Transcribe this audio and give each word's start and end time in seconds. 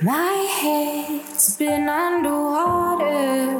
My 0.00 0.36
head's 0.62 1.58
been 1.58 1.88
underwater 1.88 3.50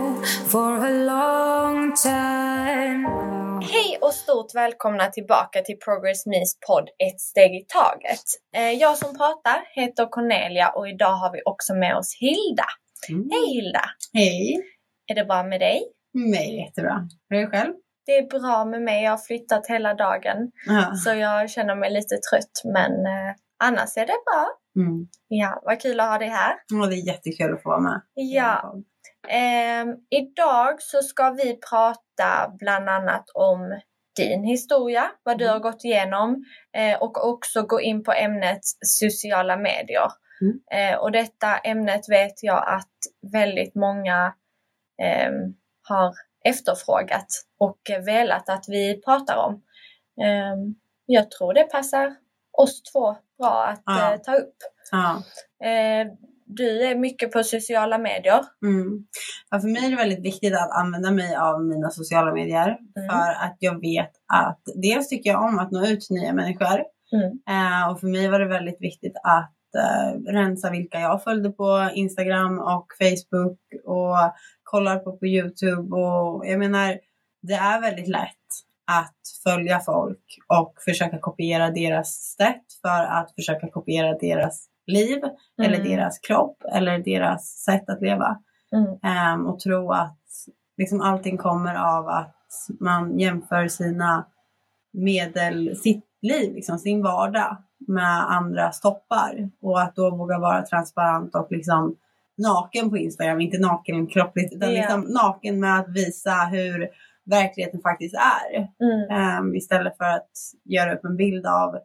for 0.48 0.86
a 0.86 0.90
long 0.90 1.94
time. 1.96 3.06
Hej 3.72 3.98
och 4.00 4.14
stort 4.14 4.54
välkomna 4.54 5.06
tillbaka 5.06 5.62
till 5.62 5.78
Progress 5.78 6.26
Me's 6.26 6.52
podd 6.66 6.88
Ett 7.08 7.20
steg 7.20 7.54
i 7.54 7.64
taget. 7.68 8.20
Eh, 8.56 8.70
Jag 8.70 8.96
som 8.98 9.16
pratar 9.16 9.62
heter 9.74 10.06
Cornelia 10.06 10.68
och 10.68 10.88
idag 10.88 11.12
har 11.12 11.32
vi 11.32 11.42
också 11.44 11.74
med 11.74 11.96
oss 11.96 12.16
Hilda. 12.20 12.64
Mm. 13.08 13.28
Hej 13.32 13.54
Hilda! 13.54 13.84
Hej! 14.14 14.62
Är 15.10 15.14
det 15.14 15.24
bra 15.24 15.42
med 15.42 15.60
dig? 15.60 15.82
Mig 16.14 16.48
är 16.48 16.52
det 16.52 16.62
jättebra. 16.66 17.08
Hur 17.28 17.38
är 17.38 17.42
det 17.42 17.50
själv? 17.50 17.72
Det 18.06 18.12
är 18.18 18.40
bra 18.40 18.64
med 18.64 18.82
mig. 18.82 19.04
Jag 19.04 19.10
har 19.10 19.18
flyttat 19.18 19.66
hela 19.66 19.94
dagen 19.94 20.50
Ja. 20.66 20.94
så 21.04 21.10
jag 21.14 21.50
känner 21.50 21.74
mig 21.76 21.90
lite 21.92 22.16
trött 22.30 22.62
men 22.64 22.92
eh, 23.06 23.34
annars 23.64 23.96
är 23.96 24.06
det 24.06 24.18
bra. 24.32 24.46
Mm. 24.76 25.06
Ja, 25.28 25.60
vad 25.64 25.80
kul 25.82 26.00
att 26.00 26.08
ha 26.08 26.18
dig 26.18 26.28
här. 26.28 26.54
Ja, 26.72 26.86
det 26.86 26.94
är 26.94 27.06
jättekul 27.06 27.54
att 27.54 27.62
få 27.62 27.68
vara 27.68 27.80
med. 27.80 28.00
Ja, 28.14 28.74
Ehm, 29.28 29.88
idag 30.10 30.82
så 30.82 31.02
ska 31.02 31.30
vi 31.30 31.58
prata 31.70 32.52
bland 32.58 32.88
annat 32.88 33.24
om 33.34 33.80
din 34.16 34.44
historia, 34.44 35.10
vad 35.22 35.38
du 35.38 35.44
Mm. 35.44 35.52
har 35.52 35.60
gått 35.60 35.84
igenom 35.84 36.44
eh, 36.76 37.02
och 37.02 37.28
också 37.28 37.62
gå 37.62 37.80
in 37.80 38.02
på 38.04 38.12
ämnet 38.12 38.60
sociala 38.86 39.56
medier. 39.56 40.08
Mm. 40.40 40.60
Eh, 40.92 40.98
och 40.98 41.12
detta 41.12 41.58
ämnet 41.58 42.08
vet 42.08 42.42
jag 42.42 42.64
att 42.68 42.96
väldigt 43.32 43.74
många 43.74 44.34
ehm, 45.02 45.54
har 45.88 46.14
efterfrågat 46.44 47.26
och 47.58 47.80
velat 48.06 48.48
att 48.48 48.64
vi 48.68 49.02
pratar 49.02 49.36
om. 49.36 49.62
Ehm, 50.24 50.74
jag 51.06 51.30
tror 51.30 51.54
det 51.54 51.64
passar 51.64 52.16
oss 52.58 52.82
två 52.92 53.16
bra 53.40 53.64
att 53.66 53.82
Ja. 53.86 54.12
eh, 54.14 54.20
ta 54.20 54.34
upp. 54.34 54.54
Ja. 54.90 55.22
Eh, 55.68 56.06
du 56.46 56.82
är 56.86 56.94
mycket 56.96 57.32
på 57.32 57.42
sociala 57.42 57.98
medier. 57.98 58.40
Mm. 58.64 59.04
Ja, 59.50 59.60
för 59.60 59.68
mig 59.68 59.86
är 59.86 59.90
det 59.90 59.96
väldigt 59.96 60.24
viktigt 60.24 60.54
att 60.54 60.70
använda 60.70 61.10
mig 61.10 61.36
av 61.36 61.64
mina 61.64 61.90
sociala 61.90 62.32
medier. 62.32 62.68
Mm. 62.68 63.08
För 63.10 63.30
att 63.44 63.56
jag 63.58 63.80
vet 63.80 64.10
att 64.32 64.60
dels 64.82 65.08
tycker 65.08 65.30
jag 65.30 65.42
om 65.44 65.58
att 65.58 65.70
nå 65.70 65.86
ut 65.86 66.00
till 66.00 66.16
nya 66.16 66.32
människor. 66.32 66.84
Mm. 67.12 67.30
Eh, 67.50 67.90
och 67.90 68.00
för 68.00 68.06
mig 68.06 68.28
var 68.28 68.38
det 68.38 68.46
väldigt 68.48 68.80
viktigt 68.80 69.16
att 69.22 69.54
eh, 69.78 70.32
rensa 70.32 70.70
vilka 70.70 71.00
jag 71.00 71.22
följde 71.22 71.50
på 71.50 71.90
Instagram 71.94 72.58
och 72.58 72.86
Facebook 72.98 73.58
och 73.84 74.16
kollar 74.62 74.98
på 74.98 75.16
på 75.16 75.26
Youtube. 75.26 75.96
Och 75.96 76.46
jag 76.46 76.58
menar, 76.58 76.98
det 77.42 77.54
är 77.54 77.80
väldigt 77.80 78.08
lätt 78.08 78.36
att 78.98 79.16
följa 79.44 79.80
folk 79.80 80.24
och 80.48 80.74
försöka 80.84 81.18
kopiera 81.18 81.70
deras 81.70 82.34
sätt 82.38 82.64
för 82.82 83.04
att 83.04 83.34
försöka 83.34 83.68
kopiera 83.68 84.18
deras 84.18 84.66
liv 84.86 85.18
eller 85.62 85.76
Mm. 85.78 85.88
deras 85.90 86.18
kropp 86.18 86.62
eller 86.72 86.98
deras 86.98 87.44
sätt 87.64 87.88
att 87.90 88.02
leva. 88.02 88.38
Mm. 88.72 88.98
Ehm, 89.02 89.46
och 89.46 89.60
tro 89.60 89.92
att 89.92 90.18
liksom 90.76 91.00
allting 91.00 91.38
kommer 91.38 91.74
av 91.74 92.08
att 92.08 92.36
man 92.80 93.18
jämför 93.18 93.68
sina 93.68 94.26
medel, 94.92 95.76
sitt 95.76 96.04
liv, 96.22 96.54
liksom, 96.54 96.78
sin 96.78 97.02
vardag 97.02 97.56
med 97.88 98.32
andra 98.32 98.72
stoppar. 98.72 99.50
Och 99.62 99.80
att 99.82 99.96
då 99.96 100.10
våga 100.16 100.38
vara 100.38 100.62
transparent 100.62 101.34
och 101.34 101.46
liksom 101.50 101.96
naken 102.38 102.90
på 102.90 102.96
Instagram, 102.98 103.40
inte 103.40 103.58
naken 103.58 104.06
kroppligt 104.06 104.54
utan 104.54 104.68
Ja. 104.74 104.80
liksom 104.80 105.00
naken 105.00 105.60
med 105.60 105.78
att 105.80 105.88
visa 105.88 106.32
hur 106.34 106.88
verkligheten 107.30 107.80
faktiskt 107.80 108.14
är. 108.14 108.56
Mm. 108.58 109.10
Ehm, 109.10 109.54
istället 109.54 109.96
för 109.96 110.04
att 110.04 110.30
göra 110.64 110.94
upp 110.94 111.04
en 111.04 111.16
bild 111.16 111.46
av 111.46 111.78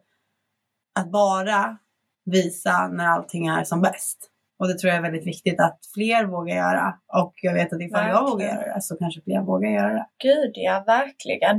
att 0.98 1.12
bara 1.12 1.78
visa 2.24 2.88
när 2.88 3.06
allting 3.06 3.46
är 3.46 3.64
som 3.64 3.82
bäst. 3.82 4.30
Och 4.58 4.68
det 4.68 4.78
tror 4.78 4.88
jag 4.88 4.98
är 4.98 5.02
väldigt 5.02 5.26
viktigt 5.26 5.60
att 5.60 5.78
fler 5.94 6.24
vågar 6.24 6.56
göra. 6.56 6.94
Och 7.22 7.34
jag 7.42 7.54
vet 7.54 7.72
att 7.72 7.80
ifall 7.80 8.08
jag 8.08 8.12
Verkligen. 8.12 8.30
vågar 8.30 8.46
göra 8.46 8.74
det 8.74 8.82
så 8.82 8.96
kanske 8.96 9.20
fler 9.20 9.40
vågar 9.40 9.70
göra 9.70 9.92
det. 9.92 10.06
Gud 10.22 10.52
ja, 10.54 10.84
verkligen. 10.86 11.56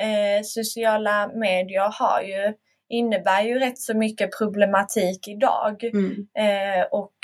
Eh, 0.00 0.42
sociala 0.44 1.30
medier 1.34 1.92
har 1.98 2.20
ju, 2.20 2.54
innebär 2.88 3.42
ju 3.42 3.58
rätt 3.58 3.78
så 3.78 3.96
mycket 3.96 4.38
problematik 4.38 5.28
idag. 5.28 5.84
Mm. 5.84 6.26
Eh, 6.38 6.84
och 6.90 7.14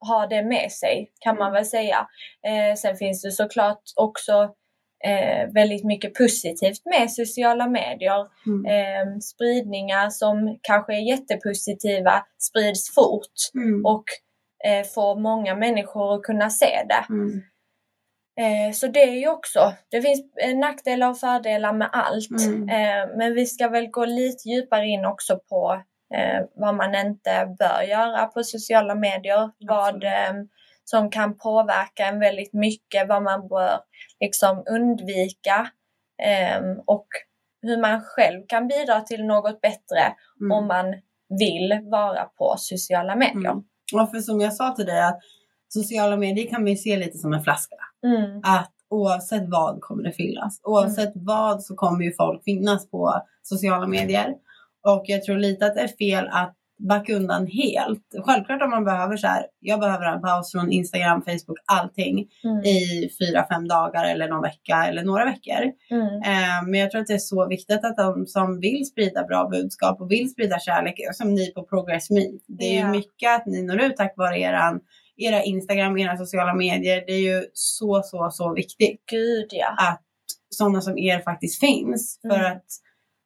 har 0.00 0.26
det 0.26 0.42
med 0.42 0.72
sig 0.72 1.12
kan 1.20 1.36
man 1.36 1.52
väl 1.52 1.66
säga. 1.66 2.06
Eh, 2.46 2.76
sen 2.76 2.96
finns 2.96 3.22
det 3.22 3.30
såklart 3.30 3.82
också 3.96 4.54
eh, 5.04 5.52
väldigt 5.54 5.84
mycket 5.84 6.14
positivt 6.14 6.84
med 6.84 7.12
sociala 7.12 7.66
medier. 7.68 8.26
Mm. 8.46 8.66
Eh, 8.66 9.18
spridningar 9.18 10.10
som 10.10 10.58
kanske 10.62 10.94
är 10.94 11.00
jättepositiva 11.10 12.26
sprids 12.38 12.94
fort 12.94 13.32
Mm. 13.54 13.86
och 13.86 14.04
eh, 14.64 14.86
får 14.86 15.20
många 15.20 15.54
människor 15.54 16.14
att 16.14 16.22
kunna 16.22 16.50
se 16.50 16.84
det. 16.88 17.04
Mm. 17.14 17.42
Eh, 18.40 18.72
så 18.72 18.86
det 18.86 19.02
är 19.02 19.14
ju 19.14 19.28
också, 19.28 19.72
det 19.90 20.02
finns 20.02 20.20
eh, 20.42 20.56
nackdelar 20.58 21.10
och 21.10 21.18
fördelar 21.18 21.72
med 21.72 21.88
allt. 21.92 22.40
Mm. 22.46 22.68
Eh, 22.68 23.16
men 23.16 23.34
vi 23.34 23.46
ska 23.46 23.68
väl 23.68 23.86
gå 23.86 24.04
lite 24.04 24.48
djupare 24.48 24.86
in 24.86 25.04
också 25.04 25.38
på 25.48 25.82
vad 26.54 26.74
man 26.74 26.94
inte 26.94 27.56
bör 27.58 27.82
göra 27.82 28.26
på 28.26 28.42
sociala 28.42 28.94
medier. 28.94 29.50
Vad 29.68 29.88
Absolut. 29.88 30.04
eh, 30.04 30.32
som 30.90 31.10
kan 31.10 31.38
påverka 31.38 32.06
en 32.06 32.20
väldigt 32.20 32.52
mycket, 32.52 33.08
vad 33.08 33.22
man 33.22 33.48
bör 33.48 33.78
liksom 34.20 34.62
undvika. 34.70 35.70
Eh, 36.22 36.60
och 36.86 37.06
hur 37.62 37.80
man 37.80 38.00
själv 38.04 38.42
kan 38.48 38.68
bidra 38.68 39.00
till 39.00 39.24
något 39.24 39.60
bättre 39.60 40.02
Mm. 40.40 40.52
om 40.52 40.66
man 40.66 40.86
vill 41.38 41.80
vara 41.90 42.24
på 42.24 42.54
sociala 42.58 43.16
medier. 43.16 43.50
Mm. 43.50 43.64
Och 43.94 44.10
för 44.10 44.18
som 44.18 44.40
jag 44.40 44.52
sa 44.52 44.70
till 44.70 44.86
dig 44.86 45.02
att 45.02 45.18
sociala 45.68 46.16
medier 46.16 46.50
kan 46.50 46.62
man 46.62 46.70
ju 46.70 46.76
se 46.76 46.96
lite 46.96 47.18
som 47.18 47.32
en 47.32 47.42
flaska. 47.42 47.76
Mm. 48.06 48.40
Att 48.44 48.72
oavsett 48.90 49.42
vad 49.48 49.80
kommer 49.80 50.02
det 50.02 50.12
fyllas. 50.12 50.60
Oavsett 50.62 51.12
vad 51.14 51.62
så 51.62 51.74
kommer 51.74 52.04
ju 52.04 52.12
folk 52.16 52.44
finnas 52.44 52.90
på 52.90 53.22
sociala 53.42 53.86
medier. 53.86 54.34
Och 54.86 55.02
jag 55.06 55.24
tror 55.24 55.36
lite 55.38 55.66
att 55.66 55.74
det 55.74 55.80
är 55.80 55.88
fel 55.88 56.28
att 56.32 56.56
backa 56.88 57.14
undan 57.16 57.46
helt. 57.46 58.02
Självklart 58.26 58.62
om 58.62 58.70
man 58.70 58.84
behöver 58.84 59.16
så 59.16 59.26
här, 59.26 59.46
jag 59.60 59.80
behöver 59.80 60.04
en 60.06 60.20
paus 60.20 60.52
från 60.52 60.72
Instagram, 60.72 61.22
Facebook, 61.22 61.58
allting 61.72 62.28
Mm. 62.44 62.64
i 62.64 63.10
fyra, 63.20 63.46
fem 63.50 63.68
dagar 63.68 64.04
eller 64.04 64.28
någon 64.28 64.42
vecka 64.42 64.86
eller 64.88 65.02
några 65.04 65.24
veckor. 65.24 65.62
Mm. 65.90 66.06
Eh, 66.22 66.62
men 66.66 66.80
jag 66.80 66.90
tror 66.90 67.00
att 67.00 67.06
det 67.06 67.14
är 67.14 67.18
så 67.18 67.48
viktigt 67.48 67.84
att 67.84 67.96
de 67.96 68.26
som 68.26 68.60
vill 68.60 68.84
sprida 68.86 69.24
bra 69.24 69.48
budskap 69.48 70.00
och 70.00 70.10
vill 70.10 70.30
sprida 70.30 70.58
kärlek, 70.58 70.94
som 71.12 71.34
ni 71.34 71.52
på 71.52 71.62
Progress 71.62 72.10
Me, 72.10 72.20
det 72.46 72.64
är 72.78 72.84
ju 72.84 72.90
mycket 72.90 73.36
att 73.36 73.46
ni 73.46 73.62
når 73.62 73.80
ut 73.80 73.96
tack 73.96 74.14
vare 74.16 74.38
eran, 74.40 74.80
era 75.16 75.42
Instagram, 75.42 75.98
era 75.98 76.16
sociala 76.16 76.54
medier. 76.54 77.04
Det 77.06 77.12
är 77.12 77.34
ju 77.34 77.44
så, 77.52 78.02
så, 78.04 78.28
så 78.32 78.54
viktigt 78.54 79.02
Gud 79.10 79.46
ja. 79.50 79.74
att 79.78 80.02
sådana 80.50 80.80
som 80.80 80.98
er 80.98 81.20
faktiskt 81.20 81.60
finns. 81.60 82.18
För 82.22 82.38
Mm. 82.38 82.52
att 82.52 82.64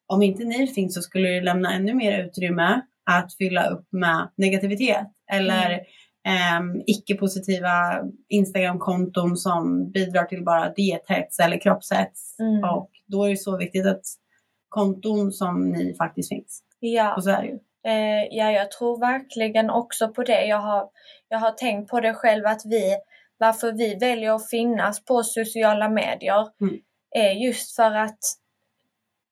om 0.07 0.21
inte 0.21 0.43
ni 0.43 0.67
finns 0.67 0.95
så 0.95 1.01
skulle 1.01 1.29
det 1.29 1.41
lämna 1.41 1.73
ännu 1.73 1.93
mer 1.93 2.23
utrymme 2.23 2.81
att 3.05 3.37
fylla 3.37 3.69
upp 3.69 3.87
med 3.91 4.29
negativitet 4.37 5.07
eller 5.31 5.69
Mm. 5.69 6.67
ehm, 6.77 6.83
icke-positiva 6.87 8.01
Instagram-konton 8.29 9.37
som 9.37 9.91
bidrar 9.91 10.23
till 10.25 10.43
bara 10.43 10.69
diethets 10.73 11.39
eller 11.39 11.57
kroppshets. 11.61 12.39
Mm. 12.39 12.63
Och 12.63 12.89
då 13.07 13.23
är 13.23 13.29
det 13.29 13.37
så 13.37 13.57
viktigt 13.57 13.85
att 13.87 14.01
konton 14.69 15.31
som 15.31 15.69
ni 15.69 15.95
faktiskt 15.97 16.29
finns. 16.29 16.61
Ja. 16.79 17.15
Och 17.15 17.23
så 17.23 17.29
är 17.29 17.41
det 17.41 17.47
ju. 17.47 17.59
Eh, 17.87 18.23
ja, 18.31 18.51
jag 18.51 18.71
tror 18.71 18.99
verkligen 18.99 19.69
också 19.69 20.07
på 20.09 20.23
det. 20.23 20.45
Jag 20.45 20.57
har, 20.57 20.89
jag 21.29 21.39
har 21.39 21.51
tänkt 21.51 21.89
på 21.89 21.99
det 21.99 22.13
själv 22.13 22.45
att 22.45 22.61
vi, 22.65 22.95
varför 23.37 23.71
vi 23.71 23.95
väljer 23.95 24.35
att 24.35 24.49
finnas 24.49 25.05
på 25.05 25.23
sociala 25.23 25.89
medier 25.89 26.47
Mm. 26.61 26.75
är 27.15 27.31
just 27.31 27.75
för 27.75 27.91
att 27.91 28.19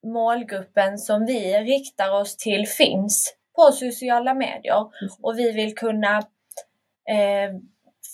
målgruppen 0.08 0.98
som 0.98 1.26
vi 1.26 1.58
riktar 1.60 2.12
oss 2.22 2.38
till 2.38 2.68
finns 2.68 3.36
på 3.56 3.72
sociala 3.72 4.34
medier 4.34 5.00
Precis. 5.00 5.20
och 5.22 5.40
vi 5.40 5.52
vill 5.52 5.76
kunna 5.76 6.18
eh, 7.10 7.56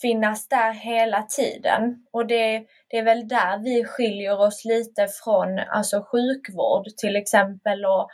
finnas 0.02 0.48
där 0.48 0.74
hela 0.74 1.24
tiden. 1.24 2.06
Och 2.12 2.28
det, 2.28 2.66
det 2.88 2.98
är 2.98 3.04
väl 3.04 3.28
där 3.28 3.58
vi 3.64 3.84
skiljer 3.86 4.40
oss 4.40 4.66
lite 4.66 5.08
från 5.24 5.60
alltså 5.60 6.02
sjukvård 6.12 6.86
till 6.98 7.16
exempel 7.16 7.86
och 7.86 8.10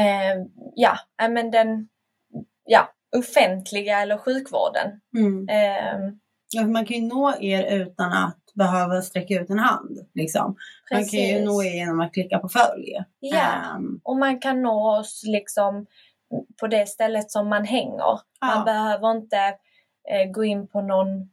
eh, 0.00 0.44
ja, 0.74 0.98
men 1.30 1.50
den 1.50 1.88
ja, 2.64 2.92
offentliga 3.16 4.00
eller 4.00 4.18
sjukvården. 4.18 5.00
Mm. 5.16 5.48
Eh, 5.48 6.12
Ja, 6.50 6.66
man 6.66 6.86
kan 6.86 6.96
ju 6.96 7.02
nå 7.02 7.34
er 7.40 7.82
utan 7.82 8.12
att 8.12 8.38
behöva 8.54 9.02
sträcka 9.02 9.40
ut 9.40 9.50
en 9.50 9.58
hand. 9.58 9.98
Liksom. 10.14 10.56
Man 10.90 11.04
kan 11.04 11.20
ju 11.20 11.44
nå 11.44 11.62
er 11.62 11.74
genom 11.74 12.00
att 12.00 12.12
klicka 12.12 12.38
på 12.38 12.48
följ. 12.48 13.04
Ja, 13.20 13.74
Ehm, 13.76 14.00
och 14.04 14.16
man 14.16 14.40
kan 14.40 14.62
nå 14.62 14.98
oss 14.98 15.22
liksom 15.26 15.86
på 16.60 16.66
det 16.66 16.88
stället 16.88 17.30
som 17.30 17.48
man 17.48 17.64
hänger. 17.64 18.20
Man 18.40 18.58
ja. 18.58 18.62
behöver 18.64 19.10
inte 19.10 19.36
eh, 20.10 20.30
gå 20.32 20.44
in 20.44 20.68
på 20.68 20.80
någon 20.80 21.30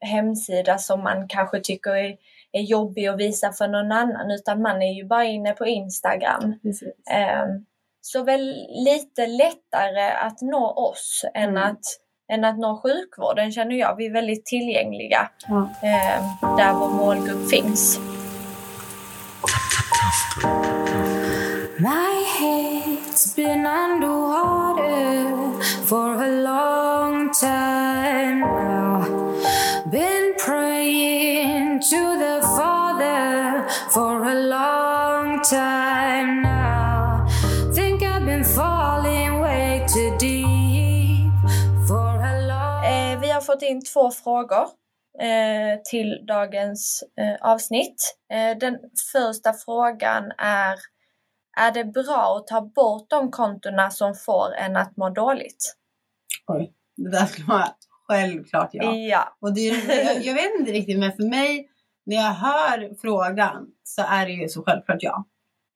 hemsida 0.00 0.78
som 0.78 1.02
man 1.02 1.28
kanske 1.28 1.60
tycker 1.60 1.90
är, 1.96 2.16
är 2.52 2.60
jobbig 2.62 3.06
att 3.06 3.16
visa 3.20 3.52
för 3.52 3.68
någon 3.68 3.92
annan 3.92 4.30
utan 4.30 4.62
man 4.62 4.82
är 4.82 4.92
ju 4.92 5.04
bara 5.04 5.24
inne 5.24 5.52
på 5.52 5.66
Instagram. 5.66 6.54
Ehm, 7.10 7.64
så 8.00 8.22
väl 8.22 8.54
lite 8.68 9.26
lättare 9.26 10.10
att 10.10 10.40
nå 10.40 10.70
oss 10.70 11.24
än, 11.34 11.50
Mm. 11.50 11.62
att, 11.70 11.80
än 12.32 12.44
att 12.44 12.58
nå 12.58 12.80
sjukvården 12.82 13.52
känner 13.52 13.76
jag. 13.76 13.96
Vi 13.96 14.06
är 14.06 14.12
väldigt 14.12 14.46
tillgängliga 14.46 15.30
Ja. 15.48 15.68
eh, 15.82 16.56
där 16.56 16.72
vår 16.72 16.88
målgrupp 16.88 17.50
finns. 17.50 18.00
My 21.78 22.95
it's 23.16 23.32
been 23.32 23.64
underwater 23.64 25.62
for 25.86 26.22
a 26.22 26.28
long 26.42 27.32
time 27.32 28.40
now. 28.40 29.00
Been 29.90 30.34
praying 30.36 31.80
to 31.80 32.00
the 32.24 32.42
Father 32.42 33.66
for 33.88 34.22
a 34.22 34.34
long 34.34 35.40
time 35.40 36.42
now. 36.42 37.26
Think 37.72 38.02
I've 38.02 38.26
been 38.26 38.44
falling 38.44 39.40
way 39.40 39.86
too 39.88 40.14
deep 40.18 41.32
for 41.88 42.20
a 42.22 42.46
long 42.46 42.84
Eh, 42.84 43.20
vi 43.20 43.30
har 43.30 43.40
fått 43.40 43.62
in 43.62 43.84
två 43.84 44.10
frågor 44.10 44.66
eh, 45.20 45.80
till 45.90 46.26
dagens 46.26 47.04
eh, 47.20 47.50
avsnitt. 47.50 48.16
Eh, 48.32 48.58
den 48.58 48.78
första 49.12 49.52
frågan 49.52 50.32
är 50.38 50.76
är 51.56 51.72
det 51.72 51.84
bra 51.84 52.36
att 52.36 52.46
ta 52.46 52.60
bort 52.60 53.10
de 53.10 53.30
kontona 53.30 53.90
som 53.90 54.14
får 54.14 54.54
en 54.54 54.76
att 54.76 54.96
må 54.96 55.10
dåligt? 55.10 55.76
Oj, 56.46 56.72
det 56.96 57.10
där 57.10 57.26
skulle 57.26 57.46
vara 57.46 57.68
självklart 58.06 58.70
ja. 58.72 58.94
Ja. 58.94 59.36
Och 59.40 59.54
det 59.54 59.60
jag, 59.60 60.24
jag 60.24 60.34
vet 60.34 60.60
inte 60.60 60.72
riktigt, 60.72 60.98
men 60.98 61.12
för 61.12 61.22
mig, 61.22 61.68
när 62.06 62.16
jag 62.16 62.32
hör 62.32 63.00
frågan 63.00 63.66
så 63.84 64.02
är 64.02 64.26
det 64.26 64.32
ju 64.32 64.48
så 64.48 64.62
självklart 64.62 65.02
ja. 65.02 65.24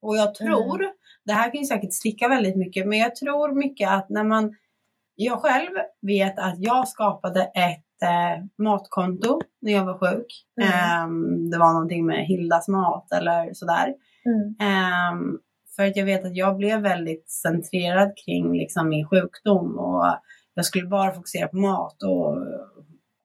Och 0.02 0.16
jag 0.16 0.34
tror, 0.34 0.86
det 1.24 1.32
här 1.32 1.52
kan 1.52 1.60
ju 1.60 1.66
säkert 1.66 1.92
sticka 1.92 2.28
väldigt 2.28 2.56
mycket, 2.56 2.86
men 2.86 2.98
jag 2.98 3.16
tror 3.16 3.54
mycket 3.54 3.90
att 3.90 4.08
när 4.08 4.24
man, 4.24 4.56
jag 5.14 5.42
själv 5.42 5.70
vet 6.02 6.38
att 6.38 6.54
jag 6.58 6.88
skapade 6.88 7.42
ett 7.42 8.02
eh, 8.02 8.44
matkonto 8.58 9.40
när 9.60 9.72
jag 9.72 9.84
var 9.84 9.98
sjuk. 9.98 10.46
Mm. 10.62 10.72
Ehm, 10.72 11.50
det 11.50 11.58
var 11.58 11.72
någonting 11.72 12.06
med 12.06 12.26
Hildas 12.26 12.68
mat 12.68 13.12
eller 13.12 13.54
sådär. 13.54 13.94
Mm. 14.24 14.56
Ehm, 14.60 15.38
för 15.80 15.86
att 15.86 15.96
jag 15.96 16.04
vet 16.04 16.24
att 16.24 16.36
jag 16.36 16.56
blev 16.56 16.80
väldigt 16.80 17.30
centrerad 17.30 18.12
kring 18.24 18.52
liksom, 18.52 18.88
min 18.88 19.08
sjukdom 19.08 19.78
och 19.78 20.04
jag 20.54 20.64
skulle 20.64 20.86
bara 20.86 21.12
fokusera 21.14 21.48
på 21.48 21.56
mat 21.56 22.02
och 22.02 22.38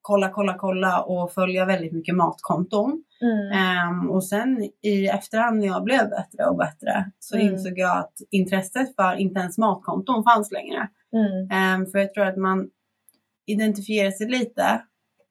kolla, 0.02 0.30
kolla, 0.30 0.54
kolla 0.58 1.02
och 1.02 1.32
följa 1.32 1.66
väldigt 1.66 1.94
mycket 1.94 2.16
matkonton. 2.16 3.04
Mm. 3.22 3.52
Ehm, 3.52 4.12
och 4.12 4.24
sen 4.24 4.70
i 4.82 5.08
efterhand 5.08 5.60
när 5.60 5.66
jag 5.68 5.84
blev 5.84 6.10
bättre 6.10 6.46
och 6.50 6.58
bättre 6.58 7.12
så 7.20 7.36
Mm. 7.36 7.48
insåg 7.54 7.78
jag 7.80 7.98
att 7.98 8.14
intresset 8.32 8.96
för 8.96 9.16
inte 9.16 9.40
ens 9.40 9.58
matkonton 9.58 10.24
fanns 10.24 10.52
längre. 10.52 10.90
Mm. 11.14 11.50
Ehm, 11.52 11.86
för 11.92 12.00
jag 12.00 12.14
tror 12.14 12.26
att 12.26 12.38
man 12.38 12.70
identifierar 13.46 14.12
sig 14.12 14.28
lite 14.30 14.82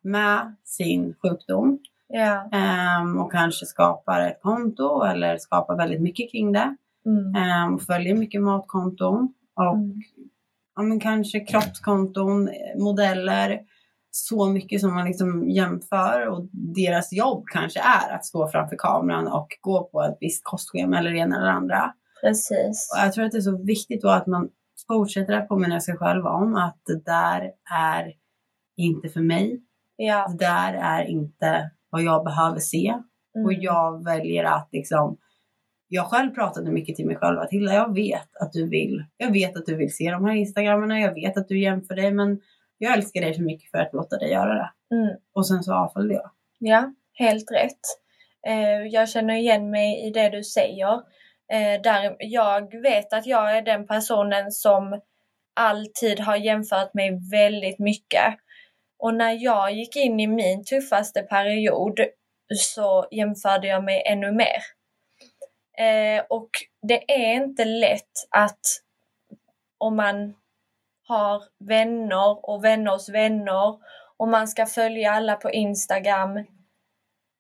med 0.03 0.55
sin 0.65 1.15
sjukdom 1.23 1.79
Ja. 2.09 2.49
ehm, 2.53 3.19
och 3.19 3.33
kanske 3.33 3.67
skapar 3.67 4.21
ett 4.21 4.43
konto 4.43 5.03
eller 5.03 5.37
skapar 5.37 5.77
väldigt 5.77 6.01
mycket 6.03 6.31
kring 6.31 6.53
det. 6.53 6.77
Mm. 7.07 7.35
Ehm, 7.35 7.79
följer 7.79 8.15
mycket 8.15 8.43
matkonton 8.43 9.35
och 9.57 9.75
Mm. 9.75 10.03
ja, 10.77 10.83
men 10.83 11.01
kanske 11.01 11.41
kroppskonton, 11.41 12.49
eh, 12.49 12.83
modeller, 12.83 13.61
så 14.11 14.47
mycket 14.49 14.81
som 14.81 14.95
man 14.95 15.05
liksom 15.05 15.51
jämför 15.51 16.27
och 16.29 16.49
deras 16.53 17.13
jobb 17.13 17.45
kanske 17.53 17.81
är 17.81 18.15
att 18.15 18.25
stå 18.25 18.49
framför 18.49 18.77
kameran 18.77 19.29
och 19.29 19.49
gå 19.61 19.85
på 19.93 20.03
ett 20.03 20.17
visst 20.21 20.45
kostschema 20.45 20.99
eller 20.99 21.11
det 21.11 21.19
ena 21.19 21.37
eller 21.37 21.51
andra. 21.51 21.95
Precis. 22.23 22.93
Och 22.95 23.07
jag 23.07 23.13
tror 23.13 23.25
att 23.25 23.33
det 23.33 23.39
är 23.39 23.43
så 23.43 23.65
viktigt 23.65 24.03
då 24.03 24.09
att 24.09 24.27
man 24.27 24.49
fortsätter 24.89 25.33
att 25.33 25.49
påminna 25.49 25.81
sig 25.81 25.97
själv 25.97 26.27
om 26.27 26.55
att 26.55 26.79
det 26.87 27.05
där 27.05 27.51
är 27.73 28.13
inte 28.77 29.09
för 29.09 29.21
mig. 29.21 29.63
Ja. 29.97 30.29
Det 30.29 30.45
där 30.45 30.75
är 30.75 31.05
inte 31.05 31.71
vad 31.91 32.03
jag 32.03 32.25
behöver 32.25 32.59
se. 32.59 32.89
Mm. 33.37 33.47
Och 33.47 33.53
jag 33.53 34.05
väljer 34.05 34.45
att 34.45 34.69
liksom 34.73 35.17
jag 35.95 36.07
själv 36.07 36.31
pratade 36.31 36.71
mycket 36.71 36.97
till 36.97 37.07
mig 37.07 37.17
själv 37.17 37.39
att 37.39 37.51
Hilda, 37.51 37.75
jag 37.75 37.95
vet 37.95 38.37
att 38.41 38.53
du 38.53 38.69
vill. 38.69 39.05
Jag 39.17 39.33
vet 39.33 39.57
att 39.57 39.67
du 39.67 39.77
vill 39.77 39.97
se 39.97 40.11
de 40.11 40.25
här 40.25 40.35
instagrammarna. 40.35 41.01
Jag 41.01 41.15
vet 41.15 41.37
att 41.37 41.49
du 41.49 41.61
jämför 41.61 41.95
dig, 41.95 42.13
men 42.13 42.41
jag 42.79 42.93
älskar 42.93 43.21
dig 43.21 43.35
för 43.35 43.43
mycket 43.43 43.71
för 43.71 43.79
att 43.79 43.93
låta 43.93 44.17
dig 44.17 44.31
göra 44.31 44.55
det. 44.55 44.97
Mm. 44.97 45.17
Och 45.33 45.47
sen 45.47 45.63
så 45.63 45.75
avföljde 45.75 46.15
jag. 46.15 46.31
Ja, 46.59 46.93
helt 47.13 47.51
rätt. 47.53 47.81
Eh, 48.47 48.87
jag 48.87 49.09
känner 49.09 49.35
igen 49.35 49.71
mig 49.71 50.07
i 50.07 50.11
det 50.11 50.29
du 50.29 50.45
säger. 50.45 50.95
Eh, 51.53 51.83
där 51.83 52.17
jag 52.19 52.83
vet 52.83 53.13
att 53.13 53.27
jag 53.27 53.57
är 53.57 53.63
den 53.63 53.87
personen 53.87 54.51
som 54.51 55.01
alltid 55.55 56.21
har 56.21 56.37
jämfört 56.37 56.95
mig 56.95 57.19
väldigt 57.31 57.79
mycket. 57.79 58.35
Och 58.99 59.15
när 59.15 59.45
jag 59.45 59.73
gick 59.73 59.97
in 59.97 60.21
i 60.21 60.27
min 60.27 60.65
tuffaste 60.65 61.23
period 61.23 62.01
så 62.55 63.07
jämförde 63.11 63.67
jag 63.69 63.85
mig 63.85 64.03
ännu 64.07 64.33
mer. 64.33 64.74
Eh, 65.79 66.25
och 66.29 66.51
det 66.83 67.13
är 67.13 67.35
inte 67.35 67.65
lätt 67.65 68.13
att 68.31 68.61
om 69.79 69.97
man 69.97 70.35
har 71.09 71.43
vänner 71.69 72.49
och 72.51 72.65
vänners 72.65 73.09
vänner 73.09 73.79
och 74.17 74.29
man 74.29 74.49
ska 74.49 74.67
följa 74.67 75.13
alla 75.13 75.37
på 75.37 75.51
Instagram 75.51 76.37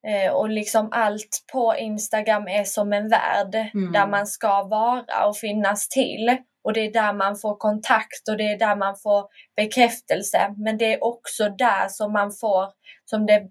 eh, 0.06 0.32
och 0.32 0.48
liksom 0.48 0.88
allt 0.92 1.44
på 1.52 1.74
Instagram 1.76 2.48
är 2.48 2.64
som 2.64 2.92
en 2.92 3.08
värld 3.08 3.54
Mm. 3.54 3.92
där 3.92 4.06
man 4.06 4.26
ska 4.26 4.62
vara 4.62 5.26
och 5.26 5.36
finnas 5.36 5.88
till. 5.88 6.36
Och 6.64 6.72
det 6.72 6.80
är 6.80 6.92
där 6.92 7.12
man 7.12 7.36
får 7.36 7.56
kontakt 7.56 8.28
och 8.30 8.36
det 8.36 8.44
är 8.52 8.58
där 8.58 8.76
man 8.76 8.96
får 8.96 9.24
bekräftelse. 9.56 10.54
Men 10.56 10.78
det 10.78 10.94
är 10.94 11.04
också 11.04 11.48
där 11.48 11.88
som 11.88 12.12
man 12.12 12.32
får, 12.32 12.68
som 13.04 13.26
det 13.26 13.42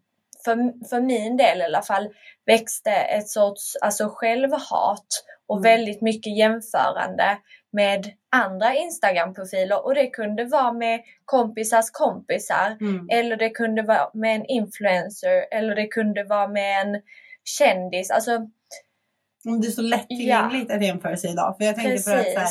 för, 0.45 0.87
för 0.89 1.01
min 1.01 1.37
del 1.37 1.61
i 1.61 1.63
alla 1.63 1.81
fall, 1.81 2.09
växte 2.45 2.91
ett 2.91 3.29
sorts 3.29 3.75
alltså 3.81 4.09
självhat 4.09 5.05
och 5.47 5.57
Mm. 5.57 5.63
väldigt 5.63 6.01
mycket 6.01 6.37
jämförande 6.37 7.37
med 7.71 8.05
andra 8.35 8.75
Instagram-profiler. 8.75 9.85
Och 9.85 9.95
det 9.95 10.07
kunde 10.07 10.45
vara 10.45 10.71
med 10.73 11.01
kompisars 11.25 11.85
kompisar 11.91 12.77
Mm. 12.81 13.07
eller 13.11 13.35
det 13.37 13.49
kunde 13.49 13.81
vara 13.81 14.09
med 14.13 14.35
en 14.35 14.45
influencer 14.45 15.45
eller 15.51 15.75
det 15.75 15.87
kunde 15.87 16.23
vara 16.23 16.47
med 16.47 16.81
en 16.81 17.01
kändis. 17.43 18.11
Alltså 18.11 18.39
Det 19.61 19.67
är 19.67 19.71
så 19.71 19.81
lättillgängligt 19.81 20.71
att 20.71 20.83
jämföra 20.85 21.17
sig 21.17 21.31
idag. 21.31 21.55
För 21.57 21.65
jag 21.65 21.75
tänkte 21.75 22.11
på 22.11 22.17
att 22.17 22.25
här, 22.25 22.47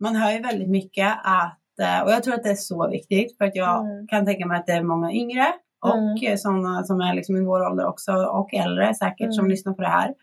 man 0.00 0.16
hör 0.16 0.30
ju 0.32 0.38
väldigt 0.42 0.68
mycket 0.70 1.12
att, 1.24 1.78
eh, 1.80 2.00
och 2.02 2.10
jag 2.12 2.22
tror 2.22 2.34
att 2.34 2.42
det 2.42 2.50
är 2.50 2.54
så 2.54 2.88
viktigt 2.90 3.38
för 3.38 3.44
att 3.44 3.56
jag 3.56 3.80
Mm. 3.86 4.06
kan 4.08 4.26
tänka 4.26 4.46
mig 4.46 4.58
att 4.58 4.66
det 4.66 4.72
är 4.72 4.82
många 4.82 5.12
yngre 5.12 5.46
och 5.84 6.22
mm. 6.24 6.38
sådana 6.38 6.84
som 6.84 7.00
är 7.00 7.14
liksom 7.14 7.36
i 7.36 7.44
vår 7.44 7.66
ålder 7.70 7.86
också 7.86 8.12
och 8.12 8.54
äldre 8.54 8.94
säkert 8.94 9.34
som 9.34 9.44
Mm. 9.44 9.50
lyssnar 9.50 9.72
på 9.72 9.82
det 9.82 9.88
här. 9.88 10.14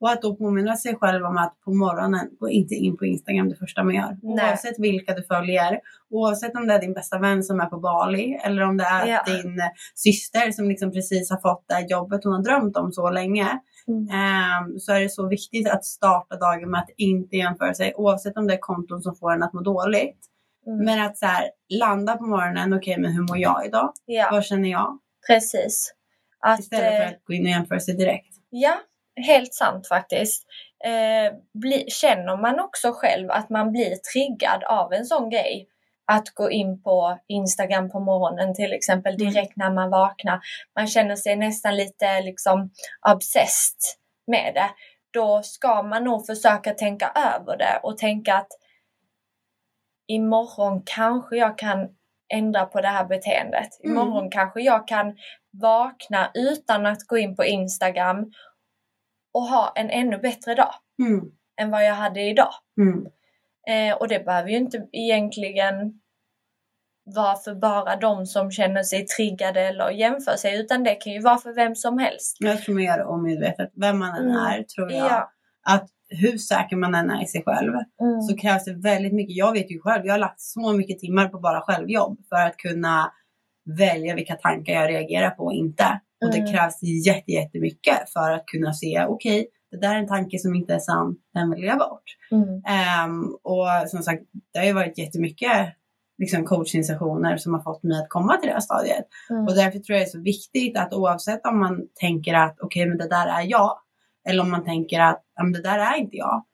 Och 0.00 0.10
att 0.10 0.22
då 0.22 0.36
påminna 0.36 0.76
sig 0.76 0.96
själv 0.96 1.24
om 1.24 1.36
att 1.36 1.54
på 1.64 1.74
morgonen, 1.74 2.28
gå 2.40 2.48
inte 2.48 2.74
in 2.74 2.96
på 2.96 3.04
Instagram 3.06 3.48
det 3.48 3.56
första 3.56 3.84
man 3.84 3.94
gör. 3.94 4.16
Nej. 4.22 4.50
Oavsett 4.50 4.78
vilka 4.78 5.14
du 5.14 5.22
följer, 5.22 5.80
oavsett 6.10 6.56
om 6.56 6.66
det 6.66 6.74
är 6.74 6.80
din 6.80 6.92
bästa 6.94 7.18
vän 7.18 7.42
som 7.42 7.60
är 7.60 7.66
på 7.66 7.78
Bali 7.78 8.40
eller 8.44 8.62
om 8.62 8.76
det 8.76 8.84
är 8.84 9.06
Ja. 9.06 9.22
din 9.26 9.60
eh, 9.60 9.66
syster 9.94 10.50
som 10.50 10.68
liksom 10.68 10.92
precis 10.92 11.30
har 11.30 11.40
fått 11.40 11.64
det 11.68 11.86
jobbet 11.94 12.24
hon 12.24 12.32
har 12.32 12.42
drömt 12.42 12.76
om 12.76 12.92
så 12.92 13.10
länge. 13.10 13.48
Mm. 13.88 14.08
Ehm, 14.08 14.78
så 14.78 14.92
är 14.92 15.00
det 15.00 15.08
så 15.08 15.28
viktigt 15.28 15.68
att 15.68 15.84
starta 15.84 16.36
dagen 16.36 16.70
med 16.70 16.80
att 16.80 16.90
inte 16.96 17.36
jämföra 17.36 17.74
sig 17.74 17.94
oavsett 17.96 18.36
om 18.36 18.46
det 18.46 18.54
är 18.54 18.58
konton 18.60 19.02
som 19.02 19.16
får 19.16 19.32
en 19.32 19.42
att 19.42 19.52
må 19.52 19.60
dåligt. 19.60 20.18
Mm. 20.68 20.84
Men 20.84 21.06
att 21.06 21.18
så 21.18 21.26
här, 21.26 21.50
landa 21.68 22.16
på 22.16 22.24
morgonen, 22.26 22.72
okej 22.74 22.98
men 22.98 23.12
hur 23.12 23.22
mår 23.22 23.38
jag 23.38 23.66
idag? 23.66 23.92
Ja, 24.06 24.28
Vad 24.32 24.44
känner 24.44 24.68
jag? 24.68 24.98
precis. 25.26 25.94
Att, 26.40 26.60
Istället 26.60 26.96
för 26.96 27.02
eh, 27.02 27.08
att 27.08 27.24
gå 27.24 27.32
in 27.32 27.42
och 27.44 27.50
jämföra 27.50 27.80
sig 27.80 27.94
direkt. 27.94 28.34
Ja, 28.50 28.74
helt 29.26 29.54
sant 29.54 29.88
faktiskt. 29.88 30.46
Eh, 30.84 31.32
bli, 31.54 31.84
känner 31.88 32.36
man 32.36 32.60
också 32.60 32.92
själv 32.92 33.30
att 33.30 33.50
man 33.50 33.72
blir 33.72 33.96
triggad 34.12 34.64
av 34.64 34.92
en 34.92 35.04
sån 35.04 35.30
grej, 35.30 35.68
att 36.12 36.28
gå 36.34 36.50
in 36.50 36.82
på 36.82 37.18
Instagram 37.28 37.90
på 37.90 38.00
morgonen 38.00 38.54
till 38.54 38.72
exempel 38.72 39.14
Mm. 39.14 39.32
direkt 39.32 39.56
när 39.56 39.70
man 39.70 39.90
vaknar, 39.90 40.40
man 40.76 40.86
känner 40.86 41.16
sig 41.16 41.36
nästan 41.36 41.76
lite 41.76 42.20
liksom 42.20 42.70
obsessed 43.08 43.78
med 44.26 44.54
det, 44.54 44.70
då 45.10 45.42
ska 45.42 45.82
man 45.82 46.04
nog 46.04 46.26
försöka 46.26 46.74
tänka 46.74 47.12
över 47.36 47.56
det 47.58 47.80
och 47.82 47.98
tänka 47.98 48.34
att 48.34 48.48
imorgon 50.08 50.82
kanske 50.86 51.36
jag 51.36 51.58
kan 51.58 51.88
ändra 52.34 52.64
på 52.66 52.80
det 52.80 52.88
här 52.88 53.04
beteendet. 53.04 53.68
Mm. 53.84 53.96
Imorgon 53.96 54.30
kanske 54.30 54.60
jag 54.60 54.88
kan 54.88 55.16
vakna 55.62 56.30
utan 56.34 56.86
att 56.86 57.02
gå 57.06 57.18
in 57.18 57.36
på 57.36 57.44
Instagram 57.44 58.32
och 59.34 59.42
ha 59.42 59.72
en 59.76 59.90
ännu 59.90 60.18
bättre 60.18 60.54
dag 60.54 60.74
Mm. 61.02 61.20
än 61.60 61.70
vad 61.70 61.84
jag 61.86 61.94
hade 61.94 62.20
idag. 62.20 62.52
Mm. 62.80 63.06
Eh, 63.68 63.96
och 63.96 64.08
det 64.08 64.24
behöver 64.24 64.48
ju 64.50 64.56
inte 64.56 64.86
egentligen 64.92 66.00
vara 67.16 67.36
för 67.36 67.54
bara 67.54 67.96
de 67.96 68.26
som 68.26 68.50
känner 68.50 68.82
sig 68.82 69.06
triggade 69.06 69.60
eller 69.60 69.90
jämför 69.90 70.36
sig 70.36 70.60
utan 70.60 70.84
det 70.84 70.94
kan 70.94 71.12
ju 71.12 71.20
vara 71.20 71.38
för 71.38 71.52
vem 71.52 71.74
som 71.74 71.98
helst. 71.98 72.36
Jag 72.40 72.62
tror 72.62 72.96
det 72.96 73.04
omedvetet. 73.04 73.70
Vem 73.74 73.98
man 73.98 74.14
än 74.16 74.24
Mm. 74.30 74.36
är 74.36 74.62
tror 74.62 74.92
jag. 74.92 75.06
Ja, 75.06 75.30
Att 75.66 75.88
hur 76.08 76.38
säker 76.38 76.76
man 76.76 76.94
än 76.94 77.10
är 77.10 77.22
i 77.22 77.26
sig 77.26 77.42
själv 77.46 77.72
Mm. 78.00 78.20
så 78.22 78.36
krävs 78.36 78.64
det 78.64 78.74
väldigt 78.74 79.12
mycket. 79.12 79.36
Jag 79.36 79.52
vet 79.52 79.70
ju 79.70 79.80
själv, 79.80 80.06
jag 80.06 80.14
har 80.14 80.18
lagt 80.18 80.40
så 80.40 80.72
mycket 80.72 80.98
timmar 80.98 81.28
på 81.28 81.38
bara 81.38 81.60
självjobb 81.60 82.18
för 82.28 82.36
att 82.46 82.56
kunna 82.56 83.12
välja 83.78 84.14
vilka 84.14 84.34
tankar 84.34 84.72
jag 84.72 84.88
reagerar 84.90 85.30
på 85.30 85.44
och 85.44 85.52
inte. 85.52 86.00
Och 86.24 86.30
det 86.30 86.38
Mm. 86.38 86.52
krävs 86.52 86.82
jätte, 87.06 87.32
jättemycket 87.32 88.10
för 88.12 88.30
att 88.32 88.46
kunna 88.46 88.72
se, 88.72 89.04
okej, 89.08 89.48
det 89.70 89.76
där 89.76 89.94
är 89.94 89.98
en 89.98 90.08
tanke 90.08 90.38
som 90.38 90.54
inte 90.54 90.74
är 90.74 90.78
sann, 90.78 91.16
den 91.34 91.50
vill 91.50 91.64
jag 91.64 91.78
bort. 91.78 92.02
Mm. 92.30 92.48
Ehm, 92.48 93.24
och 93.42 93.66
som 93.90 94.02
sagt, 94.02 94.22
det 94.52 94.58
har 94.58 94.66
ju 94.66 94.72
varit 94.72 94.98
jättemycket 94.98 95.74
liksom 96.18 96.44
coaching-sessioner 96.44 97.36
som 97.36 97.54
har 97.54 97.60
fått 97.62 97.82
mig 97.82 97.98
att 98.02 98.08
komma 98.08 98.36
till 98.36 98.48
det 98.48 98.52
här 98.54 98.60
stadiet. 98.60 99.04
Mm. 99.30 99.42
Och 99.42 99.54
därför 99.54 99.78
tror 99.78 99.98
jag 99.98 100.06
det 100.06 100.08
är 100.08 100.10
så 100.10 100.20
viktigt 100.20 100.76
att 100.78 100.94
oavsett 100.94 101.46
om 101.46 101.58
man 101.58 101.80
tänker 102.00 102.34
att 102.34 102.56
okej, 102.60 102.86
men 102.86 102.98
det 102.98 103.08
där 103.08 103.26
är 103.26 103.42
jag. 103.50 103.78
Eller 104.28 104.42
om 104.42 104.50
man 104.50 104.64
tänker 104.64 105.00
att 105.00 105.22
ja, 105.38 105.44
men 105.44 105.52
det 105.52 105.62
där 105.62 105.78
är 105.78 105.96
inte 105.96 106.16
jag. 106.16 106.44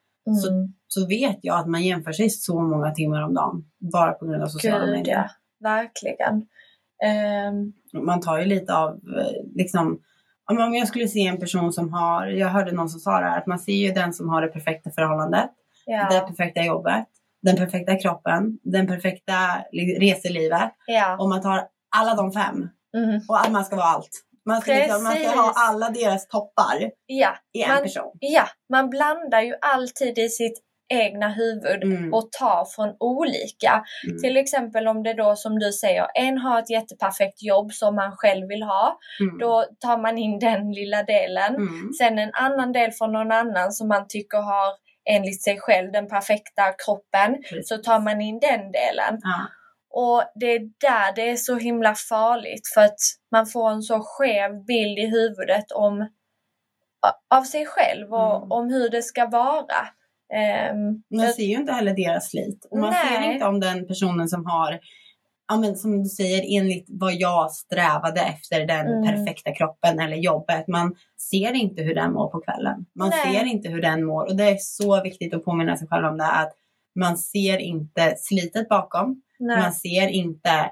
så- 0.43 0.53
Mm. 0.53 0.73
Så 0.89 1.07
vet 1.07 1.39
jag 1.43 1.59
att 1.61 1.67
man 1.69 1.83
jämför 1.83 2.13
sig 2.13 2.31
så 2.31 2.61
många 2.63 2.91
timmar 2.91 3.23
om 3.23 3.35
dagen. 3.35 3.65
Bara 3.93 4.13
på 4.13 4.27
grund 4.27 4.43
av 4.43 4.47
sociala 4.47 4.85
Gud 4.87 4.95
medier. 4.97 5.15
ja, 5.17 5.29
verkligen. 5.71 6.47
Ehm, 7.05 7.73
Man 8.07 8.21
tar 8.21 8.39
ju 8.39 8.45
lite 8.45 8.77
av 8.77 8.91
eh, 8.91 9.55
liksom 9.55 10.01
om 10.51 10.75
jag 10.75 10.89
skulle 10.89 11.09
se 11.09 11.27
en 11.27 11.39
person 11.41 11.73
som 11.73 11.93
har, 11.93 12.27
jag 12.27 12.49
hörde 12.49 12.73
någon 12.73 12.89
som 12.89 13.01
sa 13.01 13.21
det 13.21 13.27
här, 13.27 13.39
att 13.39 13.47
man 13.47 13.59
ser 13.59 13.73
ju 13.73 13.93
den 13.93 14.13
som 14.13 14.29
har 14.29 14.43
det 14.43 14.49
perfekta 14.49 14.91
förhållandet, 14.91 15.51
det 15.87 15.93
ja, 16.15 16.27
perfekta 16.29 16.63
jobbet, 16.63 17.05
den 17.43 17.57
perfekta 17.57 17.97
kroppen, 17.97 18.59
den 18.63 18.87
perfekta 18.87 19.33
li- 19.73 19.99
reselivet. 20.01 20.71
ja. 20.87 21.17
Och 21.21 21.29
man 21.29 21.43
tar 21.43 21.69
alla 21.97 22.15
de 22.15 22.33
fem 22.33 22.69
Mm. 22.97 23.21
och 23.29 23.41
att 23.41 23.53
man 23.53 23.65
ska 23.65 23.77
vara 23.77 23.87
allt. 23.87 24.11
Man 24.47 24.61
ska, 24.61 24.73
liksom, 24.73 25.05
man 25.05 25.13
ska 25.17 25.29
ha 25.29 25.53
alla 25.57 25.91
deras 25.91 26.29
toppar 26.29 26.91
ja, 27.07 27.37
i 27.53 27.63
en 27.63 27.69
Man- 27.69 27.83
person. 27.83 28.13
ja, 28.21 28.45
man 28.73 28.91
blandar 28.91 29.41
ju 29.41 29.55
alltid 29.61 30.19
i 30.19 30.29
sitt 30.29 30.61
egna 30.95 31.29
huvud 31.29 31.83
Mm. 31.85 32.15
och 32.15 32.33
tar 32.33 32.65
från 32.65 32.97
olika. 33.01 33.85
Mm. 34.09 34.19
Till 34.23 34.37
exempel 34.37 34.89
om 34.89 35.03
det 35.03 35.15
då 35.15 35.37
som 35.37 35.59
du 35.59 35.73
säger, 35.73 36.07
en 36.15 36.39
har 36.39 36.59
ett 36.59 36.71
jätteperfekt 36.71 37.43
jobb 37.43 37.73
som 37.73 37.95
man 37.97 38.13
själv 38.17 38.49
vill 38.49 38.63
ha. 38.63 38.99
Mm. 39.21 39.39
Då 39.39 39.65
tar 39.81 39.99
man 39.99 40.19
in 40.19 40.39
den 40.49 40.73
lilla 40.73 41.03
delen. 41.03 41.55
Mm. 41.55 41.93
Sen 41.99 42.19
en 42.19 42.31
annan 42.35 42.73
del 42.73 42.93
från 42.93 43.13
någon 43.13 43.33
annan 43.33 43.73
som 43.73 43.89
man 43.89 44.05
tycker 44.09 44.39
har 44.39 44.73
enligt 45.11 45.43
sig 45.43 45.59
själv 45.61 45.93
den 45.93 46.09
perfekta 46.09 46.63
kroppen. 46.87 47.37
Så 47.65 47.79
tar 47.79 48.01
man 48.01 48.21
in 48.21 48.41
den 48.41 48.73
delen. 48.73 49.19
Ja. 49.23 49.47
Och 49.97 50.23
det 50.35 50.47
är 50.47 50.59
där 50.61 51.15
det 51.17 51.31
är 51.31 51.37
så 51.37 51.57
himla 51.57 51.95
farligt 51.95 52.63
för 52.75 52.81
att 52.81 52.99
man 53.31 53.47
får 53.47 53.71
en 53.71 53.83
så 53.83 54.01
skev 54.01 54.65
bild 54.65 54.99
i 54.99 55.07
huvudet 55.07 55.73
om 55.73 56.09
av 57.35 57.43
sig 57.43 57.67
själv 57.67 58.13
och 58.15 58.37
Mm. 58.37 58.53
om 58.53 58.71
hur 58.71 58.89
det 58.91 59.03
ska 59.03 59.27
vara. 59.27 59.89
Ehm, 60.35 61.03
Man 61.11 61.33
ser 61.33 61.43
ju 61.43 61.55
inte 61.57 61.73
heller 61.73 61.95
deras 61.95 62.31
slit. 62.31 62.67
Och 62.71 62.79
man 62.79 62.91
Nej. 62.91 63.23
ser 63.23 63.33
inte 63.33 63.45
om 63.47 63.61
den 63.61 63.87
personen 63.87 64.29
som 64.29 64.47
har, 64.47 64.79
ja, 65.49 65.57
men 65.57 65.77
som 65.77 66.03
du 66.03 66.09
säger, 66.09 66.59
enligt 66.61 66.87
vad 66.89 67.13
jag 67.15 67.51
strävade 67.53 68.21
efter 68.21 68.67
den 68.67 68.87
Mm. 68.87 69.03
perfekta 69.05 69.55
kroppen 69.55 70.01
eller 70.01 70.17
jobbet. 70.17 70.69
Man 70.69 70.95
ser 71.31 71.53
inte 71.53 71.83
hur 71.83 71.95
den 71.95 72.13
mår 72.13 72.29
på 72.29 72.41
kvällen. 72.41 72.87
Man 72.95 73.09
Nej. 73.11 73.35
ser 73.35 73.45
inte 73.45 73.69
hur 73.69 73.83
den 73.83 74.05
mår. 74.05 74.25
Och 74.25 74.37
det 74.37 74.45
är 74.45 74.57
så 74.61 75.03
viktigt 75.03 75.35
att 75.35 75.45
påminna 75.45 75.77
sig 75.77 75.89
själv 75.89 76.07
om 76.07 76.19
det. 76.19 76.31
Att 76.31 76.53
man 76.95 77.17
ser 77.19 77.59
inte 77.59 78.15
slitet 78.19 78.69
bakom. 78.69 79.23
Nej. 79.39 79.59
Man 79.63 79.73
ser 79.73 80.09
inte 80.09 80.71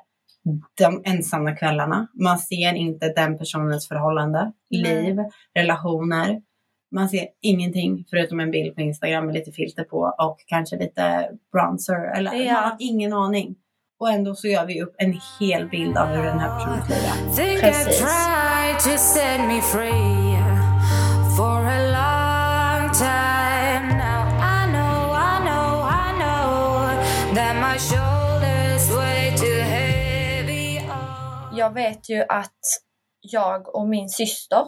de 0.79 1.03
ensamma 1.05 1.53
kvällarna. 1.57 2.07
Man 2.15 2.39
ser 2.39 2.75
inte 2.75 3.09
den 3.13 3.39
personens 3.39 3.89
förhållande, 3.89 4.53
Nej. 4.71 4.83
liv, 4.83 5.17
relationer. 5.55 6.41
Man 6.95 7.09
ser 7.09 7.27
ingenting 7.43 8.05
förutom 8.11 8.41
en 8.41 8.51
bild 8.51 8.75
på 8.75 8.81
Instagram 8.81 9.27
med 9.27 9.35
lite 9.35 9.53
filter 9.53 9.85
på 9.85 10.15
och 10.19 10.37
kanske 10.47 10.77
lite 10.77 11.29
bronzer. 11.53 12.17
Eller 12.17 12.33
Ja. 12.35 12.53
man 12.53 12.63
har 12.63 12.77
ingen 12.79 13.13
aning. 13.13 13.55
Och 14.01 14.11
ändå 14.11 14.35
så 14.35 14.49
gör 14.49 14.67
vi 14.67 14.83
upp 14.83 14.95
en 14.99 15.21
hel 15.41 15.69
bild 15.69 15.97
av 15.99 16.07
hur 16.09 16.23
den 16.23 16.39
här 16.39 16.59
personens 16.59 16.89
liv 16.89 16.99
är. 16.99 17.31
Precis. 17.61 18.01
I 23.03 24.69
know, 24.75 25.15
I 25.15 25.41
know, 25.47 25.75
I 25.89 26.13
know 26.19 27.35
that 27.35 27.55
my 27.57 27.79
shoulders 27.79 28.12
Jag 31.63 31.75
vet 31.75 32.09
ju 32.09 32.25
att 32.29 32.61
jag 33.21 33.75
och 33.75 33.89
min 33.89 34.09
syster, 34.09 34.67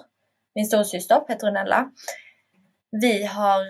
min 0.55 0.67
storasyster 0.67 1.21
Petronella, 1.21 1.91
vi 2.91 3.25
har 3.25 3.63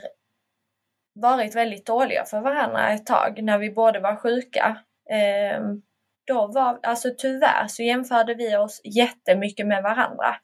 varit 1.15 1.57
väldigt 1.57 1.87
dåliga 1.87 2.25
för 2.25 2.41
varandra 2.41 2.93
ett 2.93 3.07
tag 3.07 3.43
när 3.43 3.59
vi 3.59 3.71
båda 3.71 4.01
var 4.01 4.17
sjuka. 4.17 4.77
Ehm, 5.11 5.83
då 6.27 6.47
var, 6.47 6.79
alltså 6.83 7.11
tyvärr 7.19 7.67
så 7.69 7.83
jämförde 7.83 8.35
vi 8.35 8.57
oss 8.57 8.81
jättemycket 8.85 9.67
med 9.67 9.83
varandra. 9.83 10.37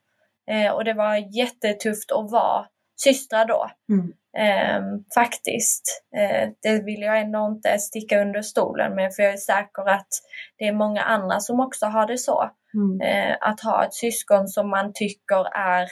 Eh, 0.51 0.73
och 0.73 0.85
det 0.85 0.95
var 0.95 1.37
jättetufft 1.37 2.13
att 2.13 2.31
vara 2.31 2.67
systrar 2.97 3.45
då. 3.47 3.71
Mm. 3.93 4.13
Ehm, 4.39 5.05
faktiskt. 5.15 6.05
Eh, 6.17 6.49
det 6.63 6.85
vill 6.85 7.03
jag 7.03 7.21
ändå 7.21 7.47
inte 7.47 7.79
sticka 7.79 8.21
under 8.21 8.43
stolen 8.43 8.95
med 8.95 9.15
för 9.15 9.23
jag 9.23 9.33
är 9.33 9.37
säker 9.37 9.89
att 9.89 10.09
det 10.59 10.65
är 10.69 10.73
många 10.73 11.03
andra 11.03 11.41
som 11.41 11.61
också 11.61 11.87
har 11.87 12.07
det 12.07 12.19
så. 12.19 12.51
Mm. 12.75 13.01
Eh, 13.01 13.37
att 13.41 13.61
ha 13.61 13.85
ett 13.85 13.95
syskon 13.95 14.49
som 14.49 14.71
man 14.71 14.93
tycker 14.95 15.57
är 15.57 15.89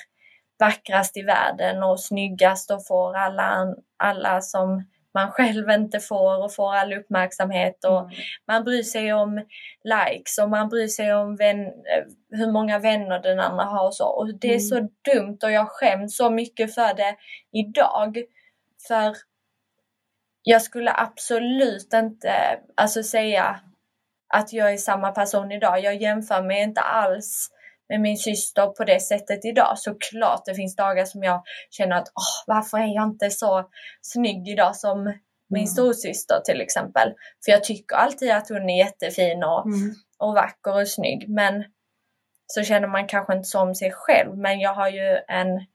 vackrast 0.60 1.16
i 1.16 1.22
världen 1.22 1.82
och 1.82 2.00
snyggast 2.00 2.70
och 2.70 2.86
får 2.86 3.16
alla, 3.16 3.74
alla 3.96 4.40
som 4.40 4.84
man 5.14 5.30
själv 5.30 5.70
inte 5.70 6.00
får 6.00 6.44
och 6.44 6.54
får 6.54 6.74
all 6.74 6.92
uppmärksamhet 6.92 7.84
och 7.84 8.00
Mm. 8.00 8.10
man 8.46 8.64
bryr 8.64 8.82
sig 8.82 9.12
om 9.12 9.44
likes 9.84 10.38
och 10.38 10.50
man 10.50 10.68
bryr 10.68 10.86
sig 10.86 11.14
om 11.14 11.36
vän, 11.36 11.60
eh, 11.66 12.04
hur 12.30 12.52
många 12.52 12.78
vänner 12.78 13.18
den 13.22 13.40
andra 13.40 13.64
har 13.64 13.86
och 13.86 13.94
så. 13.94 14.06
Och 14.08 14.34
det 14.34 14.48
är 14.48 14.50
Mm. 14.50 14.60
så 14.60 14.88
dumt 15.14 15.38
och 15.42 15.52
jag 15.52 15.68
skäms 15.68 16.16
så 16.16 16.30
mycket 16.30 16.74
för 16.74 16.94
det 16.94 17.16
idag. 17.52 18.18
För 18.88 19.16
jag 20.42 20.62
skulle 20.62 20.92
absolut 20.94 21.92
inte 21.94 22.32
alltså 22.76 23.02
säga 23.02 23.60
att 24.34 24.52
jag 24.52 24.72
är 24.72 24.76
samma 24.76 25.10
person 25.12 25.52
idag. 25.52 25.80
Jag 25.80 26.02
jämför 26.02 26.42
mig 26.42 26.62
inte 26.62 26.80
alls 26.80 27.48
med 27.88 28.00
min 28.00 28.16
syster 28.18 28.66
på 28.66 28.84
det 28.84 29.00
sättet 29.00 29.44
idag. 29.44 29.78
Såklart 29.78 30.42
det 30.44 30.54
finns 30.54 30.76
dagar 30.76 31.04
som 31.04 31.22
jag 31.22 31.42
känner 31.70 31.96
att 31.96 32.08
åh, 32.08 32.54
varför 32.54 32.78
är 32.78 32.94
jag 32.94 33.04
inte 33.04 33.30
så 33.30 33.68
snygg 34.02 34.48
idag 34.48 34.76
som 34.76 35.04
min 35.50 35.60
Mm. 35.62 35.66
storasyster 35.66 36.40
till 36.44 36.60
exempel. 36.60 37.14
För 37.44 37.52
jag 37.52 37.64
tycker 37.64 37.96
alltid 37.96 38.30
att 38.30 38.48
hon 38.48 38.70
är 38.70 38.78
jättefin 38.78 39.44
och, 39.44 39.66
Mm. 39.66 39.94
och 40.18 40.34
vacker 40.34 40.80
och 40.80 40.88
snygg. 40.88 41.28
Men 41.28 41.64
så 42.46 42.62
känner 42.62 42.88
man 42.88 43.06
kanske 43.06 43.32
inte 43.32 43.48
så 43.48 43.60
om 43.60 43.74
sig 43.74 43.90
själv. 43.92 44.36
Men 44.36 44.60
jag 44.60 44.74
har 44.74 44.88
ju 44.88 45.18
en 45.28 45.66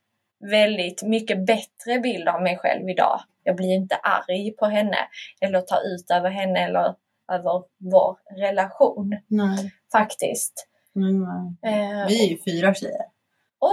väldigt 0.51 1.03
mycket 1.03 1.45
bättre 1.45 1.99
bild 2.03 2.27
av 2.27 2.41
mig 2.41 2.57
själv 2.57 2.89
idag. 2.89 3.21
Jag 3.43 3.55
blir 3.55 3.73
inte 3.75 3.95
arg 3.95 4.51
på 4.59 4.65
henne 4.65 4.97
eller 5.41 5.61
tar 5.61 5.81
ut 5.95 6.11
över 6.11 6.29
henne 6.29 6.59
eller 6.65 6.95
över 7.31 7.63
vår 7.91 8.17
relation 8.41 9.09
Nej. 9.27 9.73
faktiskt. 9.91 10.67
Nej, 10.95 11.13
nej. 11.13 11.73
Eh, 11.73 12.07
Vi 12.07 12.25
är 12.25 12.29
ju 12.29 12.37
fyra 12.45 12.73
tjejer. 12.73 12.97
Det 12.97 13.07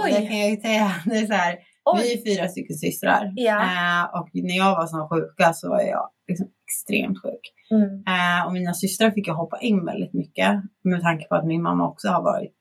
oj, 0.05 0.27
kan 0.27 0.39
jag 0.39 0.49
ju 0.49 0.57
säga. 0.61 0.91
Det 1.05 1.17
är 1.17 1.25
så 1.25 1.33
här. 1.33 1.59
Vi 1.97 2.13
är 2.13 2.35
fyra 2.35 2.47
stycken 2.47 2.77
systrar. 2.77 3.33
Ja. 3.35 3.61
Eh, 3.61 4.19
och 4.21 4.29
när 4.33 4.57
jag 4.57 4.75
var 4.75 4.85
som 4.85 5.09
sjuka 5.09 5.53
så 5.53 5.69
var 5.69 5.81
jag 5.81 6.09
liksom 6.27 6.47
extremt 6.67 7.21
sjuk. 7.23 7.53
Mm. 7.71 8.03
Eh, 8.07 8.45
och 8.45 8.53
mina 8.53 8.73
systrar 8.73 9.11
fick 9.11 9.27
jag 9.27 9.33
hoppa 9.35 9.59
in 9.59 9.85
väldigt 9.85 10.13
mycket. 10.13 10.61
Med 10.83 11.01
tanke 11.01 11.27
på 11.27 11.35
att 11.35 11.45
min 11.45 11.61
mamma 11.61 11.87
också 11.87 12.07
har 12.07 12.21
varit 12.21 12.55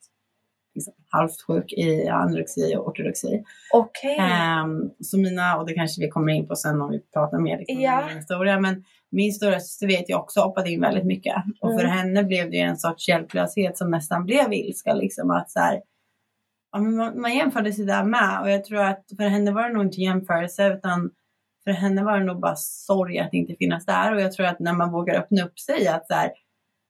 liksom, 0.75 0.95
halvt 1.09 1.43
sjuk 1.47 1.73
i 1.73 2.09
anorexi 2.09 2.77
och 2.77 2.89
ortodoxi. 2.89 3.45
Okej. 3.75 4.17
Ehm, 4.19 4.91
så 5.01 5.19
mina, 5.19 5.57
och 5.59 5.67
det 5.67 5.75
kanske 5.75 6.01
vi 6.01 6.09
kommer 6.09 6.33
in 6.33 6.49
på 6.49 6.57
sen 6.57 6.81
om 6.83 6.91
vi 6.91 7.01
pratar 7.01 7.39
mer 7.39 7.59
liksom, 7.59 7.81
Ja. 7.81 8.01
om 8.01 8.07
min 8.09 8.17
historia. 8.17 8.61
Men 8.61 8.85
min 9.11 9.33
stora 9.33 9.61
syster 9.61 9.87
vet 9.87 10.09
jag 10.09 10.21
också 10.21 10.41
hoppade 10.41 10.71
in 10.71 10.81
väldigt 10.81 11.07
mycket. 11.07 11.35
Och 11.61 11.71
för 11.81 11.85
Mm. 11.85 11.97
henne 11.97 12.25
blev 12.25 12.51
det 12.51 12.61
en 12.61 12.77
sorts 12.77 13.09
hjälplöshet 13.09 13.79
som 13.79 13.91
nästan 13.91 14.25
blev 14.25 14.53
ilska. 14.53 14.95
Liksom, 14.95 15.31
att 15.31 15.51
så 15.51 15.61
här, 15.61 15.81
ja, 16.73 16.79
man, 16.79 17.21
man 17.21 17.35
jämförde 17.37 17.73
sig 17.73 17.85
där 17.87 18.05
med. 18.05 18.41
Och 18.43 18.51
jag 18.51 18.65
tror 18.65 18.81
att 18.81 19.05
för 19.17 19.25
henne 19.29 19.51
var 19.53 19.63
det 19.69 19.75
nog 19.75 19.85
inte 19.85 20.01
jämförelse 20.01 20.69
utan 20.73 21.11
för 21.65 21.71
henne 21.71 22.05
var 22.05 22.19
det 22.19 22.25
nog 22.25 22.41
bara 22.41 22.57
sorg 22.57 23.19
att 23.19 23.33
inte 23.33 23.55
finnas 23.59 23.87
där. 23.87 24.15
Och 24.15 24.21
jag 24.21 24.33
tror 24.33 24.47
att 24.47 24.61
när 24.61 24.73
man 24.73 24.93
vågar 24.93 25.15
öppna 25.15 25.45
upp 25.45 25.59
sig 25.59 25.89
att 25.89 26.07
så 26.07 26.15
här, 26.15 26.31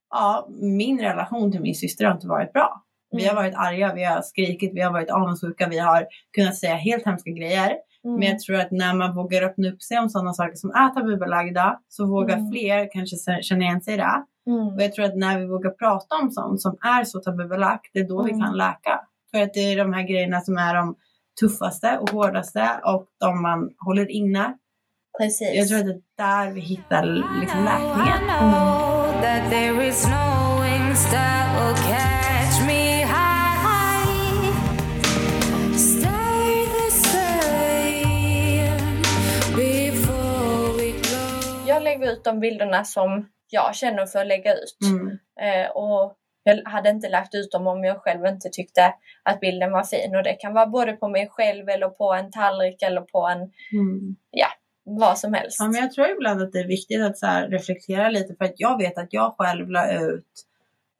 ja, 0.09 0.47
min 0.61 0.99
relation 0.99 1.51
till 1.51 1.61
min 1.61 1.75
syster 1.75 2.05
har 2.05 2.13
inte 2.13 2.27
varit 2.27 2.53
bra. 2.53 2.83
Vi 3.11 3.23
har 3.25 3.31
Mm. 3.31 3.43
varit 3.43 3.55
arga, 3.55 3.93
vi 3.93 4.03
har 4.03 4.21
skrikit, 4.21 4.71
vi 4.73 4.81
har 4.81 4.91
varit 4.91 5.09
avundsjuka, 5.09 5.67
vi 5.69 5.77
har 5.79 6.07
kunnat 6.35 6.55
säga 6.55 6.75
helt 6.75 7.05
hemska 7.05 7.31
grejer. 7.31 7.73
Mm. 8.05 8.19
Men 8.19 8.27
jag 8.27 8.39
tror 8.39 8.55
att 8.59 8.71
när 8.71 8.93
man 8.93 9.15
vågar 9.15 9.41
öppna 9.41 9.69
upp 9.69 9.81
sig 9.81 9.99
om 9.99 10.09
sådana 10.09 10.33
saker 10.33 10.55
som 10.55 10.69
är 10.71 10.89
tabubelagda 10.89 11.79
så 11.89 12.05
vågar 12.05 12.37
Mm. 12.37 12.51
fler 12.51 12.89
kanske 12.91 13.41
känna 13.43 13.61
igen 13.63 13.81
sig 13.81 13.93
i 13.93 13.97
det. 13.97 14.23
Mm. 14.47 14.67
Och 14.67 14.81
jag 14.81 14.93
tror 14.93 15.05
att 15.05 15.15
när 15.17 15.39
vi 15.39 15.45
vågar 15.45 15.69
prata 15.71 16.15
om 16.15 16.31
sånt 16.31 16.61
som 16.61 16.77
är 16.81 17.03
så 17.03 17.19
tabubelagt, 17.19 17.89
det 17.93 17.99
är 17.99 18.07
då 18.07 18.23
vi 18.23 18.31
Mm. 18.31 18.41
kan 18.45 18.57
läka. 18.57 19.01
För 19.31 19.41
att 19.41 19.53
det 19.53 19.59
är 19.59 19.77
de 19.77 19.93
här 19.93 20.03
grejerna 20.03 20.41
som 20.41 20.57
är 20.57 20.75
de 20.75 20.95
tuffaste 21.39 21.97
och 21.97 22.09
hårdaste 22.09 22.69
och 22.83 23.05
de 23.19 23.41
man 23.41 23.69
håller 23.79 24.11
inne. 24.11 24.57
Precis. 25.19 25.51
Jag 25.53 25.67
tror 25.67 25.79
att 25.79 25.85
det 25.85 25.91
är 26.23 26.45
där 26.45 26.51
vi 26.51 26.61
hittar 26.61 27.03
liksom 27.41 27.63
läkningen. 27.65 28.17
Lägger 42.01 42.13
ut 42.13 42.23
de 42.23 42.39
bilderna 42.39 42.83
som 42.83 43.29
jag 43.49 43.75
känner 43.75 44.05
för 44.05 44.19
att 44.19 44.27
lägga 44.27 44.53
ut. 44.53 44.77
Mm. 44.85 45.07
Eh, 45.41 45.71
och 45.71 46.15
jag 46.43 46.69
hade 46.71 46.89
inte 46.89 47.09
lagt 47.09 47.35
ut 47.35 47.51
dem 47.51 47.67
om 47.67 47.83
jag 47.83 48.01
själv 48.01 48.25
inte 48.25 48.49
tyckte 48.49 48.93
att 49.23 49.39
bilden 49.39 49.71
var 49.71 49.83
fin. 49.83 50.15
Och 50.15 50.23
det 50.23 50.33
kan 50.33 50.53
vara 50.53 50.67
både 50.67 50.93
på 50.93 51.07
mig 51.07 51.29
själv 51.31 51.69
eller 51.69 51.89
på 51.89 52.13
en 52.13 52.31
tallrik 52.31 52.81
eller 52.81 53.01
på 53.01 53.27
en, 53.27 53.39
Mm. 53.73 54.15
vad 54.83 55.17
som 55.19 55.33
helst. 55.33 55.57
Ja, 55.59 55.65
men 55.67 55.81
jag 55.81 55.91
tror 55.91 56.09
ibland 56.09 56.41
att 56.41 56.51
det 56.51 56.59
är 56.59 56.67
viktigt 56.67 57.01
att 57.01 57.17
så 57.17 57.27
reflektera 57.49 58.09
lite 58.09 58.35
för 58.35 58.45
att 58.45 58.59
jag 58.59 58.77
vet 58.77 58.97
att 58.97 59.13
jag 59.13 59.35
själv 59.37 59.69
la 59.69 59.91
ut 59.99 60.25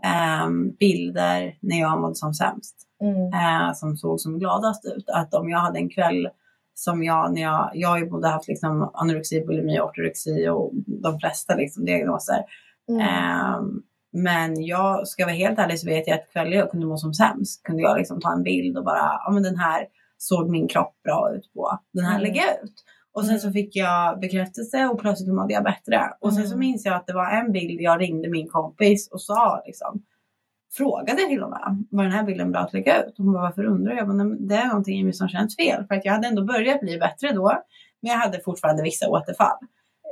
ehm, 0.04 0.72
bilder 0.80 1.58
när 1.60 1.80
jag 1.80 2.02
mådde 2.02 2.16
som 2.16 2.34
sämst. 2.34 2.76
Mm. 3.02 3.34
eh, 3.34 3.74
som 3.74 3.98
såg 3.98 4.20
som 4.20 4.40
gladast 4.40 4.86
ut. 4.86 5.10
Att 5.10 5.34
om 5.34 5.50
jag 5.50 5.60
hade 5.60 5.80
en 5.80 5.90
kväll 5.90 6.30
som 6.74 7.04
jag, 7.04 7.34
när 7.34 7.42
jag, 7.42 7.72
jag 7.74 7.90
har 7.90 7.98
ju 8.00 8.10
både 8.10 8.28
haft 8.28 8.48
liksom 8.48 8.92
anorexi, 8.94 9.46
bulimi, 9.46 9.80
ortorexi 9.80 10.48
och 10.50 10.72
de 10.88 11.20
flesta 11.20 11.56
liksom 11.56 11.86
diagnoser. 11.86 12.44
Mm. 12.90 13.02
Ehm, 13.02 13.82
men 14.14 14.64
jag 14.66 15.08
ska 15.08 15.26
vara 15.26 15.36
helt 15.36 15.60
ärlig 15.60 15.80
så 15.80 15.88
vet 15.88 16.08
jag 16.08 16.20
att 16.20 16.32
kvällar 16.32 16.52
jag 16.52 16.72
kunde 16.72 16.86
må 16.86 16.98
som 16.98 17.14
sämst 17.14 17.64
kunde 17.64 17.82
jag 17.82 17.98
liksom 17.98 18.22
ta 18.22 18.32
en 18.34 18.44
bild 18.44 18.78
och 18.78 18.84
bara, 18.86 19.22
ja 19.26 19.32
men 19.34 19.44
den 19.44 19.58
här 19.58 19.86
såg 20.18 20.50
min 20.50 20.68
kropp 20.68 20.94
bra 21.04 21.32
ut 21.36 21.54
på. 21.54 21.80
Den 21.94 22.06
här 22.06 22.12
Mm. 22.16 22.24
lägger 22.24 22.42
jag 22.42 22.64
ut. 22.64 22.74
Och 23.14 23.22
sen 23.22 23.30
Mm. 23.30 23.40
så 23.42 23.52
fick 23.52 23.76
jag 23.76 24.20
bekräftelse 24.20 24.88
och 24.88 25.00
plötsligt 25.02 25.34
mådde 25.34 25.54
jag 25.54 25.64
bättre. 25.64 26.02
Och 26.20 26.34
sen 26.34 26.44
så 26.44 26.54
Mm. 26.56 26.60
minns 26.60 26.86
jag 26.86 26.96
att 26.96 27.08
det 27.08 27.14
var 27.14 27.32
en 27.32 27.52
bild 27.52 27.82
jag 27.82 28.02
ringde 28.02 28.30
min 28.30 28.48
kompis 28.50 29.10
och 29.12 29.22
sa 29.22 29.62
liksom 29.66 30.02
frågade 30.78 31.28
till 31.28 31.44
och 31.44 31.50
med 31.50 31.86
var 31.90 32.04
den 32.04 32.12
här 32.12 32.24
bilden 32.24 32.52
bra 32.52 32.62
att 32.62 32.74
lägga 32.74 33.04
ut. 33.04 33.14
Hon 33.18 33.34
bara 33.34 33.42
varför 33.42 33.66
undrar 33.66 33.94
jag? 33.94 34.08
Men 34.08 34.48
det 34.48 34.56
är 34.56 34.68
någonting 34.68 35.00
i 35.00 35.04
mig 35.04 35.14
som 35.14 35.30
känns 35.30 35.56
fel. 35.56 35.86
För 35.88 35.96
att 35.96 36.06
jag 36.06 36.14
hade 36.14 36.28
ändå 36.28 36.44
börjat 36.44 36.82
bli 36.82 36.98
bättre 36.98 37.32
då. 37.32 37.64
Men 38.02 38.12
jag 38.12 38.18
hade 38.18 38.40
fortfarande 38.40 38.84
vissa 38.84 39.10
återfall. 39.10 39.58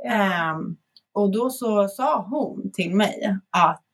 Ehm, 0.06 0.76
och 1.12 1.32
då 1.32 1.50
så 1.50 1.88
sa 1.88 2.22
hon 2.30 2.70
till 2.72 2.94
mig 2.94 3.38
att 3.50 3.84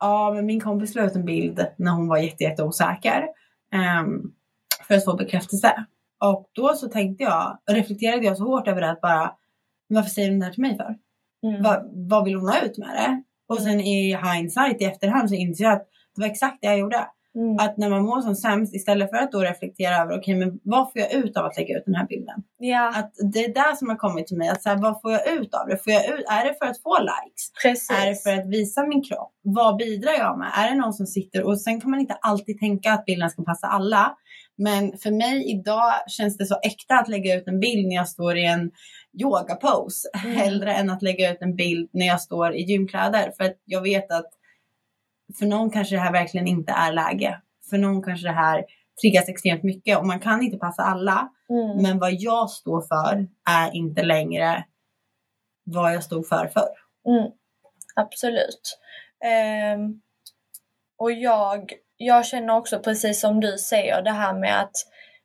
ja, 0.00 0.32
men 0.34 0.46
min 0.46 0.60
kompis 0.60 0.94
la 0.94 1.02
ut 1.02 1.16
en 1.16 1.24
bild 1.24 1.66
när 1.76 1.92
hon 1.92 2.08
var 2.08 2.18
jätte, 2.18 2.44
jätte 2.44 2.62
osäker 2.62 3.28
ehm, 3.72 4.32
för 4.88 4.94
att 4.94 5.04
få 5.04 5.16
bekräftelse. 5.16 5.84
Och 6.20 6.50
då 6.52 6.74
så 6.74 6.88
tänkte 6.88 7.24
jag, 7.24 7.58
reflekterade 7.70 8.26
jag 8.26 8.36
så 8.36 8.44
hårt 8.44 8.68
över 8.68 8.80
det 8.80 8.90
att 8.90 9.00
bara, 9.00 9.32
"Men 9.88 9.96
varför 9.96 10.10
säger 10.10 10.30
hon 10.30 10.38
det 10.38 10.44
här 10.46 10.52
till 10.52 10.62
mig 10.62 10.76
för? 10.76 10.98
Mm. 11.48 11.62
Vad, 11.62 11.90
vad 11.92 12.24
vill 12.24 12.34
hon 12.34 12.48
ha 12.48 12.60
ut 12.60 12.78
med 12.78 12.88
det? 12.88 13.22
Och 13.48 13.58
sen 13.58 13.80
i 13.80 14.16
hindsight 14.16 14.80
i 14.80 14.84
efterhand 14.84 15.28
så 15.28 15.34
inser 15.34 15.64
jag 15.64 15.72
att 15.72 15.86
det 16.14 16.20
var 16.20 16.28
exakt 16.28 16.58
det 16.60 16.66
jag 16.66 16.78
gjorde. 16.78 17.06
Mm. 17.34 17.56
Att 17.58 17.76
när 17.76 17.90
man 17.90 18.02
mår 18.02 18.20
som 18.20 18.34
sämst, 18.34 18.74
istället 18.74 19.10
för 19.10 19.16
att 19.16 19.32
då 19.32 19.40
reflektera 19.40 19.96
över, 19.96 20.18
okej 20.18 20.34
men 20.34 20.58
vad 20.62 20.92
får 20.92 21.00
jag 21.00 21.12
ut 21.12 21.36
av 21.36 21.44
att 21.44 21.56
lägga 21.56 21.78
ut 21.78 21.82
den 21.86 21.94
här 21.94 22.06
bilden? 22.06 22.42
Ja, 22.58 22.92
Att 22.96 23.12
det 23.32 23.44
är 23.44 23.54
det 23.54 23.76
som 23.76 23.88
har 23.88 23.96
kommit 23.96 24.26
till 24.26 24.36
mig, 24.36 24.48
att 24.48 24.62
så 24.62 24.68
här, 24.68 24.76
vad 24.76 25.00
får 25.00 25.12
jag 25.12 25.32
ut 25.32 25.54
av 25.54 25.68
det? 25.68 25.76
Får 25.84 25.92
jag 25.92 26.04
ut, 26.04 26.24
är 26.30 26.44
det 26.44 26.54
för 26.58 26.66
att 26.66 26.82
få 26.82 26.98
likes? 26.98 27.52
precis. 27.62 27.90
Är 27.90 28.06
det 28.06 28.22
för 28.22 28.32
att 28.40 28.46
visa 28.46 28.82
min 28.86 29.02
kropp? 29.02 29.32
Vad 29.42 29.76
bidrar 29.76 30.12
jag 30.12 30.38
med? 30.38 30.50
Är 30.56 30.68
det 30.70 30.74
någon 30.74 30.92
som 30.92 31.06
sitter 31.06 31.46
och 31.46 31.60
sen 31.60 31.80
kan 31.80 31.90
man 31.90 32.00
inte 32.00 32.14
alltid 32.14 32.58
tänka 32.58 32.92
att 32.92 33.04
bilden 33.04 33.30
ska 33.30 33.42
passa 33.42 33.66
alla. 33.66 34.16
Men 34.58 34.98
för 34.98 35.10
mig 35.10 35.50
idag 35.50 35.92
känns 36.06 36.36
det 36.36 36.46
så 36.46 36.58
äkta 36.62 36.94
att 36.94 37.08
lägga 37.08 37.36
ut 37.36 37.48
en 37.48 37.60
bild 37.60 37.88
när 37.88 37.96
jag 37.96 38.08
står 38.08 38.36
i 38.36 38.44
en 38.44 38.70
yogapose. 39.20 40.08
Mm. 40.24 40.36
Hellre 40.36 40.74
än 40.74 40.90
att 40.90 41.02
lägga 41.02 41.32
ut 41.32 41.38
en 41.40 41.56
bild 41.56 41.90
när 41.92 42.06
jag 42.06 42.20
står 42.20 42.54
i 42.54 42.62
gymkläder. 42.62 43.32
För 43.36 43.44
att 43.44 43.56
jag 43.64 43.82
vet 43.82 44.12
att 44.12 44.30
för 45.38 45.46
någon 45.46 45.70
kanske 45.70 45.96
det 45.96 46.00
här 46.00 46.12
verkligen 46.12 46.46
inte 46.46 46.72
är 46.72 46.92
läge. 46.92 47.40
För 47.70 47.78
någon 47.78 48.02
kanske 48.02 48.28
det 48.28 48.32
här 48.32 48.64
triggas 49.02 49.28
extremt 49.28 49.62
mycket 49.62 49.98
och 49.98 50.06
man 50.06 50.20
kan 50.20 50.42
inte 50.42 50.58
passa 50.58 50.82
alla. 50.82 51.28
Mm. 51.48 51.82
Men 51.82 51.98
vad 51.98 52.12
jag 52.12 52.50
står 52.50 52.80
för 52.80 53.28
är 53.50 53.74
inte 53.74 54.02
längre 54.02 54.64
vad 55.64 55.94
jag 55.94 56.04
stod 56.04 56.28
för 56.28 56.46
förr. 56.46 56.74
Mm, 57.08 57.32
absolut. 57.96 58.78
Ehm, 59.24 60.00
och 60.98 61.12
jag, 61.12 61.72
jag 61.96 62.26
känner 62.26 62.56
också 62.56 62.78
precis 62.78 63.20
som 63.20 63.40
du 63.40 63.58
säger 63.58 64.02
det 64.02 64.10
här 64.10 64.34
med 64.34 64.60
att 64.60 64.76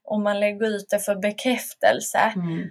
om 0.03 0.23
man 0.23 0.39
lägger 0.39 0.65
ut 0.65 0.89
det 0.89 0.99
för 0.99 1.15
bekräftelse. 1.15 2.33
Mm. 2.35 2.69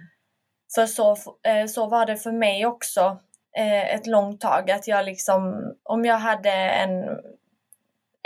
För 0.75 0.85
så, 0.85 1.11
eh, 1.47 1.65
så 1.67 1.87
var 1.87 2.05
det 2.05 2.17
för 2.17 2.31
mig 2.31 2.65
också 2.65 3.19
eh, 3.57 3.95
ett 3.95 4.07
långt 4.07 4.41
tag. 4.41 4.71
Att 4.71 4.87
jag 4.87 5.05
liksom, 5.05 5.63
om 5.83 6.05
jag 6.05 6.17
hade 6.17 6.51
en, 6.51 7.03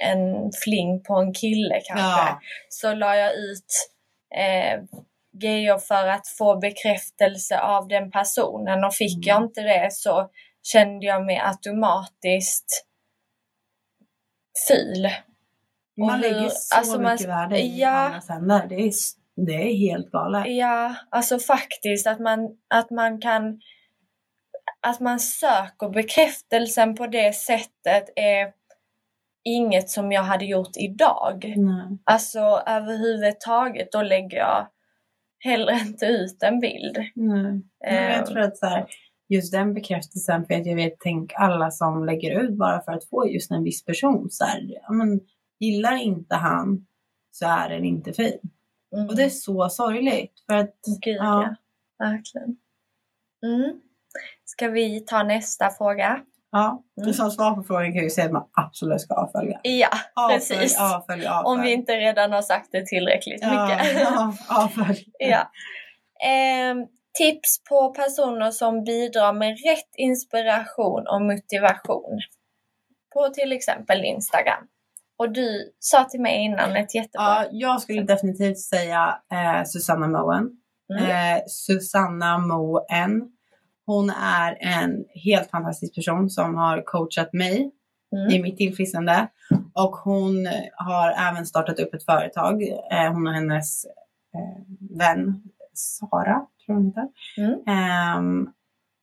en 0.03 0.51
fling 0.63 1.03
på 1.03 1.15
en 1.15 1.33
kille 1.33 1.81
kanske. 1.83 2.05
Ja. 2.07 2.39
så 2.69 2.93
la 2.93 3.15
jag 3.15 3.33
ut 3.35 3.89
eh, 4.35 4.81
grejer 5.41 5.77
för 5.77 6.07
att 6.07 6.27
få 6.27 6.57
bekräftelse 6.59 7.59
av 7.59 7.87
den 7.87 8.11
personen 8.11 8.83
och 8.83 8.93
fick 8.93 9.27
Mm. 9.27 9.27
jag 9.27 9.43
inte 9.43 9.61
det 9.61 9.87
så 9.93 10.29
kände 10.63 11.05
jag 11.05 11.25
mig 11.25 11.37
automatiskt 11.39 12.85
ful. 14.67 15.09
Man 15.97 16.21
lägger 16.21 16.49
så 16.49 16.75
alltså 16.77 17.01
man- 17.01 17.11
mycket 17.13 17.27
värde 17.27 17.59
i 17.59 17.79
ja. 17.79 17.89
andras 17.89 18.29
händer. 18.29 18.65
Det 18.69 18.75
är, 18.75 18.91
det 19.45 19.53
är 19.53 19.77
helt 19.77 20.11
galet. 20.11 20.43
Ja, 20.47 20.95
alltså 21.09 21.39
faktiskt 21.39 22.07
att 22.07 22.19
man, 22.19 22.57
att 22.69 22.91
man 22.91 23.21
kan 23.21 23.59
att 24.87 24.99
man 24.99 25.19
söker 25.19 25.89
bekräftelsen 25.89 26.95
på 26.95 27.07
det 27.07 27.35
sättet 27.35 28.09
är 28.15 28.53
inget 29.43 29.89
som 29.89 30.11
jag 30.11 30.23
hade 30.23 30.45
gjort 30.45 30.77
idag. 30.77 31.53
Nej. 31.57 31.97
Alltså 32.03 32.39
överhuvudtaget, 32.65 33.91
då 33.91 34.01
lägger 34.01 34.37
jag 34.37 34.67
hellre 35.39 35.79
inte 35.87 36.05
ut 36.05 36.43
en 36.43 36.59
bild. 36.59 36.97
Nej. 36.97 37.11
Men 37.15 37.63
Ehm. 37.85 38.11
jag 38.11 38.25
tror 38.25 38.39
att 38.39 38.57
så 38.57 38.65
här, 38.65 38.85
just 39.29 39.51
den 39.51 39.73
bekräftelsen, 39.73 40.45
för 40.45 40.53
att 40.53 40.65
jag 40.65 40.75
vet, 40.75 40.93
tänk 40.99 41.33
alla 41.35 41.71
som 41.71 42.05
lägger 42.05 42.41
ut 42.41 42.57
bara 42.57 42.81
för 42.81 42.91
att 42.91 43.09
få 43.09 43.27
just 43.27 43.51
en 43.51 43.63
viss 43.63 43.85
person. 43.85 44.27
Så 44.29 44.45
här, 44.45 44.61
men, 44.93 45.19
gillar 45.59 45.95
inte 45.95 46.35
han 46.35 46.85
så 47.31 47.45
är 47.45 47.69
den 47.69 47.85
inte 47.85 48.13
fin. 48.13 48.39
Mm. 48.95 49.07
Och 49.07 49.15
det 49.15 49.23
är 49.23 49.29
så 49.29 49.69
sorgligt. 49.69 50.33
För 50.49 50.55
att, 50.57 50.75
Gud, 51.01 51.17
ja. 51.17 51.43
ja. 51.43 51.55
Verkligen. 52.05 52.57
Mm. 53.45 53.81
Ska 54.45 54.67
vi 54.67 54.99
ta 54.99 55.23
nästa 55.23 55.69
fråga? 55.69 56.21
ja, 56.51 56.83
Mm. 57.01 57.13
som 57.13 57.31
svar 57.31 57.55
på 57.55 57.63
frågan 57.63 57.85
kan 57.85 57.95
jag 57.95 58.03
ju 58.03 58.09
säga 58.09 58.25
att 58.25 58.31
man 58.33 58.47
absolut 58.51 59.01
ska 59.01 59.13
avfölja. 59.13 59.59
Ja, 59.63 59.89
Avfölj, 60.15 60.39
precis. 60.39 60.79
avfölj, 60.79 61.25
avfölj. 61.27 61.45
Om 61.45 61.61
vi 61.61 61.71
inte 61.73 61.95
redan 61.97 62.31
har 62.31 62.41
sagt 62.41 62.69
det 62.71 62.85
tillräckligt 62.85 63.41
ja, 63.41 63.67
mycket. 63.67 64.01
ja, 64.01 64.33
avfölj. 64.49 65.05
ja. 65.19 65.51
Ehm, 66.27 66.85
tips 67.17 67.63
på 67.69 67.89
personer 67.93 68.51
som 68.51 68.83
bidrar 68.83 69.33
med 69.33 69.49
rätt 69.49 69.95
inspiration 69.97 71.07
och 71.07 71.21
motivation. 71.21 72.19
På 73.13 73.29
till 73.29 73.51
exempel 73.51 74.05
Instagram. 74.05 74.67
Och 75.17 75.31
du 75.31 75.71
sa 75.79 76.03
till 76.03 76.21
mig 76.21 76.43
innan 76.45 76.75
ett 76.75 76.95
jättebra... 76.95 77.25
Ja, 77.25 77.47
jag 77.51 77.81
skulle 77.81 78.03
definitivt 78.03 78.59
säga 78.59 79.17
eh, 79.31 79.63
Susanna 79.65 80.07
Moen. 80.07 80.49
Mm. 80.99 81.35
Eh, 81.37 81.43
Susanna 81.47 82.37
Moen. 82.37 83.31
Hon 83.85 84.09
är 84.09 84.57
en 84.59 85.05
helt 85.25 85.49
fantastisk 85.49 85.95
person 85.95 86.29
som 86.29 86.55
har 86.55 86.81
coachat 86.81 87.33
mig 87.33 87.71
Mm. 88.15 88.31
i 88.33 88.41
mitt 88.41 88.57
tillfrisknande. 88.57 89.27
Och 89.73 89.95
hon 89.95 90.47
har 90.75 91.11
även 91.11 91.45
startat 91.45 91.79
upp 91.79 91.93
ett 91.93 92.05
företag. 92.05 92.63
Eh, 92.91 93.13
hon 93.13 93.27
och 93.27 93.33
hennes 93.33 93.85
eh, 93.85 94.97
vän 94.97 95.41
Sara, 95.73 96.45
tror 96.65 96.75
hon 96.75 96.85
heter. 96.85 97.07
Mm. 97.37 97.59
Ehm, 97.67 98.49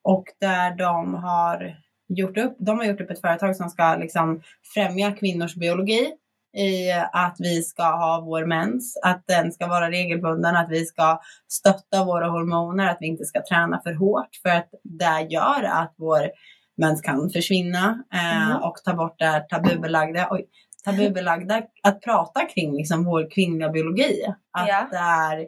och 0.04 0.24
där 0.40 0.74
de 0.76 1.14
har 1.14 1.76
gjort 2.14 2.38
upp, 2.38 2.56
de 2.58 2.78
har 2.78 2.84
gjort 2.84 3.00
upp 3.00 3.10
ett 3.10 3.20
företag 3.20 3.56
som 3.56 3.68
ska 3.70 3.96
liksom 3.96 4.42
främja 4.74 5.12
kvinnors 5.12 5.54
biologi 5.54 6.12
i 6.56 6.92
att 7.12 7.36
vi 7.38 7.62
ska 7.62 7.82
ha 7.82 8.20
vår 8.26 8.46
mens, 8.46 8.96
att 9.04 9.22
den 9.26 9.52
ska 9.52 9.66
vara 9.66 9.90
regelbunden, 9.90 10.56
att 10.56 10.70
vi 10.70 10.84
ska 10.84 11.20
stötta 11.48 12.04
våra 12.04 12.28
hormoner, 12.28 12.86
att 12.88 12.96
vi 13.00 13.06
inte 13.06 13.24
ska 13.24 13.42
träna 13.48 13.80
för 13.84 13.92
hårt 13.94 14.28
för 14.42 14.50
att 14.50 14.68
det 14.82 15.26
gör 15.30 15.62
att 15.62 15.94
vår 15.98 16.30
mens 16.76 17.00
kan 17.00 17.30
försvinna 17.30 18.04
eh, 18.14 18.50
Mm. 18.50 18.62
och 18.62 18.76
ta 18.84 18.94
bort 18.94 19.18
det 19.18 19.46
tabubelagda, 19.50 20.28
oj, 20.30 20.46
tabubelagda 20.84 21.62
att 21.82 22.00
prata 22.00 22.40
kring 22.54 22.76
liksom 22.76 23.04
vår 23.04 23.30
kvinnliga 23.30 23.68
biologi. 23.68 24.24
Att 24.58 24.68
Ja. 24.68 24.88
det 24.90 24.96
är 24.96 25.46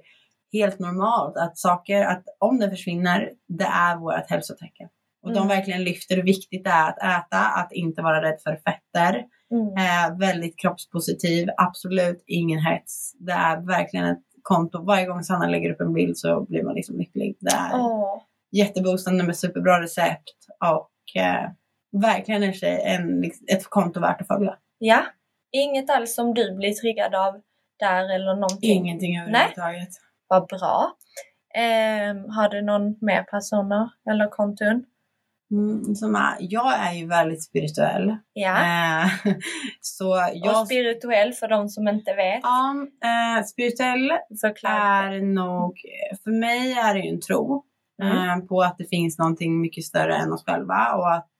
helt 0.53 0.79
normalt 0.79 1.37
att 1.37 1.59
saker, 1.59 2.05
att 2.05 2.25
om 2.39 2.59
det 2.59 2.71
försvinner, 2.71 3.31
det 3.49 3.65
är 3.65 3.97
vårt 3.97 4.31
hälsotecken. 4.31 4.89
Och 5.27 5.33
de 5.33 5.39
Mm. 5.39 5.49
verkligen 5.49 5.85
lyfter 5.85 6.17
hur 6.17 6.23
viktigt 6.23 6.65
det 6.65 6.71
är 6.71 6.89
att 6.89 6.99
äta, 6.99 7.39
att 7.39 7.73
inte 7.73 8.03
vara 8.03 8.23
rädd 8.23 8.39
för 8.45 8.57
fetter. 8.57 9.25
Mm. 9.51 9.67
Eh, 9.77 10.19
väldigt 10.19 10.59
kroppspositiv, 10.59 11.49
absolut 11.57 12.25
ingen 12.27 12.59
hets. 12.59 13.13
Det 13.19 13.33
är 13.33 13.67
verkligen 13.67 14.07
ett 14.07 14.23
konto. 14.43 14.85
Varje 14.85 15.07
gång 15.07 15.23
Sanna 15.23 15.47
lägger 15.49 15.71
upp 15.71 15.81
en 15.81 15.93
bild 15.93 16.19
så 16.19 16.41
blir 16.49 16.63
man 16.63 16.75
liksom 16.75 16.99
lycklig. 16.99 17.37
Det 17.41 17.51
är 17.57 17.71
Åh. 17.75 18.23
jätteboostande 18.53 19.25
med 19.25 19.37
superbra 19.37 19.81
recept 19.83 20.35
och 20.73 21.23
eh, 21.23 21.51
verkligen 22.03 22.43
en 22.43 22.53
tjej, 22.53 22.83
en, 22.85 23.21
liksom, 23.21 23.47
ett 23.51 23.71
konto 23.71 24.01
värt 24.01 24.21
att 24.21 24.27
följa. 24.27 24.57
Ja. 24.79 25.03
Inget 25.53 25.91
alls 25.91 26.15
som 26.15 26.35
du 26.35 26.55
blir 26.57 26.73
triggad 26.73 27.15
av 27.15 27.41
där 27.79 28.15
eller 28.15 28.35
någonting? 28.35 28.71
Ingenting 28.71 29.19
överhuvudtaget. 29.21 29.89
Vad 30.29 30.47
bra. 30.49 30.93
Ehm, 31.55 32.31
har 32.31 32.49
du 32.49 32.63
någon 32.63 32.97
mer 33.01 33.23
personer 33.23 33.89
eller 34.11 34.29
konton? 34.29 34.85
Mm, 35.51 35.95
som 35.95 36.37
jag 36.41 36.79
är 36.79 36.93
ju 36.93 37.07
väldigt 37.07 37.45
spirituell. 37.45 38.17
Ja. 38.33 38.57
Eh, 39.03 39.11
så 39.81 40.29
jag... 40.35 40.61
Och 40.61 40.67
spirituell 40.67 41.33
för 41.33 41.49
de 41.49 41.69
som 41.69 41.89
inte 41.89 42.15
vet. 42.15 42.41
Ja, 42.43 42.75
eh, 43.39 43.45
spirituell 43.45 44.13
Såklart. 44.35 44.73
är 45.05 45.21
nog, 45.21 45.81
för 46.25 46.31
mig 46.31 46.73
är 46.73 46.95
det 46.95 47.01
ju 47.01 47.09
en 47.11 47.21
tro 47.21 47.63
Mm. 48.03 48.17
eh, 48.41 48.47
på 48.47 48.63
att 48.63 48.79
det 48.79 48.85
finns 48.89 49.19
någonting 49.19 49.61
mycket 49.61 49.85
större 49.85 50.17
än 50.17 50.33
oss 50.33 50.45
själva 50.45 50.93
och 50.95 51.13
att 51.15 51.31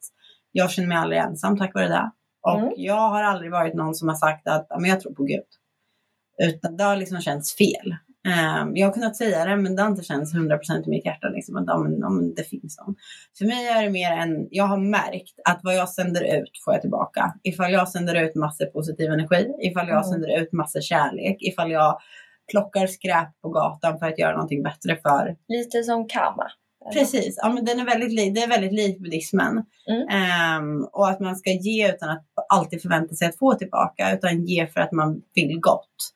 jag 0.53 0.71
känner 0.71 0.89
mig 0.89 0.97
aldrig 0.99 1.21
ensam 1.21 1.59
tack 1.59 1.75
vare 1.75 1.89
det. 1.89 2.11
Och 2.43 2.59
Mm. 2.61 2.73
jag 2.77 3.09
har 3.09 3.23
aldrig 3.23 3.51
varit 3.51 3.75
någon 3.75 3.95
som 3.95 4.09
har 4.09 4.15
sagt 4.17 4.49
att 4.49 4.67
"Ja, 4.71 4.79
men 4.79 4.91
jag 4.91 5.01
tror 5.01 5.15
på 5.15 5.23
Gud. 5.25 5.45
Utan 6.43 6.77
det 6.77 6.85
har 6.85 6.97
liksom 6.97 7.21
känts 7.21 7.57
fel. 7.57 7.97
Eh, 8.27 8.67
jag 8.75 8.87
har 8.87 8.93
kunnat 8.95 9.17
säga 9.17 9.45
det 9.45 9.57
men 9.57 9.77
det 9.77 9.83
har 9.83 9.91
inte 9.91 10.03
känts 10.05 10.35
100% 10.35 10.87
i 10.87 10.91
mitt 10.91 11.05
hjärta 11.05 11.29
liksom, 11.29 11.57
att 11.57 11.65
ja, 11.67 11.79
men, 11.79 11.99
ja, 12.01 12.09
men 12.11 12.35
det 12.35 12.43
finns 12.45 12.79
någon. 12.79 12.95
För 13.39 13.45
mig 13.45 13.69
är 13.69 13.83
det 13.83 13.91
mer 13.91 14.13
än, 14.13 14.49
jag 14.51 14.65
har 14.65 14.77
märkt 14.79 15.35
att 15.45 15.61
vad 15.63 15.75
jag 15.75 15.89
sänder 15.89 16.39
ut 16.41 16.51
får 16.65 16.75
jag 16.75 16.81
tillbaka. 16.81 17.35
Ifall 17.43 17.73
jag 17.73 17.89
sänder 17.89 18.15
ut 18.15 18.35
massor 18.35 18.67
positiv 18.67 19.11
energi, 19.13 19.47
ifall 19.63 19.89
jag 19.89 19.97
Mm. 19.97 20.05
sänder 20.05 20.43
ut 20.43 20.53
massor 20.53 20.81
kärlek, 20.81 21.37
ifall 21.41 21.71
jag 21.71 21.99
plockar 22.51 22.87
skräp 22.87 23.41
på 23.43 23.49
gatan 23.49 23.99
för 23.99 24.07
att 24.07 24.19
göra 24.19 24.33
någonting 24.33 24.63
bättre 24.63 24.97
för. 25.03 25.37
Lite 25.49 25.83
som 25.83 26.09
karma. 26.09 26.47
Precis, 26.93 27.39
ja, 27.43 27.49
men 27.53 27.65
den 27.65 27.81
är 27.81 27.85
väldigt 27.85 28.13
li- 28.13 28.31
det 28.31 28.41
är 28.43 28.49
väldigt 28.49 28.73
likt 28.73 29.03
buddhismen. 29.03 29.65
Mm. 29.91 30.09
Ehm, 30.09 30.85
och 30.93 31.09
att 31.09 31.21
man 31.21 31.37
ska 31.37 31.51
ge 31.51 31.89
utan 31.95 32.09
att 32.11 32.25
alltid 32.49 32.83
förvänta 32.83 33.15
sig 33.15 33.29
att 33.29 33.39
få 33.39 33.55
tillbaka, 33.55 34.13
utan 34.15 34.45
ge 34.45 34.67
för 34.67 34.81
att 34.81 34.93
man 34.93 35.23
vill 35.35 35.61
gott. 35.61 36.13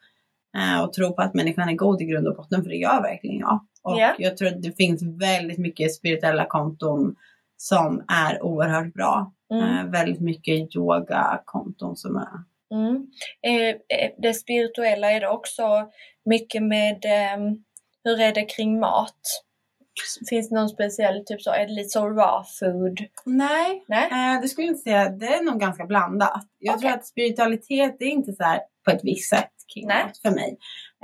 Eh, 0.56 0.82
och 0.84 0.92
tro 0.92 1.12
på 1.12 1.22
att 1.22 1.34
människan 1.34 1.68
är 1.68 1.74
god 1.74 2.02
i 2.02 2.04
grund 2.04 2.28
och 2.28 2.36
botten, 2.36 2.62
för 2.62 2.70
det 2.70 2.76
gör 2.76 3.02
verkligen 3.02 3.38
jag. 3.38 3.60
Och 3.82 4.00
Ja. 4.00 4.14
jag 4.18 4.36
tror 4.36 4.48
att 4.48 4.62
det 4.62 4.76
finns 4.76 5.02
väldigt 5.02 5.58
mycket 5.58 5.94
spirituella 5.94 6.46
konton 6.48 7.16
som 7.56 8.04
är 8.08 8.42
oerhört 8.42 8.94
bra. 8.94 9.32
Mm. 9.52 9.78
Eh, 9.78 9.90
väldigt 9.92 10.20
mycket 10.20 10.76
yogakonton 10.76 11.96
som 11.96 12.16
är 12.16 12.50
Mm. 12.74 13.06
Eh, 13.42 14.10
det 14.18 14.34
spirituella 14.34 15.10
är 15.12 15.20
det 15.20 15.28
också 15.28 15.90
mycket 16.24 16.62
med 16.62 17.04
ehm, 17.04 17.64
hur 18.04 18.20
är 18.20 18.34
det 18.34 18.44
kring 18.44 18.80
mat? 18.80 19.20
Finns 20.30 20.48
det 20.48 20.54
någon 20.54 20.68
speciell 20.68 21.24
typ 21.26 21.42
så, 21.42 21.50
är 21.50 21.66
det 21.66 21.72
lite 21.72 21.88
så 21.88 22.08
raw 22.08 22.44
food? 22.60 22.98
Nej, 23.24 23.84
Nej? 23.88 24.40
det 24.42 24.48
skulle 24.48 24.66
jag 24.66 24.72
inte 24.72 24.82
säga. 24.82 25.08
Det 25.08 25.26
är 25.26 25.44
nog 25.44 25.60
ganska 25.60 25.84
blandat. 25.86 26.42
Jag 26.58 26.74
Okej. 26.74 26.80
tror 26.88 26.98
att 26.98 27.06
spiritualitet 27.06 27.96
är 28.00 28.06
inte 28.06 28.32
så 28.32 28.42
här 28.42 28.60
på 28.84 28.90
ett 28.90 29.00
visst 29.04 29.30
sätt 29.30 29.52
kring 29.74 29.86
Nej. 29.86 30.04
mat 30.04 30.18
för 30.18 30.30
mig. 30.30 30.56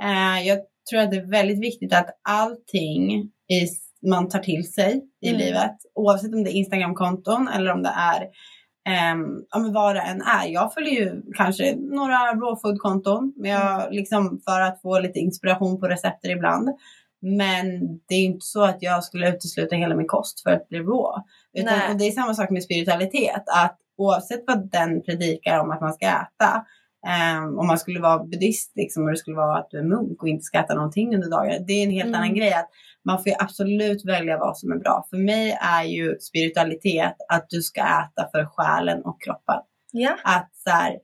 Eh, 0.03 0.47
jag 0.47 0.59
tror 0.89 1.01
att 1.01 1.11
det 1.11 1.17
är 1.17 1.31
väldigt 1.31 1.61
viktigt 1.61 1.93
att 1.93 2.09
allting 2.29 3.11
i, 3.49 3.67
man 4.09 4.29
tar 4.29 4.39
till 4.39 4.73
sig 4.73 5.01
i 5.21 5.29
Mm. 5.29 5.39
livet, 5.39 5.75
oavsett 5.95 6.33
om 6.33 6.43
det 6.43 6.51
är 6.51 6.53
Instagramkonton 6.53 7.47
eller 7.47 7.71
om 7.71 7.83
det 7.83 7.93
är 7.97 8.27
Um, 9.13 9.45
ja, 9.49 9.59
men 9.59 9.73
vad 9.73 9.95
det 9.95 10.01
än 10.01 10.21
är. 10.21 10.47
Jag 10.47 10.73
följer 10.73 10.93
ju 10.93 11.21
kanske 11.35 11.75
några 11.75 12.17
raw 12.33 12.55
food-konton 12.61 13.33
men 13.37 13.51
jag, 13.51 13.93
liksom, 13.93 14.41
för 14.47 14.61
att 14.61 14.81
få 14.81 14.99
lite 14.99 15.19
inspiration 15.19 15.79
på 15.79 15.87
recepter 15.87 16.29
ibland. 16.29 16.69
Men 17.21 17.65
det 18.07 18.15
är 18.15 18.23
inte 18.23 18.45
så 18.45 18.63
att 18.63 18.77
jag 18.79 19.03
skulle 19.03 19.29
utesluta 19.29 19.75
hela 19.75 19.95
min 19.95 20.07
kost 20.07 20.43
för 20.43 20.49
att 20.51 20.69
bli 20.69 20.79
raw. 20.79 21.23
Utan, 21.57 21.91
och 21.91 21.97
det 21.97 22.07
är 22.07 22.11
samma 22.11 22.33
sak 22.33 22.49
med 22.49 22.63
spiritualitet. 22.63 23.43
Att 23.55 23.77
oavsett 23.97 24.43
vad 24.47 24.71
den 24.71 25.03
predikar 25.03 25.59
om 25.59 25.71
att 25.71 25.81
man 25.81 25.93
ska 25.93 26.05
äta. 26.05 26.65
Um, 27.07 27.59
om 27.59 27.67
man 27.67 27.77
skulle 27.79 27.99
vara 27.99 28.23
buddhist 28.23 28.71
liksom, 28.75 29.03
och 29.03 29.09
det 29.09 29.17
skulle 29.17 29.35
vara 29.37 29.57
att 29.57 29.67
du 29.71 29.79
är 29.79 29.83
munk 29.83 30.21
och 30.21 30.27
inte 30.29 30.43
ska 30.43 30.59
äta 30.59 30.73
någonting 30.73 31.15
under 31.15 31.29
dagen. 31.29 31.65
Det 31.67 31.73
är 31.73 31.83
en 31.83 31.91
helt 31.91 32.07
Mm. 32.07 32.19
annan 32.21 32.35
grej. 32.35 32.53
att 32.53 32.69
Man 33.05 33.23
får 33.23 33.31
absolut 33.39 34.05
välja 34.05 34.37
vad 34.37 34.57
som 34.57 34.71
är 34.71 34.75
bra. 34.75 35.05
För 35.09 35.17
mig 35.17 35.57
är 35.61 35.83
ju 35.83 36.17
spiritualitet 36.19 37.15
att 37.29 37.45
du 37.49 37.61
ska 37.61 37.81
äta 37.81 38.29
för 38.31 38.45
själen 38.45 39.01
och 39.05 39.21
kroppen. 39.21 39.55
Ja. 39.91 40.15
Att 40.23 40.49
så 40.53 40.69
här, 40.69 40.97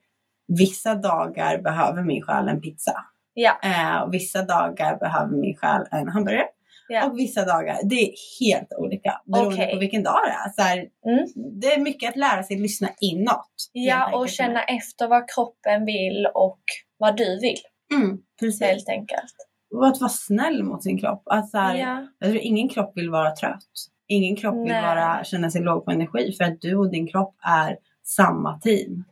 vissa 0.47 0.95
dagar 0.95 1.62
behöver 1.62 2.01
min 2.03 2.21
själ 2.21 2.47
en 2.47 2.62
pizza. 2.62 2.93
Ja. 3.34 3.51
Eh, 3.63 4.01
och 4.03 4.13
vissa 4.13 4.41
dagar 4.41 4.97
behöver 4.99 5.38
min 5.38 5.56
själ 5.58 5.82
en 5.91 6.08
hamburgare. 6.10 6.45
Ja. 6.88 7.06
Och 7.10 7.19
vissa 7.19 7.46
dagar, 7.46 7.78
det 7.84 7.96
är 7.96 8.12
helt 8.39 8.67
olika 8.78 9.22
beroende 9.26 9.56
Okej. 9.56 9.74
på 9.74 9.80
vilken 9.80 10.04
dag 10.04 10.19
det 10.26 10.32
är. 10.32 10.50
Så 10.56 10.62
här, 10.62 10.78
Mm. 10.78 11.60
Det 11.62 11.67
är 11.74 11.80
mycket 11.80 12.10
att 12.10 12.15
lära 12.15 12.43
sig 12.43 12.60
lyssna 12.60 12.89
inåt. 13.02 13.52
Ja, 13.72 14.17
och 14.17 14.30
känna 14.30 14.63
efter 14.63 15.08
vad 15.08 15.30
kroppen 15.36 15.86
vill 15.86 16.28
och 16.34 16.60
vad 16.98 17.17
du 17.17 17.39
vill 17.39 17.58
Mm, 17.93 18.17
precis. 18.39 18.62
helt 18.62 18.89
enkelt. 18.89 19.34
Och 19.76 19.88
att 19.88 20.00
vara 20.02 20.10
snäll 20.10 20.63
mot 20.63 20.84
sin 20.84 21.00
kropp. 21.00 21.24
Att 21.26 21.50
så 21.50 21.58
här, 21.58 21.76
Ja. 21.76 22.08
Jag 22.19 22.30
tror 22.30 22.41
ingen 22.43 22.69
kropp 22.69 22.91
vill 22.98 23.10
vara 23.10 23.36
trött. 23.36 23.63
Ingen 24.08 24.36
kropp 24.36 24.56
vill 24.56 24.63
Nej. 24.72 24.82
vara, 24.82 25.24
känna 25.24 25.50
sig 25.52 25.62
låg 25.62 25.86
på 25.86 25.91
energi 25.91 26.34
för 26.38 26.43
att 26.43 26.62
du 26.62 26.76
och 26.76 26.91
din 26.91 27.08
kropp 27.08 27.36
är 27.48 27.78
samma 28.04 28.60
team. 28.60 29.04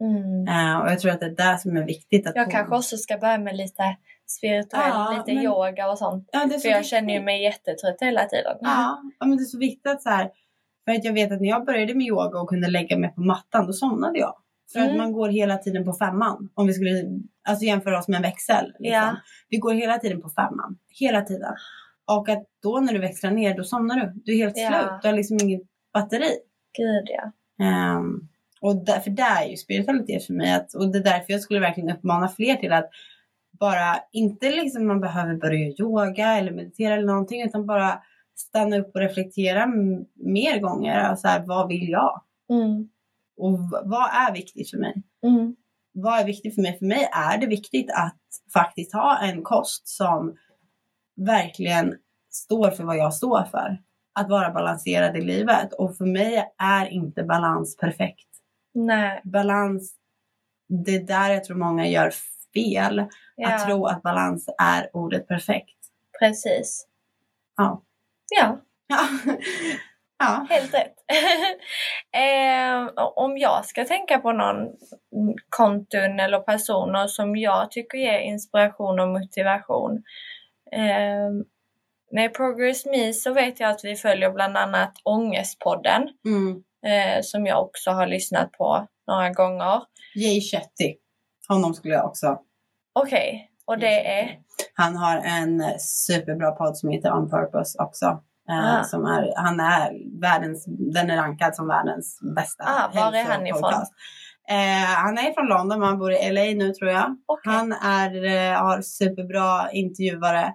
Mm. 0.00 0.48
Eh, 0.48 0.80
och 0.80 0.90
jag 0.90 1.00
tror 1.00 1.10
att 1.12 1.20
det 1.20 1.26
är 1.26 1.52
det 1.52 1.58
som 1.58 1.76
är 1.76 1.82
viktigt. 1.86 2.26
Att 2.26 2.36
Jag 2.36 2.44
få- 2.44 2.50
kanske 2.50 2.76
också 2.76 2.96
ska 2.96 3.18
börja 3.18 3.38
med 3.38 3.56
lite 3.56 3.96
spirituell, 4.30 4.88
Ja, 4.88 5.14
lite 5.18 5.34
men- 5.34 5.44
yoga 5.44 5.90
och 5.90 5.98
sånt. 5.98 6.28
Ja, 6.32 6.42
är 6.42 6.48
så 6.48 6.60
För 6.60 6.68
jag 6.68 6.76
viktigt. 6.78 6.90
känner 6.90 7.14
ju 7.14 7.20
mig 7.22 7.42
jättetrött 7.42 7.96
hela 8.00 8.24
tiden. 8.24 8.56
Ja, 8.60 9.02
ja, 9.18 9.26
men 9.26 9.36
det 9.36 9.42
är 9.42 9.44
så 9.44 9.58
viktigt 9.58 9.92
att 9.92 10.02
så 10.02 10.08
här, 10.10 10.30
för 10.84 10.92
att 10.92 11.04
jag 11.04 11.12
vet 11.12 11.32
att 11.32 11.40
när 11.40 11.48
jag 11.48 11.66
började 11.66 11.94
med 11.94 12.06
yoga 12.06 12.40
och 12.40 12.48
kunde 12.48 12.68
lägga 12.70 12.98
mig 12.98 13.14
på 13.14 13.20
mattan, 13.20 13.66
då 13.66 13.72
somnade 13.72 14.18
jag. 14.18 14.34
För 14.72 14.78
Mm. 14.80 14.90
att 14.90 14.96
man 14.96 15.12
går 15.12 15.28
hela 15.28 15.56
tiden 15.58 15.84
på 15.84 15.92
femman. 15.92 16.48
Om 16.54 16.66
vi 16.66 16.72
skulle 16.72 16.90
alltså 17.48 17.64
jämföra 17.64 17.98
oss 17.98 18.08
med 18.08 18.16
en 18.16 18.22
växel. 18.22 18.66
Liksom. 18.78 18.84
Ja. 19.02 19.16
Vi 19.48 19.56
går 19.56 19.74
hela 19.74 19.98
tiden 19.98 20.22
på 20.22 20.28
femman. 20.28 20.78
Hela 21.00 21.22
tiden. 21.22 21.54
Och 22.06 22.28
att 22.28 22.44
då 22.62 22.80
när 22.80 22.92
du 22.92 22.98
växlar 22.98 23.30
ner, 23.30 23.56
då 23.56 23.64
somnar 23.64 23.96
du. 23.96 24.12
Du 24.24 24.32
är 24.32 24.36
helt 24.36 24.56
Ja. 24.56 24.68
slut. 24.68 25.02
Du 25.02 25.08
har 25.08 25.16
liksom 25.16 25.38
inget 25.42 25.62
batteri. 25.92 26.30
Gud 26.78 27.06
ja. 27.08 27.32
Um, 27.96 28.28
och 28.60 28.84
det 28.84 28.92
är 29.22 29.48
ju 29.50 29.56
spiritualitet 29.56 30.26
för 30.26 30.32
mig. 30.34 30.52
Att, 30.54 30.74
och 30.74 30.92
det 30.92 30.98
är 30.98 31.02
därför 31.02 31.32
jag 31.32 31.40
skulle 31.40 31.60
verkligen 31.60 31.90
uppmana 31.96 32.28
fler 32.28 32.54
till 32.54 32.72
att 32.72 32.90
bara, 33.50 33.96
inte 34.12 34.50
liksom 34.50 34.86
man 34.86 35.00
behöver 35.00 35.34
börja 35.34 35.74
yoga 35.78 36.26
eller 36.38 36.52
meditera 36.52 36.94
eller 36.94 37.06
någonting, 37.06 37.42
utan 37.42 37.66
bara 37.66 38.02
stanna 38.36 38.78
upp 38.78 38.94
och 38.94 39.00
reflektera 39.00 39.66
mer 40.14 40.60
gånger. 40.60 41.14
Så 41.16 41.28
här, 41.28 41.46
vad 41.46 41.68
vill 41.68 41.88
jag? 41.88 42.22
Mm. 42.50 42.88
Och 43.36 43.58
vad 43.84 44.10
är 44.28 44.32
viktigt 44.32 44.70
för 44.70 44.78
mig? 44.78 45.02
Mm. 45.26 45.56
Vad 45.92 46.20
är 46.20 46.24
viktigt 46.24 46.54
för 46.54 46.62
mig? 46.62 46.78
För 46.78 46.86
mig 46.86 47.08
är 47.12 47.38
det 47.38 47.46
viktigt 47.46 47.90
att 47.90 48.20
faktiskt 48.52 48.92
ha 48.92 49.18
en 49.18 49.42
kost 49.42 49.88
som 49.88 50.36
verkligen 51.16 51.94
står 52.30 52.70
för 52.70 52.84
vad 52.84 52.96
jag 52.96 53.14
står 53.14 53.44
för. 53.44 53.78
Att 54.12 54.28
vara 54.28 54.50
balanserad 54.50 55.16
i 55.16 55.20
livet. 55.20 55.72
Och 55.72 55.96
för 55.96 56.06
mig 56.06 56.44
är 56.58 56.86
inte 56.86 57.22
balans 57.22 57.76
perfekt. 57.76 58.28
Nej. 58.74 59.20
Balans, 59.24 59.94
det 60.68 60.94
är 60.94 61.02
där 61.02 61.30
jag 61.30 61.44
tror 61.44 61.56
många 61.56 61.88
gör 61.88 62.10
fel. 62.54 63.04
Ja, 63.36 63.54
Att 63.54 63.66
tro 63.66 63.86
att 63.86 64.02
balans 64.02 64.48
är 64.62 64.90
ordet 64.96 65.28
perfekt. 65.28 65.76
precis. 66.20 66.86
Ja. 67.56 67.82
Ja, 68.40 68.58
Ja. 68.86 68.98
ja. 70.18 70.46
helt 70.50 70.74
rätt. 70.74 70.94
eh, 72.16 72.92
om 73.16 73.38
jag 73.38 73.64
ska 73.66 73.84
tänka 73.84 74.18
på 74.18 74.32
någon 74.32 74.56
konton 75.48 76.20
eller 76.20 76.38
personer 76.40 77.06
som 77.06 77.36
jag 77.36 77.70
tycker 77.70 77.98
ger 77.98 78.18
inspiration 78.18 79.00
och 79.00 79.08
motivation. 79.08 80.02
Eh, 80.72 81.30
med 82.12 82.34
Progress 82.34 82.86
Me 82.86 83.12
så 83.12 83.32
vet 83.32 83.60
jag 83.60 83.70
att 83.70 83.84
vi 83.84 83.96
följer 83.96 84.30
bland 84.30 84.56
annat 84.56 84.92
Ångestpodden 85.04 86.08
Mm. 86.26 86.62
eh, 86.86 87.20
som 87.22 87.46
jag 87.46 87.62
också 87.62 87.90
har 87.90 88.06
lyssnat 88.06 88.52
på 88.52 88.86
några 89.06 89.30
gånger. 89.30 89.82
Jay 90.14 90.40
Shetty. 90.40 90.96
Honom 91.54 91.74
skulle 91.74 91.94
jag 91.94 92.04
också 92.06 92.38
Okej, 92.92 93.50
och 93.66 93.78
det 93.78 94.06
är? 94.20 94.38
Han 94.74 94.96
har 94.96 95.16
en 95.16 95.62
superbra 95.78 96.50
podd 96.50 96.76
som 96.76 96.90
heter 96.90 97.12
On 97.12 97.30
Purpose 97.30 97.78
också. 97.82 98.04
Eh, 98.50 98.80
Ah. 98.80 98.84
som 98.84 99.04
är, 99.04 99.32
han 99.36 99.60
är 99.60 100.20
världens, 100.20 100.64
den 100.68 101.10
är 101.10 101.16
rankad 101.16 101.54
som 101.54 101.66
världens 101.68 102.18
bästa 102.36 102.64
Ah, 102.64 102.90
var 102.94 103.12
är 103.12 103.24
han 103.24 103.46
ifrån? 103.46 103.72
Eh, 104.48 104.84
han 104.96 105.18
är 105.18 105.32
från 105.34 105.46
London 105.46 105.78
men 105.80 105.88
han 105.88 105.98
bor 105.98 106.12
i 106.12 106.30
LA 106.32 106.64
nu 106.64 106.72
tror 106.72 106.90
jag. 106.90 107.16
Okej. 107.26 107.52
Han 107.52 107.72
är, 107.72 108.24
eh, 108.24 108.58
har 108.62 108.82
superbra 108.82 109.70
intervjuare. 109.72 110.54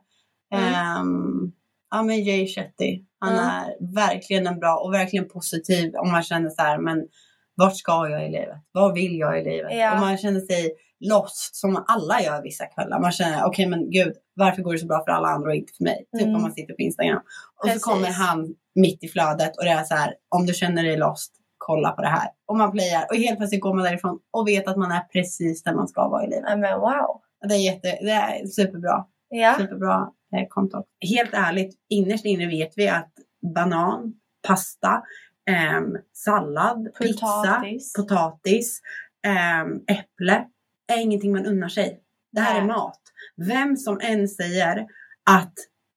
Mm. 0.56 0.74
Ehm, 0.74 1.52
ja 1.92 2.02
men 2.04 2.24
Jay 2.24 2.48
Shetty. 2.48 3.04
Han 3.20 3.34
Mm. 3.34 3.46
är 3.46 3.96
verkligen 3.96 4.48
en 4.48 4.60
bra 4.60 4.76
och 4.78 4.94
verkligen 4.94 5.30
positiv 5.30 5.96
om 5.96 6.12
man 6.12 6.24
känner 6.24 6.50
så 6.50 6.62
här 6.62 6.78
men 6.78 7.08
vart 7.56 7.76
ska 7.78 8.10
jag 8.10 8.26
i 8.28 8.32
livet? 8.32 8.58
Vad 8.72 8.94
vill 8.94 9.18
jag 9.20 9.40
i 9.42 9.44
livet? 9.44 9.72
Ja. 9.78 9.94
Och 9.94 10.00
man 10.00 10.18
känner 10.18 10.40
sig 10.40 10.72
lost 11.00 11.56
som 11.56 11.84
alla 11.88 12.22
gör 12.22 12.42
vissa 12.42 12.66
kvällar. 12.66 13.00
Man 13.00 13.12
känner, 13.12 13.46
okej 13.46 13.68
men 13.68 13.90
gud, 13.92 14.14
varför 14.34 14.62
går 14.62 14.74
det 14.74 14.80
så 14.80 14.86
bra 14.88 15.04
för 15.04 15.12
alla 15.12 15.28
andra 15.28 15.50
och 15.50 15.56
inte 15.56 15.74
för 15.78 15.84
mig? 15.84 16.06
Typ 16.18 16.22
Mm. 16.22 16.36
om 16.36 16.42
man 16.42 16.52
sitter 16.54 16.74
på 16.74 16.82
Instagram. 16.82 17.22
Och 17.62 17.66
Precis. 17.68 17.82
så 17.84 17.90
kommer 17.92 18.12
han 18.12 18.56
mitt 18.76 19.04
i 19.04 19.08
flödet 19.08 19.58
och 19.58 19.64
det 19.64 19.70
är 19.70 19.84
så 19.84 19.96
här, 19.96 20.14
om 20.30 20.46
du 20.46 20.54
känner 20.54 20.84
dig 20.84 20.98
lost, 20.98 21.32
kolla 21.58 21.92
på 21.92 22.02
det 22.02 22.08
här. 22.08 22.28
Och 22.46 22.58
man 22.58 22.72
playar 22.72 23.06
och 23.10 23.16
helt 23.16 23.38
plötsligt 23.38 23.62
går 23.62 23.74
man 23.74 23.84
därifrån 23.84 24.20
och 24.32 24.48
vet 24.48 24.68
att 24.68 24.78
man 24.78 24.92
är 24.92 25.00
precis 25.02 25.64
där 25.64 25.74
man 25.74 25.88
ska 25.88 26.08
vara 26.08 26.24
i 26.24 26.28
livet. 26.30 26.60
Men 26.60 26.80
wow. 26.80 27.22
Det 27.48 27.54
är, 27.56 27.60
jätte, 27.74 27.88
det 28.02 28.12
är 28.12 28.48
superbra. 28.48 29.06
Ja. 29.30 29.56
Superbra 29.58 30.10
eh, 30.36 30.48
konto. 30.50 30.84
Helt 31.16 31.34
ärligt, 31.34 31.76
innerst 31.90 32.26
inne 32.26 32.48
vet 32.48 32.74
vi 32.76 32.90
att 32.90 33.12
banan, 33.56 34.14
pasta, 34.48 35.04
ehm, 35.50 35.98
sallad, 36.14 36.88
pizza, 37.00 37.26
Potatis. 37.26 37.94
potatis, 37.94 38.82
ehm, 39.28 39.76
äpple 39.88 40.46
är 40.94 41.02
ingenting 41.02 41.32
man 41.32 41.46
unnar 41.46 41.68
sig. 41.70 42.00
Det 42.32 42.42
här 42.42 42.54
Nej. 42.54 42.64
är 42.64 42.68
mat. 42.68 43.02
Vem 43.48 43.78
som 43.78 44.00
än 44.02 44.28
säger 44.28 44.86
att 45.30 45.54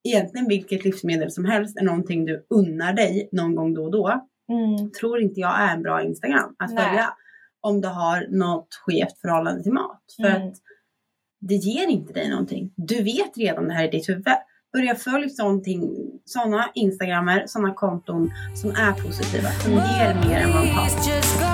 egentligen 0.08 0.48
vilket 0.48 0.84
livsmedel 0.84 1.30
som 1.30 1.44
helst 1.44 1.78
är 1.78 1.82
någonting 1.84 2.24
du 2.24 2.46
unnar 2.50 2.92
dig 2.92 3.28
någon 3.32 3.54
gång 3.54 3.74
då 3.74 3.84
och 3.84 3.90
då, 3.92 4.24
Mm. 4.52 4.90
tror 5.00 5.20
inte 5.20 5.40
jag 5.40 5.60
är 5.60 5.72
en 5.74 5.82
bra 5.82 6.02
Instagram 6.02 6.54
att 6.58 6.70
Nej. 6.70 6.84
följa. 6.84 7.14
Om 7.60 7.80
du 7.80 7.88
har 7.88 8.26
något 8.30 8.68
skevt 8.86 9.18
förhållande 9.20 9.62
till 9.62 9.72
mat. 9.72 10.02
För 10.16 10.28
Mm. 10.28 10.48
att 10.48 10.54
det 11.40 11.54
ger 11.54 11.86
inte 11.86 12.12
dig 12.12 12.30
någonting. 12.30 12.72
Du 12.76 13.02
vet 13.02 13.36
redan 13.38 13.68
det 13.68 13.74
här 13.74 13.84
i 13.84 13.90
ditt 13.90 14.08
huvud. 14.08 14.24
Börja 14.72 14.94
följa 14.94 15.28
sådana 16.24 16.68
instagrammer, 16.74 17.44
sådana 17.46 17.74
konton 17.74 18.30
som 18.54 18.70
är 18.70 18.92
positiva, 18.92 19.48
som 19.48 19.72
ger 19.72 20.28
mer 20.28 20.36
än 20.40 20.52
vad 20.52 20.62
de 20.62 20.68
tar. 20.72 21.47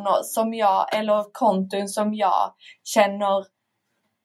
Personer 0.00 0.22
som 0.22 0.54
jag, 0.54 0.94
eller 0.94 1.32
konton 1.32 1.88
som 1.88 2.14
jag 2.14 2.52
känner 2.84 3.38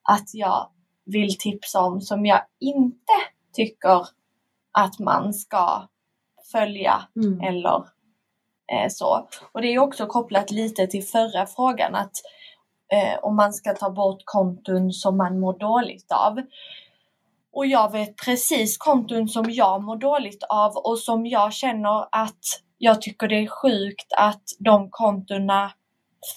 att 0.08 0.34
jag 0.34 0.68
vill 1.04 1.38
tipsa 1.38 1.80
om 1.80 2.00
som 2.00 2.26
jag 2.26 2.40
inte 2.60 3.12
tycker 3.52 4.06
att 4.72 4.98
man 4.98 5.34
ska 5.34 5.88
följa 6.52 7.02
Mm. 7.16 7.40
eller 7.40 7.76
eh, 8.72 8.88
så. 8.88 9.28
Och 9.52 9.62
det 9.62 9.68
är 9.74 9.78
också 9.78 10.06
kopplat 10.06 10.50
lite 10.50 10.86
till 10.86 11.04
förra 11.04 11.46
frågan 11.46 11.94
att 11.94 12.12
eh, 12.92 13.18
om 13.22 13.36
man 13.36 13.52
ska 13.52 13.74
ta 13.74 13.90
bort 13.90 14.22
konton 14.24 14.92
som 14.92 15.16
man 15.16 15.40
mår 15.40 15.58
dåligt 15.58 16.12
av. 16.12 16.40
Och 17.52 17.66
jag 17.66 17.92
vet 17.92 18.16
precis 18.24 18.78
konton 18.78 19.28
som 19.28 19.50
jag 19.50 19.82
mår 19.82 19.96
dåligt 19.96 20.42
av 20.48 20.76
och 20.76 20.98
som 20.98 21.26
jag 21.26 21.52
känner 21.52 22.08
att 22.12 22.65
jag 22.78 23.02
tycker 23.02 23.28
det 23.28 23.36
är 23.36 23.46
sjukt 23.46 24.12
att 24.16 24.42
de 24.58 24.90
kontona 24.90 25.72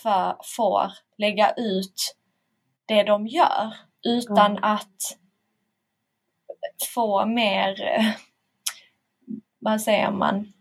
för, 0.04 0.36
får 0.44 0.92
lägga 1.18 1.52
ut 1.52 2.16
det 2.86 3.04
de 3.04 3.28
gör 3.28 3.74
utan 4.06 4.52
Mm. 4.52 4.64
att 4.64 5.18
få 6.94 7.26
mer, 7.26 7.76
vad 9.60 9.82
säger 9.82 10.12
man, 10.12 10.54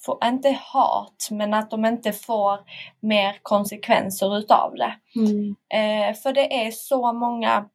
få, 0.00 0.18
inte 0.24 0.58
hat, 0.60 1.28
men 1.30 1.54
att 1.54 1.70
de 1.70 1.84
inte 1.84 2.12
får 2.12 2.60
mer 3.00 3.38
konsekvenser 3.42 4.38
utav 4.38 4.74
det. 4.74 4.94
Mm. 5.16 5.56
Eh, 5.74 6.16
för 6.16 6.32
det 6.32 6.66
är 6.66 6.70
så 6.70 7.12
många 7.12 7.68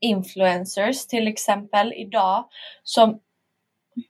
influencers 0.00 1.06
till 1.06 1.28
exempel 1.28 1.92
idag 1.92 2.44
som, 2.82 3.20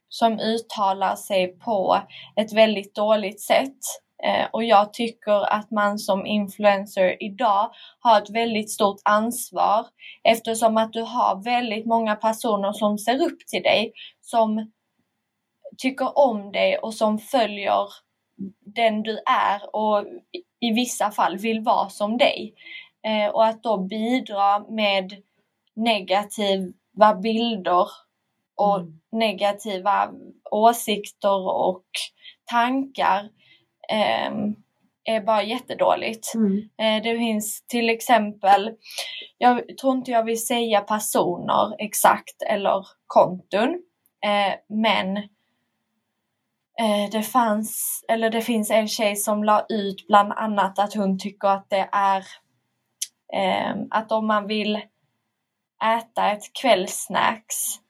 som 0.09 0.41
uttalar 0.41 1.17
sig 1.17 1.59
på 1.59 2.01
ett 2.37 2.53
väldigt 2.53 2.95
dåligt 2.95 3.41
sätt. 3.41 3.79
Eh, 4.25 4.47
och 4.53 4.65
jag 4.65 4.93
tycker 4.93 5.53
att 5.53 5.71
man 5.71 5.99
som 5.99 6.27
influencer 6.27 7.23
idag 7.23 7.71
har 8.01 8.23
ett 8.23 8.31
väldigt 8.31 8.71
stort 8.71 9.01
ansvar 9.05 9.87
eftersom 10.25 10.77
att 10.77 10.93
du 10.93 11.03
har 11.03 11.43
väldigt 11.45 11.87
många 11.87 12.17
personer 12.17 12.73
som 12.73 12.99
ser 12.99 13.23
upp 13.23 13.39
till 13.47 13.63
dig, 13.63 13.93
som 14.21 14.71
tycker 15.79 16.19
om 16.19 16.53
dig 16.53 16.79
och 16.79 16.95
som 16.95 17.19
följer 17.19 17.87
den 18.75 19.03
du 19.03 19.19
är 19.27 19.77
och 19.77 20.05
i- 20.61 20.73
vissa 20.73 21.11
fall 21.11 21.39
vill 21.39 21.61
vara 21.61 21.89
som 21.89 22.19
dig. 22.19 22.55
Eh, 23.07 23.31
och 23.31 23.45
att 23.47 23.63
då 23.63 23.79
bidra 23.79 24.59
med 24.59 25.13
negativa 25.77 27.15
bilder 27.23 27.87
och 28.61 28.81
Mm. 28.81 29.01
negativa 29.13 30.11
åsikter 30.51 31.49
och 31.49 31.85
tankar 32.51 33.29
ehm, 33.89 34.55
är 35.05 35.21
bara 35.21 35.43
jättedåligt. 35.43 36.35
Mm. 36.35 36.69
Eh, 36.79 37.03
Det 37.03 37.19
finns 37.19 37.67
till 37.67 37.89
exempel, 37.91 38.71
jag 39.39 39.79
tror 39.79 39.93
inte 39.97 40.11
jag 40.11 40.25
vill 40.25 40.47
säga 40.47 40.81
personer 40.81 41.75
exakt 41.79 42.43
eller 42.47 42.87
konton, 43.07 43.83
eh, 44.25 44.55
men 44.69 45.17
eh, 46.81 47.11
det 47.13 47.23
fanns, 47.23 48.05
eller 48.09 48.31
det 48.31 48.43
finns 48.43 48.71
en 48.71 48.89
tjej 48.89 49.17
som 49.17 49.45
la 49.45 49.67
ut 49.69 50.07
bland 50.07 50.33
annat 50.33 50.79
att 50.79 50.95
hon 50.95 51.19
tycker 51.19 51.49
att 51.49 51.71
det 51.71 51.89
är 51.93 52.25
eh, 53.33 53.75
att 53.91 54.13
om 54.13 54.27
man 54.27 54.47
vill 54.47 54.77
äta 55.99 56.31
ett 56.31 56.43
kvällsnacks 56.63 57.57
eh, 57.77 57.90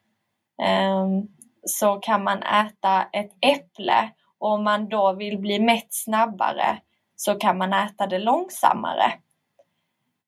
så 1.64 1.96
kan 1.96 2.24
man 2.24 2.42
äta 2.42 3.02
ett 3.12 3.30
äpple 3.40 4.10
och 4.38 4.52
om 4.52 4.64
man 4.64 4.88
då 4.88 5.12
vill 5.12 5.38
bli 5.38 5.60
mätt 5.60 5.88
snabbare 5.90 6.78
så 7.16 7.34
kan 7.34 7.58
man 7.58 7.72
äta 7.72 8.06
det 8.06 8.18
långsammare. 8.18 9.12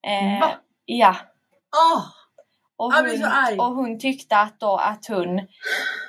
Eh, 0.07 0.41
Va? 0.41 0.51
Ja. 0.85 1.17
Åh! 1.77 2.05
Och 2.77 2.93
hon, 2.93 3.61
och 3.61 3.75
hon 3.75 3.99
tyckte 3.99 4.37
att 4.37 4.61
då 4.61 4.77
att 4.77 5.07
hon 5.07 5.41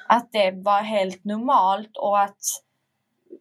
att 0.07 0.31
det 0.31 0.51
var 0.51 0.81
helt 0.81 1.23
normalt 1.23 1.97
och 1.97 2.19
att 2.19 2.39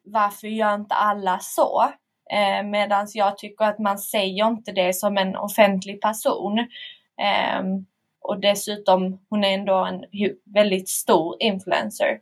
varför 0.05 0.49
gör 0.49 0.75
inte 0.75 0.95
alla 0.95 1.39
så? 1.39 1.93
Eh, 2.31 2.63
Medan 2.63 3.07
jag 3.15 3.39
tycker 3.39 3.65
att 3.65 3.79
man 3.79 3.99
säger 3.99 4.47
inte 4.47 4.73
det 4.73 4.93
som 4.93 5.19
en 5.19 5.37
offentlig 5.37 6.01
person. 6.01 6.59
Eh, 7.19 7.63
och 8.25 8.41
dessutom, 8.41 9.19
hon 9.29 9.45
är 9.45 9.55
ändå 9.55 9.75
en 9.85 10.05
väldigt 10.55 10.89
stor 10.89 11.37
influencer. 11.41 12.21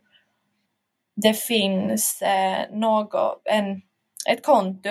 Det 1.15 1.33
finns 1.33 2.21
eh, 2.21 2.71
något, 2.71 3.41
en, 3.45 3.81
ett 4.29 4.45
konto, 4.45 4.89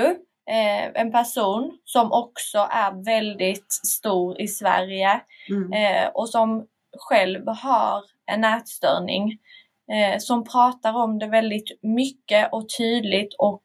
eh, 0.50 0.84
en 0.94 1.12
person 1.12 1.78
som 1.84 2.12
också 2.12 2.58
är 2.70 3.04
väldigt 3.04 3.72
stor 3.72 4.40
i 4.40 4.48
Sverige 4.48 5.20
Mm. 5.50 5.72
eh, 5.72 6.08
och 6.08 6.28
som 6.28 6.66
själv 6.98 7.48
har 7.48 8.04
en 8.26 8.44
ätstörning 8.44 9.38
eh, 9.92 10.18
som 10.18 10.44
pratar 10.44 10.94
om 10.94 11.18
det 11.18 11.26
väldigt 11.26 11.78
mycket 11.82 12.52
och 12.52 12.66
tydligt 12.78 13.34
och 13.38 13.64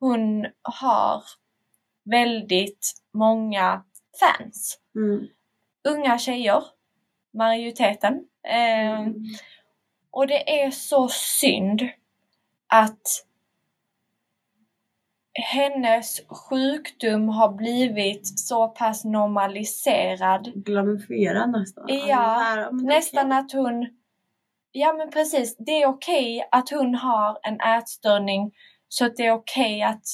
hon 0.00 0.46
har 0.62 1.22
väldigt 2.10 2.92
många 3.14 3.84
fans. 4.20 4.78
Mm. 4.94 5.26
Unga 5.88 6.18
tjejer, 6.18 6.64
majoriteten. 7.32 8.14
Eh, 8.48 9.06
och 10.10 10.26
det 10.26 10.62
är 10.64 10.70
så 10.70 11.08
synd 11.08 11.82
att 12.66 13.02
hennes 15.52 16.20
sjukdom 16.28 17.28
har 17.28 17.52
blivit 17.52 18.38
så 18.38 18.68
pass 18.68 19.04
normaliserad 19.04 20.52
Glamifierad 20.64 21.50
nästan. 21.50 21.84
Ja, 21.88 22.16
här, 22.16 22.58
ja, 22.58 22.70
men 22.70 22.86
det 22.86 22.92
är 22.92 22.96
Nästan 22.96 23.26
okej. 23.26 23.38
att 23.38 23.52
hon... 23.52 23.88
Ja 24.72 24.92
men 24.92 25.10
precis, 25.10 25.56
det 25.58 25.82
är 25.82 25.86
okej 25.86 26.48
att 26.50 26.70
hon 26.70 26.94
har 26.94 27.38
en 27.42 27.60
ätstörning 27.60 28.54
så 28.88 29.06
att 29.06 29.16
det 29.16 29.26
är 29.26 29.32
okej 29.32 29.82
att 29.82 30.04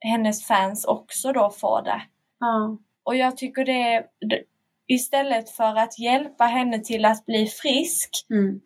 hennes 0.00 0.46
fans 0.46 0.84
också 0.84 1.32
då 1.32 1.50
får 1.50 1.82
det. 1.82 2.02
Ja. 2.40 2.78
Och 3.02 3.16
jag 3.16 3.36
tycker 3.36 3.64
det 3.64 3.94
är... 3.94 4.06
det- 4.20 4.44
Istället 4.88 5.50
för 5.50 5.76
att 5.78 5.98
hjälpa 5.98 6.44
henne 6.44 6.78
till 6.78 7.04
att 7.04 7.26
bli 7.26 7.46
frisk 7.46 8.10
Mm. 8.30 8.60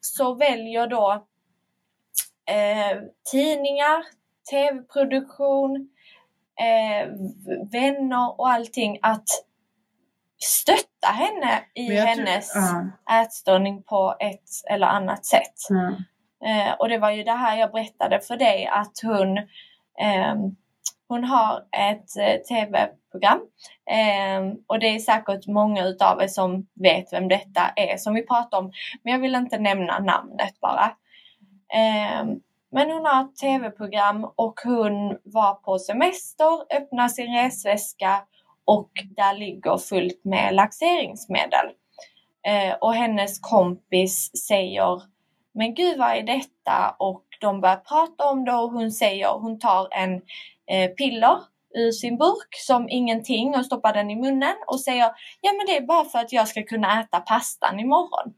så 0.00 0.34
väljer 0.34 0.86
då 0.86 1.26
eh, 2.50 2.98
tidningar, 3.32 4.04
tv-produktion, 4.50 5.88
eh, 6.60 7.08
vänner 7.72 8.40
och 8.40 8.48
allting 8.50 8.98
att 9.02 9.24
stötta 10.38 11.08
henne 11.12 11.64
i 11.74 11.86
tror- 11.88 12.06
hennes 12.06 12.52
ja. 12.54 13.22
ätstörning 13.22 13.82
på 13.82 14.16
ett 14.20 14.70
eller 14.70 14.86
annat 14.86 15.26
sätt. 15.26 15.54
Ja. 15.68 15.88
Eh, 16.48 16.72
och 16.72 16.88
det 16.88 16.98
var 16.98 17.10
ju 17.10 17.22
det 17.24 17.32
här 17.32 17.56
jag 17.56 17.72
berättade 17.72 18.20
för 18.20 18.36
dig 18.36 18.66
att 18.66 18.92
hon 19.02 19.38
ehm, 20.00 20.56
hon 21.08 21.24
har 21.24 21.64
ett 21.76 22.16
eh, 22.16 22.40
program. 23.16 23.40
eh, 23.90 24.56
och 24.66 24.78
det 24.78 24.86
är 24.86 24.98
säkert 24.98 25.46
många 25.46 25.84
utav 25.84 26.22
er 26.22 26.28
som 26.28 26.66
vet 26.74 27.12
vem 27.12 27.28
detta 27.28 27.60
är 27.76 27.96
som 27.96 28.14
vi 28.14 28.26
pratar 28.26 28.58
om. 28.58 28.72
Men 29.02 29.12
jag 29.12 29.20
vill 29.20 29.34
inte 29.34 29.58
nämna 29.58 29.98
namnet 29.98 30.60
bara. 30.60 30.84
Eh, 31.74 32.24
men 32.72 32.90
hon 32.90 33.06
har 33.06 33.24
ett 33.24 33.36
tv-program 33.36 34.24
och 34.36 34.60
hon 34.64 35.18
var 35.24 35.54
på 35.54 35.78
semester, 35.78 36.76
öppnade 36.76 37.08
sin 37.08 37.34
resväska 37.34 38.22
och 38.64 38.90
där 39.16 39.34
ligger 39.34 39.78
fullt 39.78 40.24
med 40.24 40.54
laxeringsmedel. 40.54 41.66
Eh, 42.46 42.74
och 42.80 42.94
hennes 42.94 43.38
kompis 43.40 44.30
säger 44.46 45.02
Men 45.54 45.74
gud 45.74 45.98
vad 45.98 46.10
är 46.10 46.22
detta? 46.22 46.96
Och 46.98 47.24
de 47.40 47.60
börjar 47.60 47.76
prata 47.76 48.30
om 48.30 48.44
det 48.44 48.52
och 48.52 48.70
hon 48.70 48.90
säger, 48.90 49.28
hon 49.28 49.58
tar 49.58 49.88
en 49.90 50.14
eh, 50.66 50.90
piller 50.90 51.38
ur 51.76 51.92
sin 51.92 52.18
burk 52.18 52.48
som 52.66 52.88
ingenting 52.88 53.56
och 53.56 53.66
stoppar 53.66 53.92
den 53.92 54.10
i 54.10 54.16
munnen 54.16 54.56
och 54.66 54.80
säger 54.80 55.10
Ja 55.40 55.52
men 55.52 55.66
det 55.66 55.76
är 55.76 55.86
bara 55.86 56.04
för 56.04 56.18
att 56.18 56.32
jag 56.32 56.48
ska 56.48 56.62
kunna 56.62 57.00
äta 57.00 57.20
pastan 57.20 57.80
imorgon. 57.80 58.34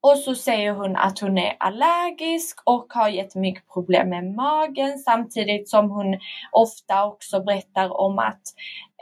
Och 0.00 0.18
så 0.18 0.34
säger 0.34 0.72
hon 0.72 0.96
att 0.96 1.18
hon 1.18 1.38
är 1.38 1.56
allergisk 1.60 2.60
och 2.64 2.92
har 2.92 3.08
jättemycket 3.08 3.68
problem 3.72 4.08
med 4.08 4.24
magen 4.24 4.98
samtidigt 4.98 5.68
som 5.68 5.90
hon 5.90 6.18
ofta 6.52 7.06
också 7.06 7.40
berättar 7.40 8.00
om 8.00 8.18
att 8.18 8.42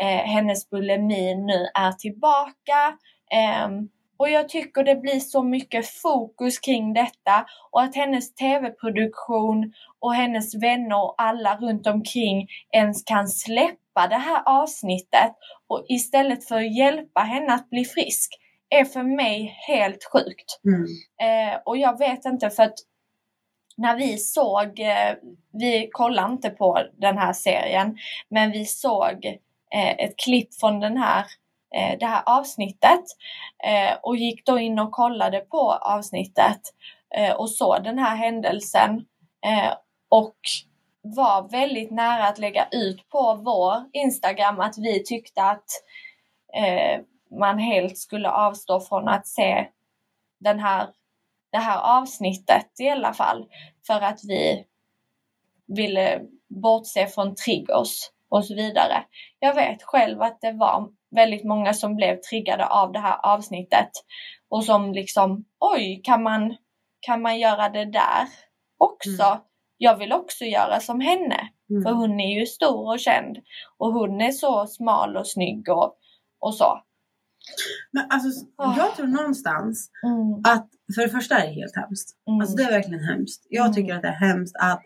eh, 0.00 0.06
hennes 0.06 0.70
bulimi 0.70 1.35
nu 1.35 1.68
är 1.74 1.92
tillbaka. 1.92 2.98
Eh, 3.32 3.68
och 4.22 4.30
jag 4.30 4.48
tycker 4.48 4.85
det 4.85 4.96
blir 4.96 5.20
så 5.20 5.42
mycket 5.42 5.87
fokus 5.87 6.58
kring 6.58 6.94
detta 6.94 7.46
och 7.70 7.82
att 7.82 7.94
hennes 7.94 8.35
tv-produktion 8.35 9.72
och 10.00 10.14
hennes 10.14 10.54
vänner 10.54 11.04
och 11.04 11.14
alla 11.18 11.56
runt 11.56 11.87
omkring 11.87 12.48
ens 12.72 13.02
kan 13.04 13.28
släppa 13.28 14.08
det 14.08 14.16
här 14.16 14.42
avsnittet 14.46 15.32
och 15.66 15.85
istället 15.88 16.48
för 16.48 16.56
att 16.56 16.76
hjälpa 16.76 17.20
henne 17.20 17.54
att 17.54 17.70
bli 17.70 17.85
frisk 17.85 18.38
är 18.68 18.85
för 18.85 19.02
mig 19.02 19.56
helt 19.68 20.04
sjukt. 20.12 20.61
Mm. 20.64 20.85
Eh, 21.22 21.61
och 21.64 21.76
jag 21.76 21.98
vet 21.98 22.24
inte 22.24 22.50
för 22.50 22.62
att 22.62 22.78
när 23.76 23.96
vi 23.96 24.18
såg, 24.18 24.80
eh, 24.80 25.14
vi 25.52 25.88
kollade 25.92 26.32
inte 26.32 26.50
på 26.50 26.82
den 26.96 27.18
här 27.18 27.32
serien, 27.32 27.96
men 28.28 28.50
vi 28.50 28.64
såg 28.64 29.26
eh, 29.74 29.90
ett 29.90 30.14
klipp 30.24 30.54
från 30.61 30.80
den 30.80 30.96
här, 30.96 31.24
Eh, 31.74 31.98
det 31.98 32.06
här 32.06 32.22
avsnittet 32.26 33.04
eh, 33.64 33.96
och 34.02 34.16
gick 34.16 34.46
då 34.46 34.58
in 34.58 34.78
och 34.78 34.92
kollade 34.92 35.40
på 35.40 35.72
avsnittet 35.72 36.61
eh, 37.14 37.32
och 37.32 37.50
såg 37.50 37.85
den 37.85 37.98
här 37.98 38.16
händelsen 38.16 39.06
eh, 39.46 39.74
och 40.08 40.37
var 41.02 41.48
väldigt 41.48 41.90
nära 41.90 42.26
att 42.26 42.38
lägga 42.38 42.68
ut 42.72 43.08
på 43.08 43.35
vår 43.35 43.85
Instagram 43.92 44.61
att 44.61 44.78
vi 44.78 45.04
tyckte 45.04 45.42
att 45.42 45.66
eh, 46.54 47.00
man 47.38 47.58
helt 47.58 47.98
skulle 47.98 48.30
avstå 48.30 48.80
från 48.80 49.08
att 49.08 49.26
se 49.26 49.68
den 50.40 50.58
här, 50.58 50.88
det 51.52 51.58
här 51.58 51.98
avsnittet 51.98 52.80
i 52.80 52.88
alla 52.88 53.12
fall. 53.12 53.46
För 53.87 54.00
att 54.00 54.20
vi 54.24 54.64
ville 55.66 56.22
bortse 56.48 57.06
från 57.06 57.35
triggers 57.35 58.11
och 58.28 58.44
så 58.44 58.54
vidare. 58.54 59.04
Jag 59.38 59.54
vet 59.54 59.82
själv 59.82 60.22
att 60.22 60.40
det 60.40 60.52
var 60.52 60.88
väldigt 61.14 61.44
många 61.44 61.72
som 61.75 61.96
blev 61.96 62.20
triggade 62.20 62.66
av 62.66 62.92
det 62.92 62.98
här 62.98 63.18
avsnittet 63.22 63.90
och 64.51 64.64
som 64.64 64.92
liksom 64.92 65.44
oj, 65.61 66.01
kan 66.05 66.22
man, 66.22 66.57
kan 67.01 67.22
man 67.22 67.38
göra 67.38 67.68
det 67.68 67.85
där 67.85 68.29
också? 68.79 69.22
Mm. 69.22 69.38
Jag 69.77 69.96
vill 69.96 70.12
också 70.12 70.44
göra 70.44 70.81
som 70.81 71.01
henne. 71.01 71.48
Mm. 71.70 71.83
För 71.83 71.92
hon 71.92 72.20
är 72.20 72.40
ju 72.40 72.46
stor 72.46 72.92
och 72.92 73.01
känd 73.01 73.37
och 73.79 73.92
hon 73.92 74.20
är 74.20 74.33
så 74.33 74.66
smal 74.66 75.16
och 75.16 75.29
snygg 75.29 75.68
och, 75.68 75.96
och 76.40 76.55
så. 76.55 76.83
Men 77.92 78.07
alltså, 78.11 78.46
oh. 78.59 78.75
jag 78.79 78.96
tror 78.96 79.07
någonstans 79.07 79.90
mm. 80.05 80.40
att 80.44 80.68
för 80.94 81.03
det 81.03 81.09
första 81.09 81.38
är 81.38 81.46
det 81.46 81.53
helt 81.53 81.77
hemskt. 81.77 82.16
Mm. 82.29 82.40
Alltså 82.40 82.57
det 82.57 82.62
är 82.62 82.70
verkligen 82.70 83.05
hemskt. 83.05 83.46
Jag 83.48 83.64
mm. 83.64 83.75
tycker 83.75 83.94
att 83.94 84.03
det 84.03 84.09
är 84.09 84.29
hemskt 84.29 84.57
att, 84.61 84.83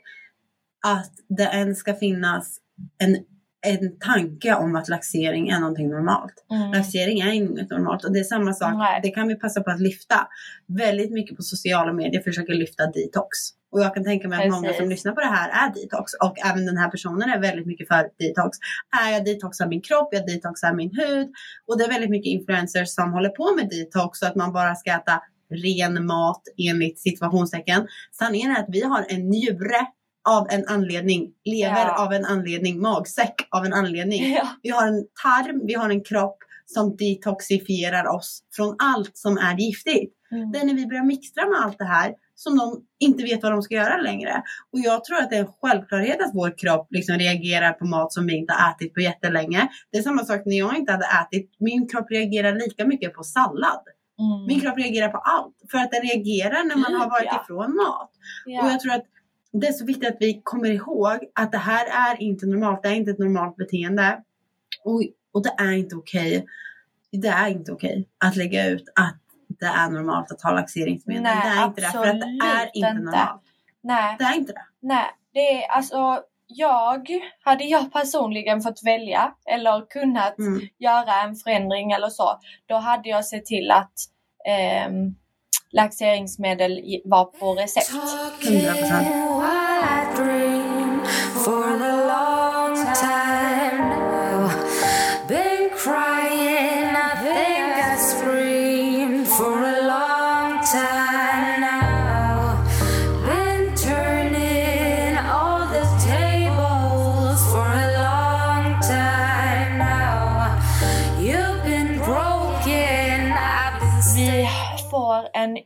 att 0.86 1.12
det 1.28 1.50
ens 1.52 1.78
ska 1.78 1.94
finnas 1.94 2.58
en, 2.98 3.16
en 3.66 3.98
tanke 3.98 4.54
om 4.54 4.76
att 4.76 4.88
laxering 4.88 5.48
är 5.48 5.60
någonting 5.60 5.88
normalt. 5.88 6.44
Mm. 6.50 6.72
Laxering 6.72 7.20
är 7.20 7.32
inget 7.32 7.70
normalt 7.70 8.04
och 8.04 8.12
det 8.12 8.18
är 8.18 8.24
samma 8.24 8.52
sak. 8.52 8.74
Nej. 8.74 9.00
Det 9.02 9.10
kan 9.10 9.28
vi 9.28 9.34
passa 9.34 9.62
på 9.62 9.70
att 9.70 9.80
lyfta. 9.80 10.28
Väldigt 10.66 11.10
mycket 11.10 11.36
på 11.36 11.42
sociala 11.42 11.92
medier 11.92 12.22
försöker 12.22 12.54
lyfta 12.54 12.86
detox. 12.86 13.28
Och 13.72 13.80
jag 13.80 13.94
kan 13.94 14.04
tänka 14.04 14.28
mig 14.28 14.36
att 14.36 14.42
Precis. 14.44 14.62
många 14.62 14.72
som 14.72 14.88
lyssnar 14.88 15.12
på 15.12 15.20
det 15.20 15.26
här 15.26 15.48
är 15.48 15.74
detox 15.74 16.12
och 16.24 16.38
även 16.50 16.66
den 16.66 16.76
här 16.76 16.90
personen 16.90 17.30
är 17.30 17.40
väldigt 17.40 17.66
mycket 17.66 17.88
för 17.88 18.10
detox. 18.18 18.58
Är 19.02 19.12
jag 19.12 19.24
detoxar 19.24 19.66
min 19.68 19.80
kropp, 19.80 20.08
jag 20.12 20.26
detoxar 20.26 20.74
min 20.74 20.90
hud 20.96 21.28
och 21.66 21.78
det 21.78 21.84
är 21.84 21.88
väldigt 21.88 22.10
mycket 22.10 22.30
influencers 22.30 22.88
som 22.88 23.12
håller 23.12 23.28
på 23.28 23.54
med 23.56 23.68
detox 23.68 24.22
och 24.22 24.28
att 24.28 24.36
man 24.36 24.52
bara 24.52 24.74
ska 24.74 24.90
äta 24.90 25.22
ren 25.50 26.06
mat 26.06 26.42
enligt 26.68 26.98
situationstecken. 27.00 27.86
Sanningen 28.12 28.50
är 28.50 28.60
att 28.60 28.68
vi 28.68 28.82
har 28.82 29.06
en 29.08 29.28
njure 29.28 29.86
av 30.26 30.46
en 30.50 30.64
anledning, 30.68 31.32
lever 31.44 31.86
ja. 31.86 32.04
av 32.04 32.12
en 32.12 32.24
anledning, 32.24 32.80
magsäck 32.80 33.34
av 33.50 33.64
en 33.64 33.72
anledning. 33.72 34.34
Ja. 34.34 34.48
Vi 34.62 34.70
har 34.70 34.86
en 34.86 35.04
tarm, 35.22 35.66
vi 35.66 35.74
har 35.74 35.90
en 35.90 36.04
kropp 36.04 36.38
som 36.66 36.96
detoxifierar 36.96 38.06
oss 38.16 38.42
från 38.56 38.76
allt 38.78 39.16
som 39.16 39.38
är 39.38 39.56
giftigt. 39.58 40.14
Mm. 40.30 40.52
Det 40.52 40.58
är 40.58 40.64
när 40.64 40.74
vi 40.74 40.86
börjar 40.86 41.04
mixtra 41.04 41.46
med 41.46 41.60
allt 41.60 41.78
det 41.78 41.84
här 41.84 42.14
som 42.34 42.58
de 42.58 42.82
inte 42.98 43.22
vet 43.22 43.42
vad 43.42 43.52
de 43.52 43.62
ska 43.62 43.74
göra 43.74 43.96
längre. 43.96 44.42
Och 44.72 44.78
jag 44.78 45.04
tror 45.04 45.18
att 45.18 45.30
det 45.30 45.36
är 45.36 45.40
en 45.40 45.52
självklarhet 45.60 46.20
att 46.20 46.34
vår 46.34 46.58
kropp 46.58 46.86
liksom 46.90 47.14
reagerar 47.18 47.72
på 47.72 47.84
mat 47.86 48.12
som 48.12 48.26
vi 48.26 48.36
inte 48.36 48.52
har 48.52 48.72
ätit 48.72 48.94
på 48.94 49.00
jättelänge. 49.00 49.68
Det 49.92 49.98
är 49.98 50.02
samma 50.02 50.24
sak 50.24 50.42
när 50.46 50.58
jag 50.58 50.76
inte 50.76 50.92
hade 50.92 51.06
ätit. 51.22 51.56
Min 51.58 51.88
kropp 51.88 52.10
reagerar 52.10 52.54
lika 52.54 52.86
mycket 52.86 53.14
på 53.14 53.22
sallad. 53.22 53.82
Mm. 54.18 54.46
Min 54.48 54.60
kropp 54.60 54.78
reagerar 54.78 55.08
på 55.08 55.18
allt. 55.18 55.54
För 55.70 55.78
att 55.78 55.90
den 55.90 56.02
reagerar 56.02 56.64
när 56.64 56.76
man 56.76 56.94
har 56.94 57.10
varit 57.10 57.42
ifrån 57.42 57.76
mat. 57.76 58.10
Ja. 58.46 58.62
Och 58.62 58.70
jag 58.70 58.80
tror 58.80 58.92
att 58.92 59.04
det 59.60 59.66
är 59.66 59.72
så 59.72 59.84
viktigt 59.84 60.08
att 60.08 60.16
vi 60.20 60.40
kommer 60.44 60.70
ihåg 60.70 61.18
att 61.34 61.52
det 61.52 61.58
här 61.58 62.12
är 62.12 62.22
inte 62.22 62.46
normalt. 62.46 62.82
Det 62.82 62.88
är 62.88 62.94
inte 62.94 63.10
ett 63.10 63.18
normalt 63.18 63.56
beteende. 63.56 64.22
Och, 64.84 65.02
och 65.32 65.42
det 65.42 65.54
är 65.58 65.72
inte 65.72 65.96
okej. 65.96 66.36
Okay. 66.36 67.20
Det 67.20 67.28
är 67.28 67.48
inte 67.48 67.72
okej 67.72 67.90
okay 67.90 68.04
att 68.18 68.36
lägga 68.36 68.66
ut 68.66 68.84
att 68.94 69.20
det 69.48 69.66
är 69.66 69.90
normalt 69.90 70.32
att 70.32 70.42
ha 70.42 70.50
laxeringsmedel. 70.50 71.22
Nej, 71.22 71.36
det 71.44 71.60
är 71.60 71.66
inte 71.66 71.80
det. 71.80 71.86
För 71.86 72.06
att 72.06 72.20
det 72.20 72.26
är 72.26 72.66
inte, 72.66 72.78
inte 72.78 72.92
normalt. 72.92 73.42
Nej. 73.82 74.16
Det 74.18 74.24
är 74.24 74.34
inte 74.34 74.52
det. 74.52 74.64
Nej, 74.80 75.06
det 75.32 75.64
är 75.64 75.68
alltså 75.68 76.22
jag, 76.46 77.08
hade 77.44 77.64
jag 77.64 77.92
personligen 77.92 78.60
fått 78.60 78.84
välja 78.84 79.34
eller 79.46 79.90
kunnat 79.90 80.38
mm. 80.38 80.60
göra 80.78 81.22
en 81.22 81.36
förändring 81.36 81.92
eller 81.92 82.08
så, 82.08 82.40
då 82.66 82.74
hade 82.74 83.08
jag 83.08 83.24
sett 83.24 83.46
till 83.46 83.70
att 83.70 83.92
eh, 84.46 84.92
laxeringsmedel 85.72 87.00
var 87.04 87.24
på 87.40 87.54
recept. 87.54 87.90
100%. 91.46 91.95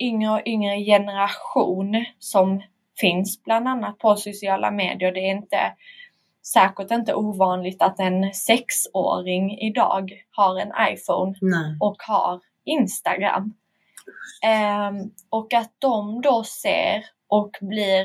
Yngre 0.01 0.31
och 0.31 0.43
yngre 0.47 0.85
generation 0.85 2.05
som 2.19 2.63
finns 3.01 3.43
bland 3.45 3.69
annat 3.69 3.99
på 3.99 4.17
sociala 4.17 4.71
medier. 4.71 5.13
Det 5.13 5.21
är 5.21 5.31
inte 5.31 5.73
säkert 6.43 6.91
inte 6.91 7.15
ovanligt 7.15 7.83
att 7.83 8.01
en 8.01 8.35
sexåring 8.35 9.59
idag 9.59 10.13
har 10.31 10.61
en 10.61 10.73
iPhone 10.93 11.35
Nej. 11.41 11.77
och 11.81 11.97
har 11.99 12.41
Instagram. 12.65 13.55
Um, 14.91 15.13
och 15.31 15.55
att 15.55 15.73
de 15.79 16.21
då 16.23 16.45
ser 16.45 17.05
och 17.29 17.57
blir 17.61 18.01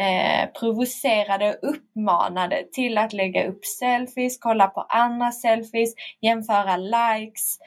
eh, 0.00 0.50
provocerade 0.60 1.54
och 1.54 1.68
uppmanade 1.68 2.64
till 2.72 2.98
att 2.98 3.12
lägga 3.12 3.48
upp 3.48 3.64
selfies, 3.64 4.38
kolla 4.38 4.66
på 4.66 4.80
andra 4.80 5.32
selfies, 5.32 5.94
jämföra 6.20 6.76
likes, 6.76 7.58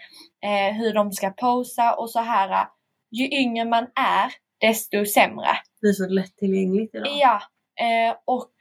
eh, 0.42 0.76
hur 0.76 0.94
de 0.94 1.12
ska 1.12 1.30
posa 1.30 1.94
och 1.94 2.10
så 2.10 2.20
här 2.20 2.68
ju 3.12 3.26
yngre 3.26 3.66
man 3.66 3.88
är, 3.96 4.34
desto 4.58 5.06
sämre. 5.06 5.48
Det 5.82 5.88
är 5.88 5.94
så 5.94 6.08
lättillgängligt 6.08 6.96
idag. 6.96 7.08
Ja, 7.08 7.42
eh, 7.86 8.16
och 8.26 8.54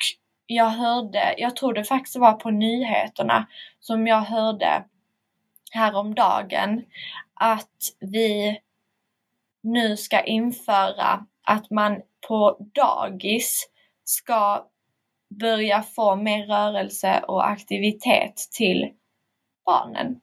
jag 0.46 0.68
hörde, 0.68 1.34
jag 1.38 1.56
tror 1.56 1.72
det 1.72 1.84
faktiskt 1.84 2.16
var 2.16 2.32
på 2.32 2.50
nyheterna 2.50 3.46
som 3.80 4.06
jag 4.06 4.20
hörde 4.20 4.84
häromdagen 5.70 6.84
att 7.34 7.78
vi 8.00 8.60
nu 9.62 9.96
ska 9.96 10.20
införa 10.20 11.26
att 11.42 11.70
man 11.70 12.00
på 12.28 12.68
dagis 12.74 13.68
ska 14.04 14.66
börja 15.40 15.82
få 15.82 16.16
mer 16.16 16.46
rörelse 16.46 17.24
och 17.28 17.48
aktivitet 17.48 18.36
till 18.52 18.92
barnen. 19.66 20.20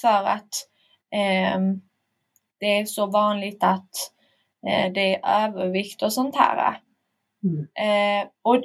För 0.00 0.24
att 0.24 0.68
eh, 1.10 1.60
det 2.64 2.78
är 2.78 2.84
så 2.84 3.06
vanligt 3.06 3.62
att 3.64 3.90
eh, 4.66 4.92
det 4.92 5.14
är 5.14 5.44
övervikt 5.44 6.02
och 6.02 6.12
sånt 6.12 6.36
här. 6.36 6.80
Mm. 7.42 7.66
Eh, 7.74 8.28
och 8.42 8.64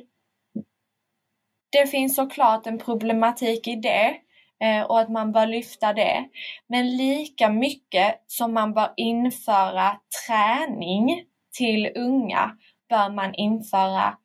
det 1.71 1.87
finns 1.87 2.15
såklart 2.15 2.67
en 2.67 2.79
problematik 2.79 3.67
i 3.67 3.75
det 3.75 4.17
eh, 4.59 4.81
och 4.81 4.99
att 4.99 5.09
man 5.09 5.31
bör 5.31 5.47
lyfta 5.47 5.93
det. 5.93 6.29
Men 6.67 6.97
lika 6.97 7.49
mycket 7.49 8.23
som 8.27 8.53
man 8.53 8.73
bör 8.73 8.93
införa 8.95 9.99
träning 10.27 11.25
till 11.57 11.91
unga 11.95 12.57
bör 12.89 13.09
man 13.09 13.35
införa 13.35 14.17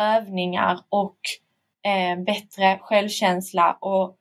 övningar 0.00 0.78
och 0.88 1.18
eh, 1.86 2.18
bättre 2.18 2.78
självkänsla 2.80 3.78
och 3.80 4.16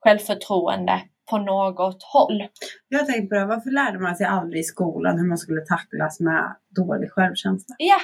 självförtroende 0.00 1.02
på 1.30 1.38
något 1.38 2.02
håll. 2.02 2.48
Jag 2.88 2.98
har 2.98 3.06
tänkt 3.06 3.28
på 3.28 3.34
det, 3.34 3.44
varför 3.46 3.70
lärde 3.70 3.98
man 3.98 4.16
sig 4.16 4.26
aldrig 4.26 4.60
i 4.60 4.64
skolan 4.64 5.18
hur 5.18 5.26
man 5.28 5.38
skulle 5.38 5.60
tacklas 5.60 6.20
med 6.20 6.54
dålig 6.76 7.10
självkänsla? 7.12 7.74
Ja, 7.78 7.96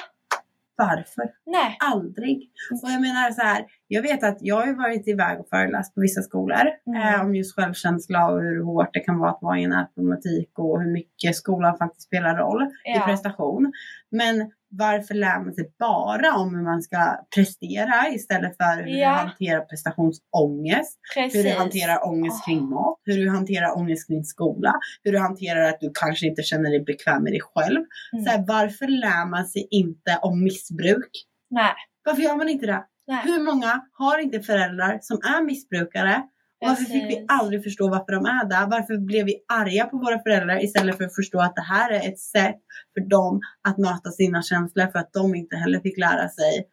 Varför? 0.77 1.29
nej. 1.45 1.77
Aldrig. 1.79 2.49
Och 2.83 2.89
jag 2.91 3.01
menar 3.01 3.31
så 3.31 3.41
här, 3.41 3.65
jag 3.87 4.01
vet 4.01 4.23
att 4.23 4.37
jag 4.41 4.55
har 4.65 4.73
varit 4.73 5.07
iväg 5.07 5.39
och 5.39 5.47
föreläst 5.49 5.95
på 5.95 6.01
vissa 6.01 6.21
skolor 6.21 6.61
Mm. 6.87 7.13
eh, 7.15 7.21
om 7.21 7.35
just 7.35 7.55
självkänsla 7.55 8.27
och 8.31 8.41
hur 8.41 8.63
hårt 8.63 8.89
det 8.93 8.99
kan 8.99 9.19
vara 9.19 9.29
att 9.31 9.41
vara 9.41 9.59
i 9.59 9.63
en 9.63 9.85
problematik 9.95 10.59
och 10.59 10.81
hur 10.81 10.91
mycket 10.91 11.35
skolan 11.35 11.77
faktiskt 11.77 12.07
spelar 12.07 12.35
roll 12.37 12.63
i 12.63 12.69
Ja. 12.95 13.01
prestation. 13.05 13.71
Men 14.11 14.51
varför 14.77 15.13
lär 15.13 15.39
man 15.39 15.53
sig 15.53 15.71
bara 15.79 16.35
om 16.35 16.55
hur 16.55 16.63
man 16.63 16.81
ska 16.81 16.97
prestera 17.35 18.09
istället 18.09 18.57
för 18.57 18.83
hur 18.83 18.97
Ja. 18.97 19.09
du 19.09 19.15
hanterar 19.15 19.61
prestationsångest, 19.61 20.99
Precis. 21.15 21.39
hur 21.39 21.43
du 21.49 21.55
hanterar 21.57 22.07
ångest 22.07 22.45
kring 22.45 22.69
mat, 22.69 22.99
hur 23.03 23.17
du 23.17 23.29
hanterar 23.29 23.77
ångest 23.77 24.07
kring 24.07 24.23
skola, 24.23 24.73
hur 25.03 25.11
du 25.11 25.19
hanterar 25.19 25.69
att 25.69 25.79
du 25.79 25.91
kanske 25.93 26.27
inte 26.27 26.41
känner 26.43 26.69
dig 26.69 26.83
bekväm 26.83 27.23
med 27.23 27.31
dig 27.33 27.41
själv. 27.55 27.79
Mm. 28.13 28.25
Så 28.25 28.31
här, 28.31 28.43
varför 28.47 28.87
lär 28.87 29.29
man 29.29 29.45
sig 29.45 29.67
inte 29.71 30.19
om 30.21 30.43
missbruk? 30.43 31.09
Nej. 31.49 31.73
Varför 32.05 32.21
gör 32.21 32.35
man 32.35 32.49
inte 32.49 32.65
det? 32.65 32.83
Nej. 33.07 33.21
Hur 33.23 33.43
många 33.43 33.81
har 33.93 34.17
inte 34.19 34.39
föräldrar 34.39 34.99
som 35.01 35.17
är 35.17 35.41
missbrukare? 35.45 36.23
Varför 36.65 36.83
fick 36.83 37.03
vi 37.03 37.25
aldrig 37.27 37.63
förstå 37.63 37.89
varför 37.89 38.11
de 38.11 38.25
är 38.25 38.45
där? 38.45 38.67
Varför 38.67 38.97
blev 38.97 39.25
vi 39.25 39.35
arga 39.47 39.85
på 39.85 39.97
våra 39.97 40.19
föräldrar 40.19 40.63
istället 40.63 40.97
för 40.97 41.03
att 41.03 41.15
förstå 41.15 41.39
att 41.41 41.55
det 41.55 41.61
här 41.61 41.91
är 41.91 42.09
ett 42.09 42.19
sätt 42.19 42.59
för 42.93 43.09
dem 43.09 43.41
att 43.67 43.77
möta 43.77 44.11
sina 44.11 44.41
känslor 44.41 44.87
för 44.87 44.99
att 44.99 45.13
de 45.13 45.35
inte 45.35 45.55
heller 45.55 45.79
fick 45.79 45.97
lära 45.97 46.29
sig 46.29 46.67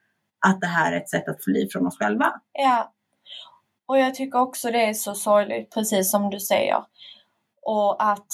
att 0.47 0.61
det 0.61 0.66
här 0.66 0.93
är 0.93 0.97
ett 0.97 1.09
sätt 1.09 1.28
att 1.28 1.45
fly 1.45 1.68
från 1.68 1.86
oss 1.86 1.99
själva. 1.99 2.32
Ja. 2.53 2.93
Och 3.86 3.99
jag 3.99 4.14
tycker 4.14 4.38
också 4.38 4.70
det 4.70 4.86
är 4.86 4.95
så 4.95 5.14
sorgligt, 5.14 5.74
precis 5.74 6.11
som 6.11 6.30
du 6.30 6.40
säger. 6.40 6.84
Och 7.62 8.11
att, 8.11 8.32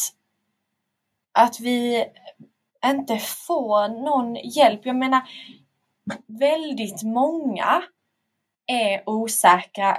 att 1.33 1.61
vi 1.61 2.07
inte 2.87 3.19
får 3.19 4.05
någon 4.05 4.35
hjälp. 4.35 4.81
Jag 4.85 4.97
menar, 4.97 5.21
väldigt 6.27 7.03
många 7.03 7.83
är 8.67 9.03
osäkra 9.09 9.99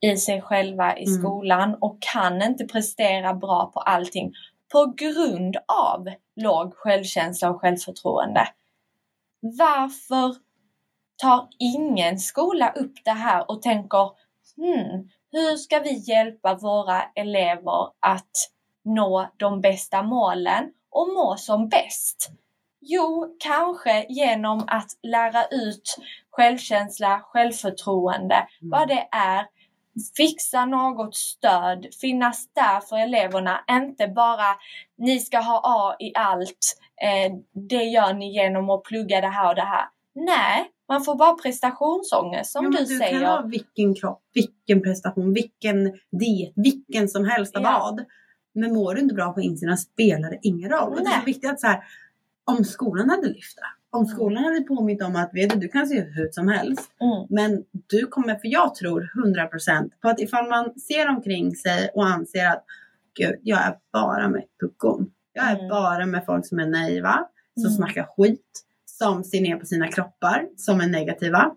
i 0.00 0.16
sig 0.16 0.42
själva 0.42 0.96
i 0.98 1.06
Mm. 1.06 1.20
skolan 1.20 1.74
och 1.80 1.96
kan 2.12 2.42
inte 2.42 2.64
prestera 2.64 3.34
bra 3.34 3.70
på 3.74 3.80
allting 3.80 4.32
på 4.72 4.94
grund 4.96 5.56
av 5.66 6.08
låg 6.36 6.74
självkänsla 6.74 7.50
och 7.50 7.60
självförtroende. 7.60 8.48
Varför 9.40 10.36
tar 11.22 11.48
ingen 11.58 12.18
skola 12.18 12.70
upp 12.70 12.94
det 13.04 13.10
här 13.10 13.50
och 13.50 13.62
tänker 13.62 14.10
hmm, 14.56 15.08
hur 15.32 15.56
ska 15.56 15.78
vi 15.78 16.10
hjälpa 16.10 16.54
våra 16.54 17.02
elever 17.14 17.88
att 18.00 18.30
nå 18.84 19.28
de 19.36 19.60
bästa 19.60 20.02
målen 20.02 20.64
och 20.90 21.08
må 21.08 21.36
som 21.36 21.68
bäst? 21.68 22.30
Jo, 22.80 23.36
kanske 23.38 24.06
genom 24.08 24.64
att 24.66 24.90
lära 25.02 25.44
ut 25.44 25.96
självkänsla, 26.30 27.20
självförtroende, 27.24 28.46
vad 28.60 28.88
det 28.88 29.08
är, 29.12 29.46
fixa 30.16 30.64
något 30.64 31.14
stöd, 31.14 31.86
finnas 32.00 32.48
där 32.52 32.80
för 32.80 32.96
eleverna, 32.96 33.60
inte 33.70 34.08
bara 34.08 34.56
ni 34.98 35.20
ska 35.20 35.38
ha 35.38 35.60
A 35.64 35.96
i 36.00 36.12
allt, 36.14 36.76
eh, 37.02 37.32
det 37.68 37.84
gör 37.84 38.12
ni 38.14 38.32
genom 38.32 38.70
att 38.70 38.82
plugga 38.82 39.20
det 39.20 39.28
här 39.28 39.48
och 39.48 39.54
det 39.54 39.62
här. 39.62 39.84
Nej, 40.14 40.70
man 40.88 41.04
får 41.04 41.14
bara 41.16 41.34
prestationsångest 41.34 42.52
som 42.52 42.64
Ja, 42.64 42.70
du, 42.70 42.78
du 42.78 42.86
säger. 42.98 43.20
kan 43.20 43.24
ha 43.30 43.42
vilken 43.42 43.94
kropp, 43.94 44.22
vilken 44.34 44.82
prestation, 44.82 45.32
vilken 45.34 45.84
diet, 46.20 46.52
vilken 46.56 47.08
som 47.08 47.24
helst 47.24 47.56
av 47.56 47.62
Ja. 47.62 47.78
vad. 47.82 48.04
Men 48.54 48.72
mår 48.74 48.94
du 48.94 49.00
inte 49.00 49.14
bra 49.14 49.32
på 49.32 49.40
insidan 49.40 49.78
spelar 49.78 50.30
det 50.30 50.38
ingen 50.42 50.70
roll. 50.70 50.88
Och 50.92 50.96
det 50.96 51.00
är 51.00 51.04
Nej. 51.04 51.18
så 51.20 51.24
viktigt 51.24 51.50
att 51.50 51.60
så 51.60 51.66
här, 51.66 51.84
om 52.44 52.64
skolan 52.64 53.10
hade 53.10 53.28
lyft 53.28 53.56
det. 53.56 53.62
Om 53.90 54.06
skolan 54.06 54.44
hade 54.44 54.60
påmint 54.60 55.02
om 55.02 55.16
att 55.16 55.30
vet 55.34 55.50
du, 55.50 55.56
du 55.56 55.68
kan 55.68 55.86
se 55.86 55.98
ut 55.98 56.34
som 56.34 56.48
helst. 56.48 56.90
Mm. 57.00 57.26
Men 57.30 57.64
du 57.90 58.06
kommer, 58.06 58.34
för 58.34 58.48
jag 58.48 58.74
tror 58.74 59.10
100% 59.24 59.90
på 60.02 60.08
att 60.08 60.20
ifall 60.20 60.48
man 60.48 60.80
ser 60.80 61.08
omkring 61.08 61.54
sig 61.56 61.90
och 61.94 62.06
anser 62.06 62.46
att 62.46 62.64
gud, 63.18 63.34
jag 63.42 63.58
är 63.62 63.76
bara 63.92 64.28
med 64.28 64.44
puckon. 64.60 65.10
Jag 65.32 65.44
är 65.50 65.56
Mm. 65.56 65.68
bara 65.68 66.06
med 66.06 66.24
folk 66.26 66.46
som 66.46 66.58
är 66.58 66.66
naiva, 66.66 67.26
som 67.54 67.64
Mm. 67.64 67.76
snackar 67.76 68.08
skit, 68.16 68.64
som 68.86 69.24
ser 69.24 69.40
ner 69.40 69.56
på 69.56 69.66
sina 69.66 69.88
kroppar, 69.88 70.48
som 70.56 70.80
är 70.80 70.86
negativa. 70.86 71.54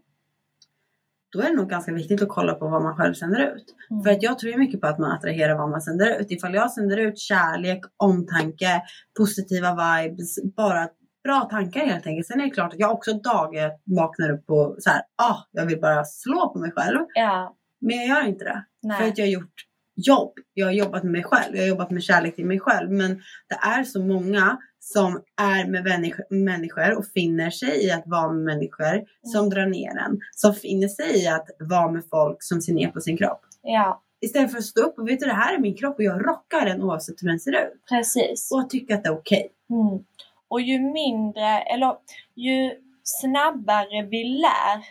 Då 1.33 1.39
är 1.41 1.49
det 1.49 1.55
nog 1.55 1.69
ganska 1.69 1.93
viktigt 1.93 2.21
att 2.21 2.29
kolla 2.29 2.53
på 2.53 2.67
vad 2.67 2.83
man 2.83 2.95
själv 2.95 3.13
sänder 3.13 3.39
ut. 3.55 3.75
Mm. 3.91 4.03
För 4.03 4.11
att 4.11 4.23
jag 4.23 4.39
tror 4.39 4.57
mycket 4.57 4.81
på 4.81 4.87
att 4.87 4.99
man 4.99 5.11
attraherar 5.11 5.57
vad 5.57 5.69
man 5.69 5.81
sänder 5.81 6.19
ut. 6.21 6.31
Ifall 6.31 6.53
jag 6.53 6.71
sänder 6.71 6.97
ut 6.97 7.19
kärlek, 7.19 7.81
omtanke, 7.97 8.81
positiva 9.17 9.71
vibes, 10.01 10.43
bara 10.55 10.89
bra 11.23 11.47
tankar 11.51 11.85
helt 11.85 12.07
enkelt. 12.07 12.27
Sen 12.27 12.39
är 12.39 12.43
det 12.43 12.49
klart 12.49 12.73
att 12.73 12.79
jag 12.79 12.91
också 12.91 13.13
dagar 13.13 13.71
vaknar 13.95 14.29
upp 14.31 14.49
och 14.49 14.75
så 14.79 14.89
här, 14.89 15.01
ah, 15.15 15.37
jag 15.51 15.65
vill 15.65 15.81
bara 15.81 16.03
slå 16.05 16.49
på 16.53 16.59
mig 16.59 16.71
själv. 16.71 16.99
Ja, 17.13 17.55
Men 17.81 17.97
jag 17.97 18.07
gör 18.07 18.27
inte 18.27 18.43
det. 18.45 18.65
För 18.81 18.87
nej. 18.87 19.09
att 19.09 19.17
jag 19.17 19.25
har 19.25 19.31
gjort 19.31 19.53
jobb. 19.95 20.33
Jag 20.53 20.65
har 20.67 20.71
jobbat 20.73 21.03
med 21.03 21.11
mig 21.11 21.23
själv. 21.23 21.55
Jag 21.55 21.63
har 21.63 21.67
jobbat 21.69 21.91
med 21.91 22.03
kärlek 22.03 22.35
till 22.35 22.45
mig 22.45 22.59
själv. 22.59 22.91
Men 22.91 23.21
det 23.49 23.55
är 23.79 23.83
så 23.83 24.01
många 24.01 24.57
som 24.79 25.21
är 25.41 25.67
med 25.67 25.83
människ- 25.83 26.27
människor 26.29 26.97
och 26.97 27.05
finner 27.05 27.49
sig 27.49 27.85
i 27.85 27.91
att 27.91 28.03
vara 28.05 28.31
med 28.31 28.43
människor 28.43 29.03
som 29.33 29.49
drar 29.49 29.65
ner 29.65 29.89
en. 29.97 30.19
Som 30.31 30.53
finner 30.53 30.87
sig 30.87 31.23
i 31.23 31.27
att 31.27 31.47
vara 31.59 31.91
med 31.91 32.03
folk 32.09 32.37
som 32.43 32.61
ser 32.61 32.73
ner 32.73 32.87
på 32.91 33.01
sin 33.01 33.17
kropp. 33.17 33.41
Ja, 33.61 34.01
Istället 34.23 34.51
för 34.51 34.57
att 34.57 34.63
stå 34.63 34.81
upp 34.81 34.99
och 34.99 35.07
vet 35.09 35.19
du 35.19 35.25
det 35.25 35.33
här 35.33 35.55
är 35.55 35.59
min 35.59 35.75
kropp 35.77 35.95
och 35.97 36.03
jag 36.03 36.27
rockar 36.27 36.65
den 36.65 36.81
oavsett 36.81 37.15
hur 37.23 37.27
den 37.27 37.39
ser 37.39 37.51
ut. 37.51 37.73
precis. 37.89 38.49
Och 38.51 38.69
tycka 38.69 38.95
att 38.95 39.03
det 39.03 39.09
är 39.09 39.13
okej. 39.13 39.49
Mm. 39.69 40.03
Och 40.51 40.61
ju 40.61 40.79
mindre, 40.79 41.61
eller 41.61 41.95
ju 42.35 42.71
snabbare 43.03 44.03
vi 44.03 44.23
lär 44.23 44.85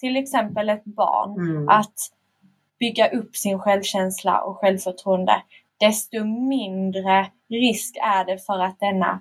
till 0.00 0.16
exempel 0.16 0.68
ett 0.68 0.84
barn 0.84 1.30
Mm. 1.40 1.68
att 1.68 1.94
bygga 2.78 3.08
upp 3.08 3.36
sin 3.36 3.58
självkänsla 3.58 4.40
och 4.42 4.56
självförtroende, 4.56 5.42
desto 5.80 6.24
mindre 6.24 7.26
risk 7.50 7.96
är 7.96 8.24
det 8.24 8.38
för 8.38 8.58
att 8.58 8.80
denna 8.80 9.20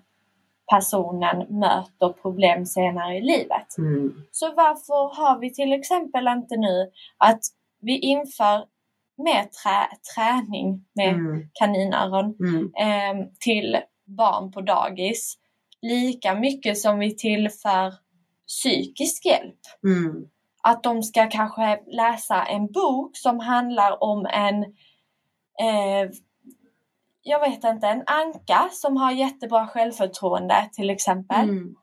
personen 0.71 1.59
möter 1.59 2.09
problem 2.21 2.65
senare 2.65 3.17
i 3.17 3.21
livet. 3.21 3.77
Mm. 3.77 4.13
Så 4.31 4.53
varför 4.55 5.15
har 5.21 5.39
vi 5.39 5.53
till 5.53 5.73
exempel 5.73 6.27
inte 6.27 6.57
nu 6.57 6.91
att 7.17 7.39
vi 7.81 7.99
inför 7.99 8.65
mer 9.17 9.43
trä, 9.43 9.87
träning 10.15 10.85
med 10.95 11.09
Mm. 11.09 11.49
kaninöron 11.53 12.35
eh, 12.79 13.27
till 13.39 13.77
barn 14.05 14.51
på 14.51 14.61
dagis 14.61 15.37
lika 15.81 16.35
mycket 16.35 16.77
som 16.77 16.99
vi 16.99 17.15
tillför 17.15 17.93
psykisk 18.47 19.25
hjälp. 19.25 19.59
Mm. 19.83 20.27
Att 20.63 20.83
de 20.83 21.03
ska 21.03 21.27
kanske 21.29 21.79
läsa 21.87 22.43
en 22.45 22.71
bok 22.71 23.17
som 23.17 23.39
handlar 23.39 24.03
om 24.03 24.25
en 24.25 24.63
eh, 25.59 26.09
jag 27.23 27.39
vet 27.39 27.63
inte, 27.63 27.87
en 27.87 28.03
anka 28.05 28.69
som 28.71 28.97
har 28.97 29.11
jättebra 29.11 29.67
självförtroende 29.67 30.69
till 30.73 30.89
exempel. 30.89 31.49
Mm. 31.49 31.75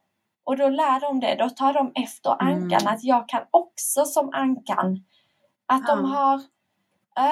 Och 0.45 0.57
då 0.57 0.69
lär 0.69 1.01
de 1.01 1.21
det, 1.21 1.35
då 1.35 1.51
tar 1.51 1.75
de 1.75 1.93
efter 1.95 2.31
ankan 2.43 2.81
Mm. 2.81 2.95
att 2.95 3.05
jag 3.05 3.29
kan 3.29 3.43
också 3.51 4.05
som 4.05 4.31
ankan. 4.33 5.05
Att 5.67 5.87
de 5.87 5.99
Ja. 6.01 6.07
har 6.07 6.41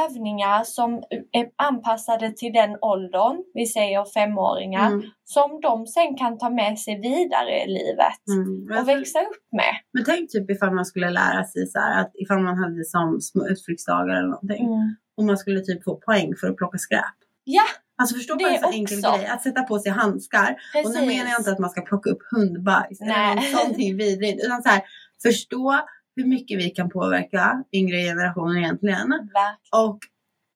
övningar 0.05 0.65
som 0.65 1.03
är 1.33 1.47
anpassade 1.57 2.33
till 2.33 2.53
den 2.53 2.77
åldern, 2.83 3.37
vi 3.55 3.67
säger 3.67 4.05
femåringar, 4.05 4.87
Mm. 4.87 5.03
som 5.25 5.61
de 5.61 5.87
sen 5.87 6.17
kan 6.17 6.39
ta 6.39 6.51
med 6.51 6.79
sig 6.79 7.01
vidare 7.01 7.63
i 7.65 7.67
livet 7.69 8.21
Mm. 8.31 8.79
Och 8.79 8.89
växa 8.89 9.19
upp 9.21 9.43
med. 9.53 9.75
Men 9.93 10.05
tänk 10.05 10.31
typ 10.31 10.51
ifall 10.51 10.75
man 10.75 10.87
skulle 10.87 11.11
lära 11.11 11.45
sig 11.45 11.67
så 11.67 11.79
här 11.79 12.01
att 12.01 12.11
ifall 12.15 12.41
man 12.43 12.59
hade 12.59 12.85
som 12.85 13.21
små 13.21 13.47
utflyktsdagar 13.49 14.15
eller 14.15 14.29
någonting. 14.29 14.67
Mm. 14.67 14.97
Och 15.17 15.25
man 15.25 15.39
skulle 15.39 15.61
typ 15.61 15.85
få 15.85 15.95
poäng 15.97 16.33
för 16.41 16.47
att 16.51 16.57
plocka 16.57 16.79
skräp. 16.79 17.17
Ja, 17.45 17.63
Alltså 17.99 18.15
förstå 18.17 18.37
bara 18.37 18.49
en 18.49 18.59
så 18.61 18.67
också. 18.67 18.79
enkel 18.79 19.01
grej. 19.01 19.27
Att 19.27 19.43
sätta 19.43 19.63
på 19.63 19.79
sig 19.79 19.93
handskar. 19.93 20.57
Och 20.85 20.91
nu 20.95 21.01
menar 21.07 21.31
jag 21.31 21.41
inte 21.41 21.51
att 21.53 21.59
man 21.59 21.71
ska 21.71 21.81
plocka 21.81 22.11
upp 22.11 22.19
hundbajs 22.37 23.01
Nej. 23.01 23.33
eller 23.33 23.35
något 23.35 23.61
sånting 23.61 23.97
vidrigt. 24.03 24.45
Utan 24.45 24.63
så 24.63 24.69
här, 24.69 24.83
förstå 25.23 25.81
hur 26.17 26.25
mycket 26.27 26.59
vi 26.59 26.71
kan 26.71 26.91
påverka 26.91 27.65
yngre 27.73 27.97
generationer 28.03 28.59
egentligen. 28.59 29.09
Verkligen. 29.09 29.57
Och 29.87 29.99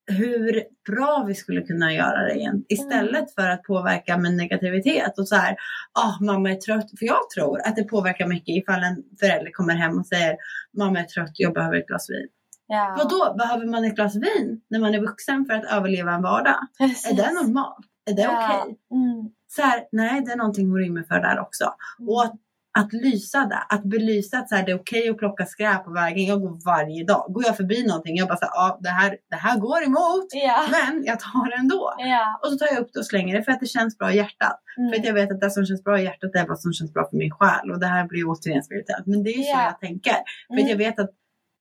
hur 0.06 0.62
bra 0.90 1.24
vi 1.28 1.34
skulle 1.34 1.62
kunna 1.62 1.92
göra 1.94 2.24
det 2.24 2.34
igen. 2.34 2.64
Istället 2.68 3.14
Mm. 3.14 3.26
för 3.38 3.48
att 3.48 3.62
påverka 3.62 4.18
med 4.18 4.34
negativitet 4.34 5.18
och 5.18 5.28
så 5.28 5.36
här, 5.36 5.56
ah 5.92 6.24
mamma 6.24 6.50
är 6.50 6.54
trött. 6.56 6.90
För 6.98 7.06
jag 7.06 7.30
tror 7.34 7.60
att 7.66 7.76
det 7.76 7.84
påverkar 7.84 8.26
mycket 8.26 8.48
ifall 8.56 8.82
en 8.82 9.02
förälder 9.20 9.50
kommer 9.52 9.74
hem 9.74 9.98
och 9.98 10.06
säger, 10.06 10.36
mamma 10.78 10.98
är 11.00 11.04
trött, 11.04 11.30
jag 11.34 11.54
behöver 11.54 11.76
ett 11.76 11.86
glas 11.86 12.10
vin. 12.10 12.28
Ja. 12.66 12.94
Vadå, 12.98 13.34
behöver 13.38 13.66
man 13.66 13.84
ett 13.84 13.94
glas 13.94 14.14
vin 14.16 14.60
när 14.70 14.78
man 14.78 14.94
är 14.94 15.00
vuxen 15.00 15.44
för 15.44 15.54
att 15.54 15.64
överleva 15.72 16.12
en 16.12 16.22
vardag? 16.22 16.56
Precis. 16.78 17.12
Är 17.12 17.16
det 17.16 17.32
normalt? 17.42 17.86
Är 18.10 18.14
det 18.14 18.22
Ja. 18.22 18.62
okej? 18.62 18.78
Mm. 18.92 19.30
Så 19.48 19.62
här, 19.62 19.82
nej, 19.92 20.20
det 20.24 20.32
är 20.32 20.36
någonting 20.36 20.68
hon 20.70 20.78
rymmer 20.78 21.02
för 21.02 21.20
där 21.20 21.38
också. 21.40 21.64
Och 22.08 22.22
att, 22.24 22.34
att 22.78 22.92
lysa 22.92 23.44
det, 23.46 23.62
att 23.68 23.84
belysa 23.84 24.38
att 24.38 24.48
så 24.48 24.54
här, 24.54 24.66
det 24.66 24.72
är 24.72 24.78
okej 24.78 25.08
att 25.10 25.16
plocka 25.18 25.46
skräp 25.46 25.84
på 25.84 25.90
vägen. 25.90 26.24
Jag 26.24 26.40
går 26.40 26.64
varje 26.64 27.04
dag. 27.04 27.26
Går 27.34 27.44
jag 27.44 27.56
förbi 27.56 27.86
någonting, 27.86 28.16
jag 28.16 28.28
bara 28.28 28.38
så 28.38 28.44
här, 28.44 28.52
ja, 28.54 28.78
det 28.80 28.88
här, 28.88 29.16
det 29.30 29.36
här 29.36 29.58
går 29.58 29.82
emot. 29.84 30.26
Ja. 30.32 30.64
Men 30.70 31.04
jag 31.04 31.20
tar 31.20 31.50
det 31.50 31.56
ändå. 31.56 31.94
Ja. 31.98 32.40
Och 32.42 32.48
så 32.48 32.58
tar 32.58 32.66
jag 32.66 32.78
upp 32.78 32.90
det 32.92 32.98
och 33.00 33.06
slänger 33.06 33.36
det 33.38 33.42
för 33.44 33.52
att 33.52 33.60
det 33.60 33.66
känns 33.66 33.98
bra 33.98 34.12
i 34.12 34.16
hjärtat. 34.16 34.60
Mm. 34.78 34.90
För 34.92 34.98
att 34.98 35.04
jag 35.06 35.14
vet 35.14 35.30
att 35.32 35.40
det 35.40 35.50
som 35.50 35.66
känns 35.66 35.84
bra 35.84 35.98
i 36.00 36.04
hjärtat 36.04 36.30
är 36.34 36.46
vad 36.46 36.60
som 36.60 36.72
känns 36.72 36.92
bra 36.92 37.08
för 37.10 37.16
min 37.16 37.30
själ. 37.30 37.70
Och 37.70 37.80
det 37.80 37.86
här 37.86 38.06
blir 38.08 38.24
återigen 38.28 38.62
spirituellt. 38.62 39.06
Men 39.06 39.22
det 39.22 39.30
är 39.30 39.36
ju 39.38 39.42
så 39.44 39.50
Ja. 39.50 39.64
jag 39.64 39.80
tänker. 39.80 40.16
För 40.48 40.54
Mm. 40.54 40.64
att 40.64 40.70
jag 40.70 40.76
vet 40.76 40.98
att 40.98 41.10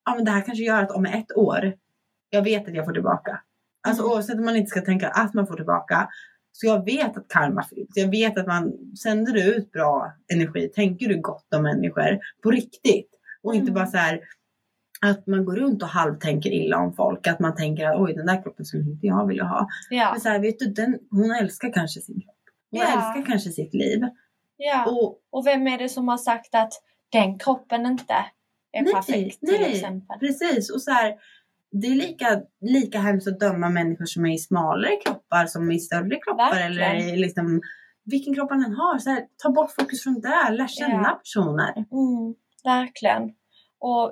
ja, 0.05 0.15
men 0.15 0.25
det 0.25 0.31
här 0.31 0.41
kanske 0.41 0.63
gör 0.63 0.83
att 0.83 0.91
om 0.91 1.05
ett 1.05 1.31
år, 1.35 1.73
jag 2.29 2.41
vet 2.41 2.67
att 2.67 2.73
jag 2.75 2.85
får 2.85 2.93
tillbaka. 2.93 3.39
Alltså 3.87 4.03
Mm. 4.03 4.13
oavsett 4.13 4.35
om 4.39 4.45
man 4.45 4.55
inte 4.55 4.69
ska 4.69 4.81
tänka 4.81 5.09
att 5.09 5.33
man 5.33 5.47
får 5.47 5.55
tillbaka. 5.55 6.09
Så 6.51 6.67
jag 6.67 6.85
vet 6.85 7.17
att 7.17 7.27
karma 7.27 7.63
finns. 7.63 7.89
Jag 7.95 8.11
vet 8.11 8.37
att 8.37 8.47
man 8.47 8.73
sänder 9.03 9.33
du 9.33 9.43
ut 9.55 9.71
bra 9.71 10.11
energi, 10.33 10.69
tänker 10.75 11.07
du 11.07 11.21
gott 11.21 11.53
om 11.55 11.63
människor 11.63 12.19
på 12.43 12.51
riktigt. 12.51 13.09
Och 13.43 13.55
inte 13.55 13.71
Mm. 13.71 13.73
bara 13.73 13.85
så 13.87 13.97
här 13.97 14.19
att 15.01 15.27
man 15.27 15.45
går 15.45 15.55
runt 15.55 15.81
och 15.83 15.87
halvtänker 15.89 16.49
illa 16.49 16.77
om 16.77 16.93
folk. 16.93 17.27
Att 17.27 17.39
man 17.39 17.55
tänker 17.55 17.85
att 17.85 17.99
oj 17.99 18.13
den 18.13 18.25
där 18.25 18.43
kroppen 18.43 18.65
skulle 18.65 18.83
inte 18.83 19.07
jag 19.07 19.27
vilja 19.27 19.43
ha. 19.43 19.67
Ja. 19.89 20.11
Men 20.11 20.21
så 20.21 20.29
här, 20.29 20.39
vet 20.39 20.59
du, 20.59 20.65
den, 20.65 20.99
hon 21.11 21.31
älskar 21.31 21.73
kanske 21.73 22.01
sin 22.01 22.15
kropp. 22.21 22.35
Hon 22.71 22.79
Ja. 22.79 22.85
älskar 22.85 23.31
kanske 23.31 23.49
sitt 23.49 23.73
liv. 23.73 23.99
ja. 24.57 24.85
Och 24.91 25.19
Och 25.31 25.47
vem 25.47 25.67
är 25.67 25.77
det 25.77 25.89
som 25.89 26.07
har 26.07 26.17
sagt 26.17 26.55
att 26.55 26.73
den 27.11 27.39
kroppen 27.39 27.85
inte 27.85 28.13
är 28.71 28.81
Nej, 28.83 28.93
perfekt 28.93 29.39
till 29.39 29.59
nej. 29.61 29.71
exempel? 29.75 30.19
Precis, 30.19 30.69
och 30.71 30.81
så 30.81 30.91
här, 30.91 31.15
det 31.71 31.87
är 31.87 31.95
lika, 31.95 32.41
lika 32.61 32.99
hemskt 32.99 33.27
att 33.27 33.39
döma 33.39 33.69
människor 33.69 34.05
som 34.05 34.25
är 34.25 34.33
i 34.33 34.37
smalare 34.37 34.95
kroppar 35.05 35.45
som 35.45 35.71
i 35.71 35.79
större 35.79 36.15
kroppar. 36.25 36.51
Verkligen. 36.55 36.91
Eller 36.97 37.17
liksom, 37.17 37.61
vilken 38.05 38.33
kropp 38.35 38.49
man 38.49 38.63
än 38.65 38.73
har. 38.73 38.97
Så 38.97 39.09
här, 39.09 39.23
ta 39.43 39.49
bort 39.49 39.71
fokus 39.71 40.03
från 40.03 40.21
det, 40.21 40.49
lär 40.51 40.67
känna 40.67 41.03
Ja. 41.03 41.19
personer. 41.23 41.71
Mm, 41.75 42.35
verkligen. 42.63 43.21
Och 43.79 44.05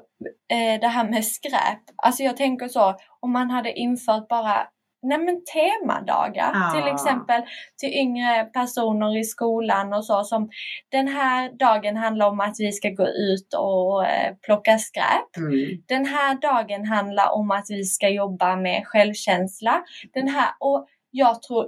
eh, 0.55 0.79
det 0.81 0.87
här 0.87 1.09
med 1.09 1.25
skräp. 1.25 1.81
Alltså 1.95 2.23
jag 2.23 2.37
tänker 2.37 2.67
så, 2.67 2.95
om 3.19 3.31
man 3.31 3.49
hade 3.49 3.73
infört 3.73 4.27
bara 4.27 4.67
Nej 5.01 5.17
men 5.17 5.43
temadagar 5.43 6.51
Ja. 6.53 6.71
till 6.75 6.93
exempel 6.93 7.41
till 7.77 7.93
yngre 7.93 8.43
personer 8.45 9.19
i 9.19 9.23
skolan 9.23 9.93
och 9.93 10.05
så 10.05 10.23
som 10.23 10.49
den 10.89 11.07
här 11.07 11.51
dagen 11.59 11.97
handlar 11.97 12.27
om 12.27 12.39
att 12.39 12.55
vi 12.59 12.71
ska 12.71 12.89
gå 12.89 13.07
ut 13.07 13.53
och 13.53 14.05
eh, 14.05 14.35
plocka 14.41 14.77
skräp. 14.77 15.37
Mm. 15.37 15.83
Den 15.87 16.05
här 16.05 16.35
dagen 16.41 16.85
handlar 16.85 17.31
om 17.31 17.51
att 17.51 17.65
vi 17.69 17.83
ska 17.83 18.09
jobba 18.09 18.55
med 18.55 18.87
självkänsla. 18.87 19.83
Den 20.13 20.27
här, 20.27 20.49
och 20.59 20.87
jag 21.11 21.41
tror 21.41 21.67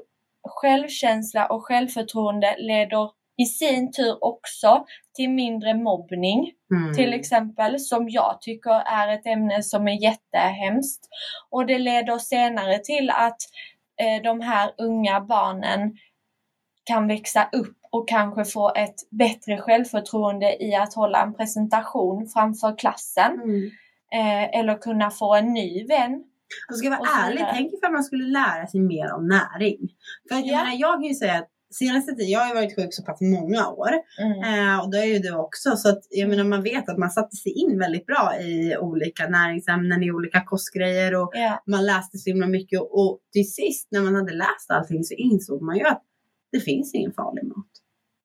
självkänsla 0.50 1.46
och 1.46 1.66
självförtroende 1.66 2.56
leder 2.60 3.19
i 3.42 3.46
sin 3.46 3.92
tur 3.92 4.24
också 4.24 4.86
till 5.16 5.30
mindre 5.30 5.74
mobbning 5.74 6.52
Mm. 6.72 6.94
till 6.96 7.14
exempel 7.14 7.80
som 7.80 8.10
jag 8.10 8.38
tycker 8.42 8.72
är 8.86 9.08
ett 9.08 9.26
ämne 9.26 9.64
som 9.64 9.88
är 9.88 10.02
jättehemskt. 10.04 11.08
Och 11.50 11.66
det 11.66 11.78
leder 11.80 12.18
senare 12.18 12.78
till 12.80 13.10
att 13.10 13.38
eh, 14.02 14.24
de 14.24 14.42
här 14.42 14.72
unga 14.78 15.22
barnen 15.22 15.98
kan 16.84 17.08
växa 17.08 17.50
upp 17.52 17.78
och 17.92 18.10
kanske 18.10 18.46
få 18.46 18.74
ett 18.76 18.96
bättre 19.12 19.58
självförtroende 19.58 20.64
i 20.64 20.76
att 20.76 20.94
hålla 20.94 21.22
en 21.24 21.34
presentation 21.34 22.28
framför 22.28 22.78
klassen. 22.78 23.34
Mm. 23.44 23.70
Eh, 24.14 24.60
eller 24.60 24.78
kunna 24.82 25.12
få 25.12 25.36
en 25.36 25.54
ny 25.54 25.86
vän. 25.88 26.24
Och 26.70 26.78
ska 26.78 26.88
jag 26.88 26.98
vara 26.98 27.10
ärlig, 27.28 27.46
tänk 27.54 27.74
ifall 27.74 27.92
man 27.92 28.04
skulle 28.04 28.24
lära 28.24 28.68
sig 28.68 28.80
mer 28.80 29.14
om 29.14 29.28
näring. 29.28 29.80
För 30.30 30.36
jag, 30.36 30.46
Ja. 30.46 30.58
menar, 30.58 30.76
jag 30.78 30.94
kan 30.94 31.04
ju 31.04 31.14
säga 31.14 31.34
att 31.38 31.48
senaste 31.74 32.12
tiden, 32.12 32.30
jag 32.30 32.40
har 32.40 32.48
ju 32.48 32.54
varit 32.54 32.76
sjuk 32.76 32.94
så 32.94 33.04
pass 33.04 33.22
många 33.22 33.70
år. 33.70 33.92
Mm. 34.20 34.44
Eh, 34.44 34.80
och 34.84 34.92
det 34.92 34.98
är 34.98 35.06
ju 35.06 35.20
du 35.20 35.36
också. 35.36 35.76
Så 35.76 35.90
att, 35.90 36.00
jag 36.10 36.30
menar, 36.30 36.44
man 36.44 36.64
vet 36.64 36.90
att 36.90 36.98
man 36.98 37.10
satte 37.10 37.36
sig 37.36 37.52
in 37.52 37.80
väldigt 37.80 38.06
bra 38.06 38.42
i 38.42 38.78
olika 38.78 39.28
näringsämnen, 39.28 40.04
i 40.04 40.12
olika 40.12 40.44
kostgrejer. 40.46 41.16
Och 41.16 41.32
Ja, 41.34 41.64
man 41.68 41.86
läste 41.86 42.18
så 42.18 42.30
himla 42.30 42.48
mycket. 42.48 42.82
Och, 42.82 43.00
och 43.00 43.20
till 43.34 43.54
sist 43.54 43.88
när 43.92 44.02
man 44.02 44.16
hade 44.16 44.34
läst 44.34 44.72
allting 44.72 45.04
så 45.04 45.14
insåg 45.14 45.62
man 45.62 45.78
ju 45.78 45.86
att 45.86 46.04
det 46.52 46.60
finns 46.60 46.94
ingen 46.94 47.14
farlig 47.14 47.44
mat. 47.44 47.66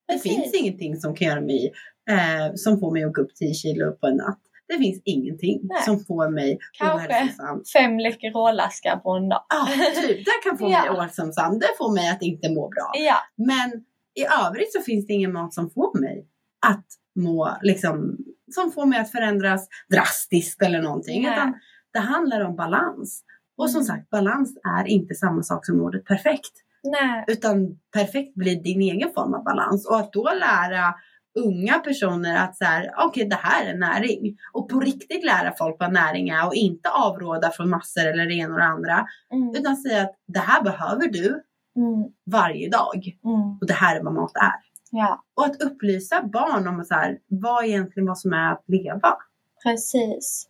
Det 0.07 0.13
Precis. 0.13 0.33
finns 0.33 0.55
ingenting 0.55 0.97
som 0.97 1.15
kan 1.15 1.29
göra 1.29 1.41
mig, 1.41 1.73
eh, 2.11 2.55
som 2.55 2.81
får 2.81 2.93
mig 2.93 3.05
att 3.05 3.13
gå 3.13 3.23
upp 3.23 3.35
10 3.35 3.55
kilo 3.55 3.93
på 3.93 4.07
en 4.07 4.17
natt. 4.17 4.41
Det 4.69 4.79
finns 4.79 5.03
ingenting 5.05 5.61
Nej. 5.63 5.83
som 5.83 6.05
får 6.05 6.31
mig 6.31 6.59
ohälsosam. 6.83 7.63
fem 7.73 7.99
Läkerol-askar 7.99 8.97
på 8.97 9.11
en 9.11 9.29
dag. 9.29 9.45
Ja, 9.49 9.67
typ. 10.03 10.25
Det 10.25 10.49
kan 10.49 10.59
få 10.59 10.65
Ja. 10.71 10.81
mig 10.81 10.91
ohälsosam. 10.91 11.59
Det 11.59 11.67
får 11.79 11.95
mig 11.95 12.11
att 12.11 12.23
inte 12.23 12.49
må 12.49 12.69
bra. 12.69 12.93
Ja, 12.95 13.17
Men 13.37 13.71
i 14.15 14.25
övrigt 14.47 14.73
så 14.73 14.81
finns 14.81 15.07
det 15.07 15.13
ingen 15.13 15.33
mat 15.33 15.55
som 15.55 15.71
får 15.71 16.01
mig 16.01 16.27
att 16.67 16.87
må, 17.17 17.57
liksom, 17.63 18.17
som 18.55 18.73
får 18.73 18.87
mig 18.87 18.99
att 19.01 19.11
förändras 19.11 19.69
drastiskt 19.91 20.63
eller 20.63 20.83
någonting. 20.83 21.23
Nej. 21.23 21.33
Utan 21.33 21.55
det 21.93 21.99
handlar 21.99 22.41
om 22.45 22.57
balans. 22.57 23.25
Och 23.57 23.71
som 23.71 23.79
Mm. 23.81 23.87
sagt, 23.87 24.11
balans 24.11 24.57
är 24.79 24.87
inte 24.89 25.15
samma 25.15 25.43
sak 25.43 25.67
som 25.67 25.81
ordet 25.81 26.05
perfekt. 26.05 26.53
nej. 26.83 27.25
Utan 27.29 27.79
perfekt 27.93 28.35
blir 28.35 28.57
din 28.63 28.81
egen 28.81 29.13
form 29.15 29.35
av 29.35 29.45
balans. 29.45 29.89
Och 29.89 29.97
att 29.99 30.13
då 30.13 30.23
lära 30.25 30.95
unga 31.35 31.79
personer 31.79 32.37
att 32.45 32.57
så 32.57 32.65
här, 32.65 32.91
okej 32.99 33.25
det 33.29 33.39
här 33.43 33.67
är 33.67 33.75
näring. 33.75 34.37
Och 34.53 34.69
på 34.69 34.81
riktigt 34.81 35.25
lära 35.25 35.53
folk 35.59 35.77
vad 35.79 35.93
näring 35.93 36.29
är 36.29 36.47
och 36.47 36.55
inte 36.55 36.91
avråda 36.91 37.51
från 37.51 37.71
massor 37.71 38.07
eller 38.07 38.27
det 38.27 38.35
ena 38.35 38.53
och 38.55 38.61
det 38.61 38.67
andra. 38.67 39.07
Mm. 39.33 39.51
Utan 39.55 39.77
säga 39.77 40.03
att 40.03 40.15
det 40.27 40.39
här 40.41 40.63
behöver 40.63 41.09
du 41.09 41.43
Mm. 41.77 42.05
varje 42.27 42.69
dag. 42.71 43.19
Mm. 43.25 43.59
Och 43.61 43.67
det 43.67 43.73
här 43.73 43.97
är 43.97 44.03
vad 44.05 44.13
mat 44.15 44.33
är. 44.37 44.53
Ja, 44.91 45.23
Och 45.35 45.45
att 45.47 45.63
upplysa 45.63 46.23
barn 46.23 46.69
om 46.69 46.85
så 46.85 46.95
här, 46.95 47.19
vad 47.29 47.65
egentligen 47.65 48.07
vad 48.07 48.19
som 48.19 48.33
är 48.33 48.53
att 48.53 48.63
leva. 48.67 49.17
precis. 49.63 50.49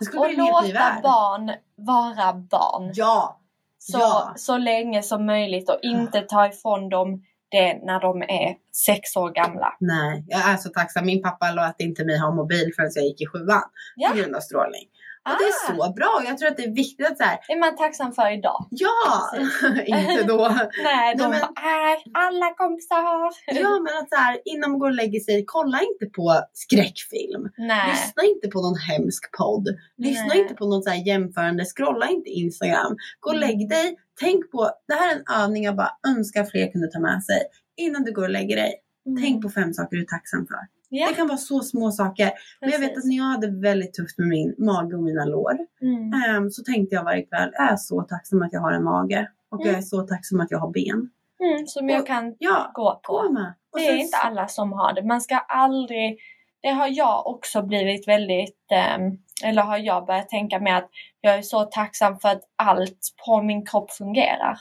Skulle 0.00 0.22
Och 0.22 0.32
låta 0.32 1.00
barn 1.02 1.50
vara 1.76 2.32
barn 2.34 2.92
Ja! 2.94 3.40
så, 3.78 3.98
ja. 3.98 4.32
så 4.36 4.58
länge 4.58 5.02
som 5.02 5.26
möjligt 5.26 5.70
och 5.70 5.78
inte 5.82 6.20
ta 6.20 6.46
ifrån 6.48 6.88
dem 6.88 7.24
det 7.50 7.78
när 7.86 8.00
de 8.00 8.22
är 8.22 8.54
sex 8.86 9.16
år 9.16 9.30
gamla. 9.30 9.76
Nej, 9.80 10.24
jag 10.28 10.48
är 10.50 10.56
så 10.56 10.68
tacksam. 10.68 11.06
Min 11.06 11.22
pappa 11.22 11.50
lät 11.50 11.80
inte 11.80 12.04
mig 12.04 12.18
ha 12.18 12.34
mobil 12.34 12.72
förrän 12.76 12.90
jag 12.94 13.04
gick 13.04 13.20
i 13.20 13.26
sjuan. 13.26 13.62
Ja. 13.96 14.08
På 14.08 14.16
grund 14.16 14.36
av 14.36 14.40
strålning. 14.40 14.86
Och 15.28 15.36
det 15.38 15.44
är 15.44 15.72
Ah. 15.72 15.86
så 15.86 15.92
bra. 15.92 16.22
Jag 16.28 16.38
tror 16.38 16.48
att 16.48 16.56
det 16.56 16.64
är 16.64 16.74
viktigt 16.74 17.06
att 17.06 17.16
så 17.18 17.24
här, 17.24 17.38
är 17.48 17.58
man 17.60 17.76
tacksam 17.76 18.12
för 18.12 18.32
idag. 18.38 18.66
ja! 18.70 19.30
inte 19.86 20.22
då. 20.22 20.38
Nej, 20.84 21.16
de 21.16 21.22
Nej, 21.22 21.30
men- 21.30 21.40
bara, 21.40 21.92
äh, 21.92 21.98
alla 22.24 22.54
kompisar 22.54 23.02
har. 23.02 23.32
Ja, 23.46 23.70
men 23.84 23.92
att 24.02 24.08
så 24.08 24.16
här, 24.16 24.38
innan 24.44 24.70
man 24.70 24.78
går 24.80 24.88
och 24.88 24.94
lägger 24.94 25.20
sig, 25.20 25.44
kolla 25.46 25.78
inte 25.80 26.06
på 26.16 26.40
skräckfilm. 26.52 27.42
Nej. 27.58 27.90
Lyssna 27.90 28.22
inte 28.34 28.48
på 28.48 28.58
någon 28.62 28.78
hemsk 28.78 29.36
podd. 29.38 29.66
Lyssna 29.98 30.26
Nej. 30.28 30.38
inte 30.40 30.54
på 30.54 30.66
något 30.66 30.84
så 30.84 30.90
här 30.90 31.06
jämförande. 31.06 31.64
Scrolla 31.64 32.08
inte 32.08 32.30
Instagram. 32.30 32.96
Gå 33.20 33.30
och 33.30 33.36
Mm. 33.36 33.48
lägg 33.48 33.68
dig. 33.68 33.96
Tänk 34.20 34.50
på, 34.50 34.70
det 34.88 34.94
här 34.94 35.14
är 35.14 35.18
en 35.18 35.42
övning 35.44 35.64
jag 35.64 35.76
bara 35.76 35.90
önskar 36.08 36.44
fler 36.44 36.72
kunde 36.72 36.88
ta 36.90 36.98
med 37.00 37.24
sig. 37.24 37.42
Innan 37.76 38.02
du 38.04 38.12
går 38.12 38.22
och 38.22 38.30
lägger 38.30 38.56
dig. 38.56 38.74
Mm. 39.06 39.22
Tänk 39.22 39.42
på 39.42 39.48
fem 39.50 39.72
saker 39.74 39.96
du 39.96 40.02
är 40.02 40.06
tacksam 40.06 40.46
för. 40.46 40.56
Ja, 40.88 41.08
Det 41.08 41.14
kan 41.14 41.28
vara 41.28 41.38
så 41.38 41.60
små 41.60 41.90
saker. 41.90 42.30
Men 42.60 42.70
jag 42.70 42.78
vet 42.78 42.88
precis. 42.88 43.04
att 43.04 43.08
när 43.08 43.16
jag 43.16 43.24
hade 43.24 43.60
väldigt 43.60 43.94
tufft 43.94 44.18
med 44.18 44.28
min 44.28 44.54
mage 44.58 44.96
och 44.96 45.02
mina 45.02 45.24
lår. 45.24 45.58
Mm. 45.82 46.12
ehm, 46.12 46.50
så 46.50 46.62
tänkte 46.62 46.94
jag 46.94 47.04
varje 47.04 47.22
kväll, 47.22 47.50
jag 47.52 47.72
är 47.72 47.76
så 47.76 48.02
tacksam 48.02 48.42
att 48.42 48.52
jag 48.52 48.60
har 48.60 48.72
en 48.72 48.84
mage. 48.84 49.30
Och 49.50 49.60
jag 49.60 49.66
Mm. 49.68 49.78
är 49.78 49.82
så 49.82 50.02
tacksam 50.02 50.40
att 50.40 50.50
jag 50.50 50.58
har 50.58 50.70
ben. 50.72 51.10
Mm, 51.42 51.66
som 51.66 51.88
jag 51.88 52.00
Och- 52.00 52.06
kan 52.06 52.36
Ja, 52.38 52.70
gå 52.74 52.82
gå 52.82 53.00
på. 53.26 53.32
med. 53.32 53.54
Och 53.72 53.78
Det 53.78 53.86
är 53.88 53.96
inte 53.96 54.16
alla 54.16 54.48
som 54.48 54.72
har 54.72 54.92
det. 54.94 55.02
Man 55.02 55.20
ska 55.20 55.36
aldrig... 55.38 56.18
Det 56.62 56.68
har 56.68 56.88
jag 56.88 57.26
också 57.26 57.62
blivit 57.62 58.08
väldigt... 58.08 58.72
ehm, 58.72 59.18
eller 59.44 59.62
har 59.62 59.78
jag 59.78 60.06
börjat 60.06 60.28
tänka 60.28 60.58
med 60.60 60.76
att 60.78 60.90
jag 61.20 61.34
är 61.34 61.42
så 61.42 61.64
tacksam 61.64 62.18
för 62.18 62.28
att 62.28 62.42
allt 62.56 62.98
på 63.26 63.42
min 63.42 63.66
kropp 63.66 63.90
fungerar. 63.92 64.56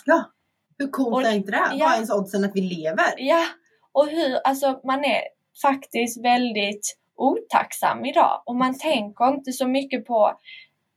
Hur 0.78 0.88
coolt 0.88 1.16
Och- 1.16 1.24
är 1.24 1.36
inte 1.36 1.52
det? 1.52 1.58
ja. 1.74 1.86
Vad 1.86 1.91
är 1.91 1.95
ens 1.95 2.12
oddsen 2.12 2.43
att 2.43 2.52
vi 2.56 2.62
lever? 2.62 3.14
Ja, 3.18 3.43
och 3.91 4.08
hur... 4.08 4.36
Alltså 4.43 4.80
man 4.84 5.06
är 5.06 5.22
faktiskt 5.62 6.26
väldigt 6.26 6.97
otacksam 7.16 8.06
idag. 8.06 8.43
Och 8.45 8.56
man 8.56 8.78
tänker 8.80 9.28
inte 9.28 9.52
så 9.52 9.68
mycket 9.68 10.06
på 10.06 10.34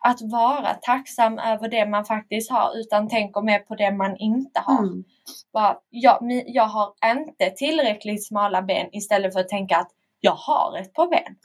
att 0.04 0.18
vara 0.22 0.74
tacksam 0.74 1.38
över 1.38 1.68
det 1.68 1.86
man 1.86 2.04
faktiskt 2.04 2.50
har 2.50 2.78
utan 2.80 3.08
tänker 3.08 3.42
mer 3.42 3.58
på 3.58 3.74
det 3.74 3.90
man 3.90 4.16
inte 4.16 4.60
har. 4.60 4.82
Mm. 4.82 5.04
Bara, 5.52 5.78
jag, 5.90 6.18
jag 6.46 6.66
har 6.66 6.92
inte 7.04 7.50
tillräckligt 7.50 8.26
smala 8.26 8.62
ben 8.62 8.88
istället 8.92 9.32
för 9.32 9.40
att 9.40 9.48
tänka 9.48 9.76
att 9.76 9.90
jag 10.24 10.32
har 10.48 10.78
ett 10.80 10.92
par 10.94 11.10
ben. 11.10 11.36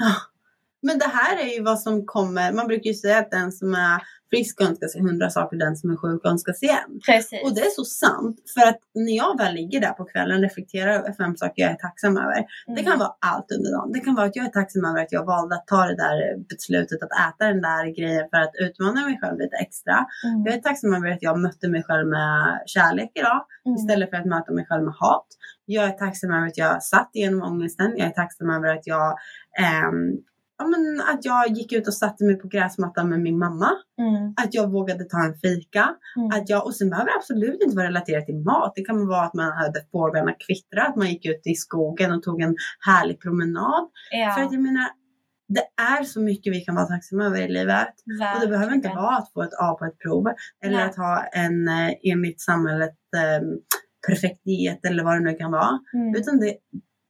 Men 0.81 0.99
det 0.99 1.07
här 1.07 1.37
är 1.45 1.53
ju 1.57 1.63
vad 1.63 1.79
som 1.79 2.05
kommer. 2.05 2.51
Man 2.53 2.67
brukar 2.67 2.87
ju 2.87 2.93
säga 2.93 3.17
att 3.19 3.31
den 3.31 3.51
som 3.51 3.73
är 3.73 4.01
frisk 4.29 4.61
önskar 4.61 4.87
sig 4.87 5.01
hundra 5.01 5.29
saker, 5.29 5.57
den 5.57 5.75
som 5.75 5.89
är 5.91 5.97
sjuk 5.97 6.25
önskar 6.25 6.53
sig 6.53 6.69
en. 6.69 6.91
Precis. 7.09 7.43
Och 7.43 7.55
det 7.55 7.61
är 7.61 7.69
så 7.69 7.85
sant. 7.85 8.35
För 8.53 8.67
att 8.69 8.79
när 8.95 9.15
jag 9.23 9.37
väl 9.37 9.53
ligger 9.53 9.79
där 9.81 9.93
på 9.99 10.05
kvällen 10.05 10.35
och 10.37 10.43
reflekterar 10.43 10.91
över 10.99 11.13
fem 11.13 11.35
saker 11.37 11.61
jag 11.63 11.71
är 11.71 11.75
tacksam 11.75 12.17
över. 12.17 12.39
Det 12.75 12.83
kan 12.83 12.93
Mm. 12.93 12.99
vara 12.99 13.13
allt 13.31 13.51
under 13.57 13.71
dagen. 13.77 13.91
Det 13.93 13.99
kan 13.99 14.15
vara 14.15 14.25
att 14.25 14.35
jag 14.35 14.45
är 14.45 14.49
tacksam 14.49 14.85
över 14.85 15.01
att 15.01 15.11
jag 15.11 15.25
valde 15.25 15.55
att 15.55 15.67
ta 15.67 15.81
det 15.85 15.95
där 15.95 16.15
beslutet 16.49 16.99
att 17.03 17.13
äta 17.27 17.43
den 17.53 17.61
där 17.61 17.85
grejen 17.97 18.25
för 18.31 18.37
att 18.45 18.53
utmana 18.65 18.99
mig 19.07 19.19
själv 19.21 19.37
lite 19.39 19.55
extra. 19.65 19.95
Mm. 20.25 20.45
Jag 20.45 20.53
är 20.55 20.61
tacksam 20.61 20.93
över 20.93 21.09
att 21.11 21.23
jag 21.27 21.39
mötte 21.39 21.67
mig 21.69 21.83
själv 21.83 22.07
med 22.07 22.63
kärlek 22.65 23.11
idag 23.15 23.45
Mm. 23.65 23.75
istället 23.75 24.09
för 24.09 24.17
att 24.17 24.25
möta 24.25 24.51
mig 24.57 24.65
själv 24.69 24.83
med 24.83 24.93
hat. 24.93 25.27
Jag 25.69 25.85
är 25.85 25.91
tacksam 25.91 26.31
över 26.31 26.47
att 26.47 26.57
jag 26.57 26.83
satt 26.83 27.09
igenom 27.13 27.41
ångesten. 27.41 27.93
Jag 27.97 28.07
är 28.07 28.11
tacksam 28.11 28.49
över 28.49 28.67
att 28.75 28.87
jag, 28.87 29.17
ehm, 29.59 30.11
ja, 30.57 30.67
men 30.67 31.01
att 31.13 31.25
jag 31.25 31.47
gick 31.49 31.71
ut 31.73 31.87
och 31.87 31.93
satte 31.93 32.23
mig 32.23 32.35
på 32.35 32.47
gräsmattan 32.47 33.09
med 33.09 33.19
min 33.21 33.37
mamma. 33.39 33.69
Mm. 33.99 34.33
Att 34.37 34.53
jag 34.53 34.71
vågade 34.71 35.03
ta 35.03 35.23
en 35.25 35.33
fika. 35.35 35.95
Mm. 36.17 36.27
Att 36.41 36.49
jag, 36.49 36.65
och 36.65 36.75
sen 36.75 36.89
behöver 36.89 37.09
det 37.09 37.15
absolut 37.17 37.61
inte 37.63 37.75
vara 37.75 37.87
relaterat 37.87 38.25
till 38.25 38.35
mat. 38.37 38.73
Det 38.75 38.81
kan 38.85 39.07
vara 39.07 39.21
att 39.25 39.33
man 39.33 39.51
hörde 39.51 39.79
fåglarna 39.91 40.33
kvittra, 40.47 40.83
att 40.83 40.95
man 40.95 41.07
gick 41.07 41.25
ut 41.25 41.41
i 41.45 41.55
skogen 41.55 42.11
och 42.11 42.23
tog 42.23 42.41
en 42.41 42.55
härlig 42.85 43.21
promenad. 43.21 43.89
För 44.11 44.17
Ja, 44.17 44.45
att 44.45 44.53
jag 44.53 44.61
menar, 44.61 44.87
det 45.47 45.65
är 45.99 46.03
så 46.03 46.21
mycket 46.21 46.53
vi 46.53 46.61
kan 46.61 46.75
vara 46.75 46.85
tacksamma 46.85 47.25
över 47.25 47.41
i 47.41 47.47
livet. 47.47 47.93
Och 48.35 48.41
det 48.41 48.47
behöver 48.47 48.73
inte 48.73 48.87
verkligen. 48.87 49.03
vara 49.03 49.17
att 49.17 49.33
få 49.33 49.41
ett 49.43 49.53
A 49.59 49.75
på 49.79 49.85
ett 49.85 49.97
prov. 49.99 50.27
Eller 50.63 50.77
Nej. 50.77 50.85
att 50.85 50.95
ha 50.95 51.23
en 51.23 51.67
eh, 51.67 51.91
enligt 52.03 52.41
samhället 52.41 52.95
eh, 53.15 53.47
perfekt 54.07 54.43
diet 54.43 54.85
eller 54.85 55.03
vad 55.03 55.13
det 55.15 55.19
nu 55.19 55.33
kan 55.33 55.51
vara. 55.51 55.79
Mm. 55.93 56.15
Utan 56.15 56.39
det, 56.39 56.57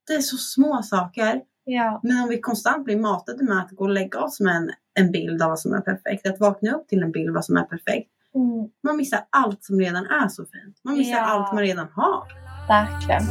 det 0.07 0.13
är 0.13 0.19
så 0.21 0.37
små 0.37 0.83
saker. 0.83 1.41
Ja, 1.69 1.99
Men 2.03 2.23
om 2.23 2.29
vi 2.29 2.39
konstant 2.41 2.85
blir 2.85 2.97
matade 2.99 3.43
med 3.43 3.57
att 3.57 3.71
gå 3.71 3.83
och 3.83 3.89
lägga 3.89 4.19
oss 4.19 4.39
med 4.39 4.55
en, 4.55 4.69
en 4.99 5.11
bild 5.11 5.41
av 5.41 5.49
vad 5.49 5.59
som 5.59 5.73
är 5.73 5.81
perfekt. 5.81 6.27
Att 6.27 6.39
vakna 6.39 6.71
upp 6.71 6.87
till 6.87 7.03
en 7.03 7.11
bild 7.11 7.29
av 7.29 7.33
vad 7.35 7.45
som 7.45 7.57
är 7.57 7.63
perfekt. 7.63 8.09
mm. 8.35 8.69
Man 8.83 8.97
missar 8.97 9.19
allt 9.29 9.63
som 9.63 9.79
redan 9.79 10.05
är 10.05 10.27
så 10.27 10.43
fint. 10.45 10.79
Man 10.83 10.97
missar 10.97 11.17
Ja. 11.17 11.25
allt 11.25 11.53
man 11.53 11.63
redan 11.63 11.87
har. 11.93 12.23
verkligen. 12.67 13.21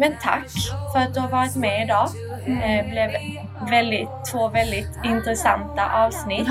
Men 0.00 0.12
tack 0.22 0.48
för 0.92 0.98
att 1.00 1.14
du 1.14 1.20
har 1.20 1.28
varit 1.28 1.56
med 1.56 1.82
idag. 1.84 2.08
Det 2.46 2.90
blev 2.90 3.10
väldigt, 3.70 4.08
två 4.32 4.48
väldigt 4.48 4.88
intressanta 5.04 5.90
avsnitt. 6.06 6.48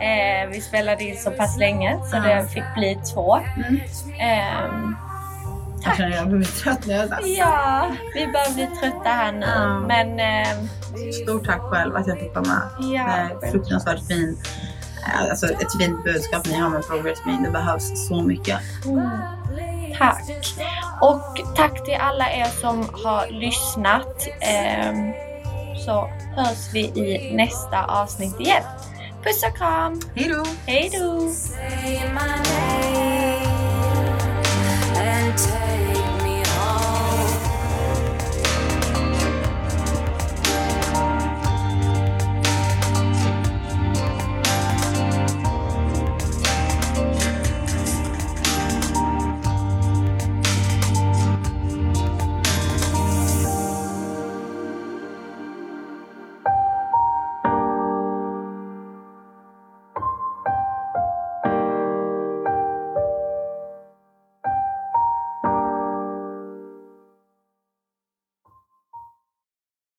Eh, 0.00 0.48
vi 0.50 0.60
spelade 0.60 1.04
in 1.04 1.16
så 1.16 1.30
pass 1.30 1.58
länge 1.58 1.98
så 2.10 2.16
det 2.16 2.46
fick 2.48 2.64
bli 2.74 2.98
två. 3.14 3.36
Mm. 3.36 3.80
Ehm, 4.20 4.96
Jag 5.84 5.96
känner 5.96 6.10
att 6.10 6.16
jag 6.16 6.28
blir 6.28 6.44
trött 6.62 6.86
nu. 6.86 7.08
ja, 7.38 7.90
vi 8.14 8.26
börjar 8.26 8.54
bli 8.54 8.66
trötta 8.80 9.08
här 9.08 9.32
nu. 9.32 9.46
Ja. 9.46 9.80
Men 9.80 10.20
ehm, 10.20 10.68
Stort 11.22 11.46
tack 11.46 11.60
själv 11.60 11.96
att 11.96 12.06
jag 12.06 12.18
fick 12.18 12.34
vara 12.34 12.44
med. 12.48 12.92
ja, 12.94 13.28
Det 13.40 13.46
är 13.46 13.50
fruktansvärt 13.50 14.06
fin, 14.08 14.38
eh, 15.06 15.30
alltså 15.30 15.46
ett 15.46 15.78
fint 15.80 16.04
budskap 16.04 16.46
ni 16.46 16.58
har 16.58 16.68
med 16.70 16.86
Progress 16.88 17.18
Me. 17.26 17.32
Det 17.44 17.50
behövs 17.50 18.08
så 18.08 18.22
mycket. 18.22 18.58
Mm. 18.86 19.10
Tack! 19.98 20.22
Och 21.00 21.56
tack 21.56 21.84
till 21.84 21.96
alla 22.00 22.32
er 22.32 22.44
som 22.60 22.88
har 23.04 23.40
lyssnat. 23.40 24.28
Ehm, 24.40 25.12
så 25.86 26.08
hörs 26.36 26.74
vi 26.74 26.80
i 26.80 27.34
nästa 27.34 27.84
avsnitt 27.84 28.40
igen. 28.40 28.62
Puss 29.24 29.42
och 29.42 29.56
kram! 29.56 30.00
Hej 30.66 30.90
då! 30.92 31.30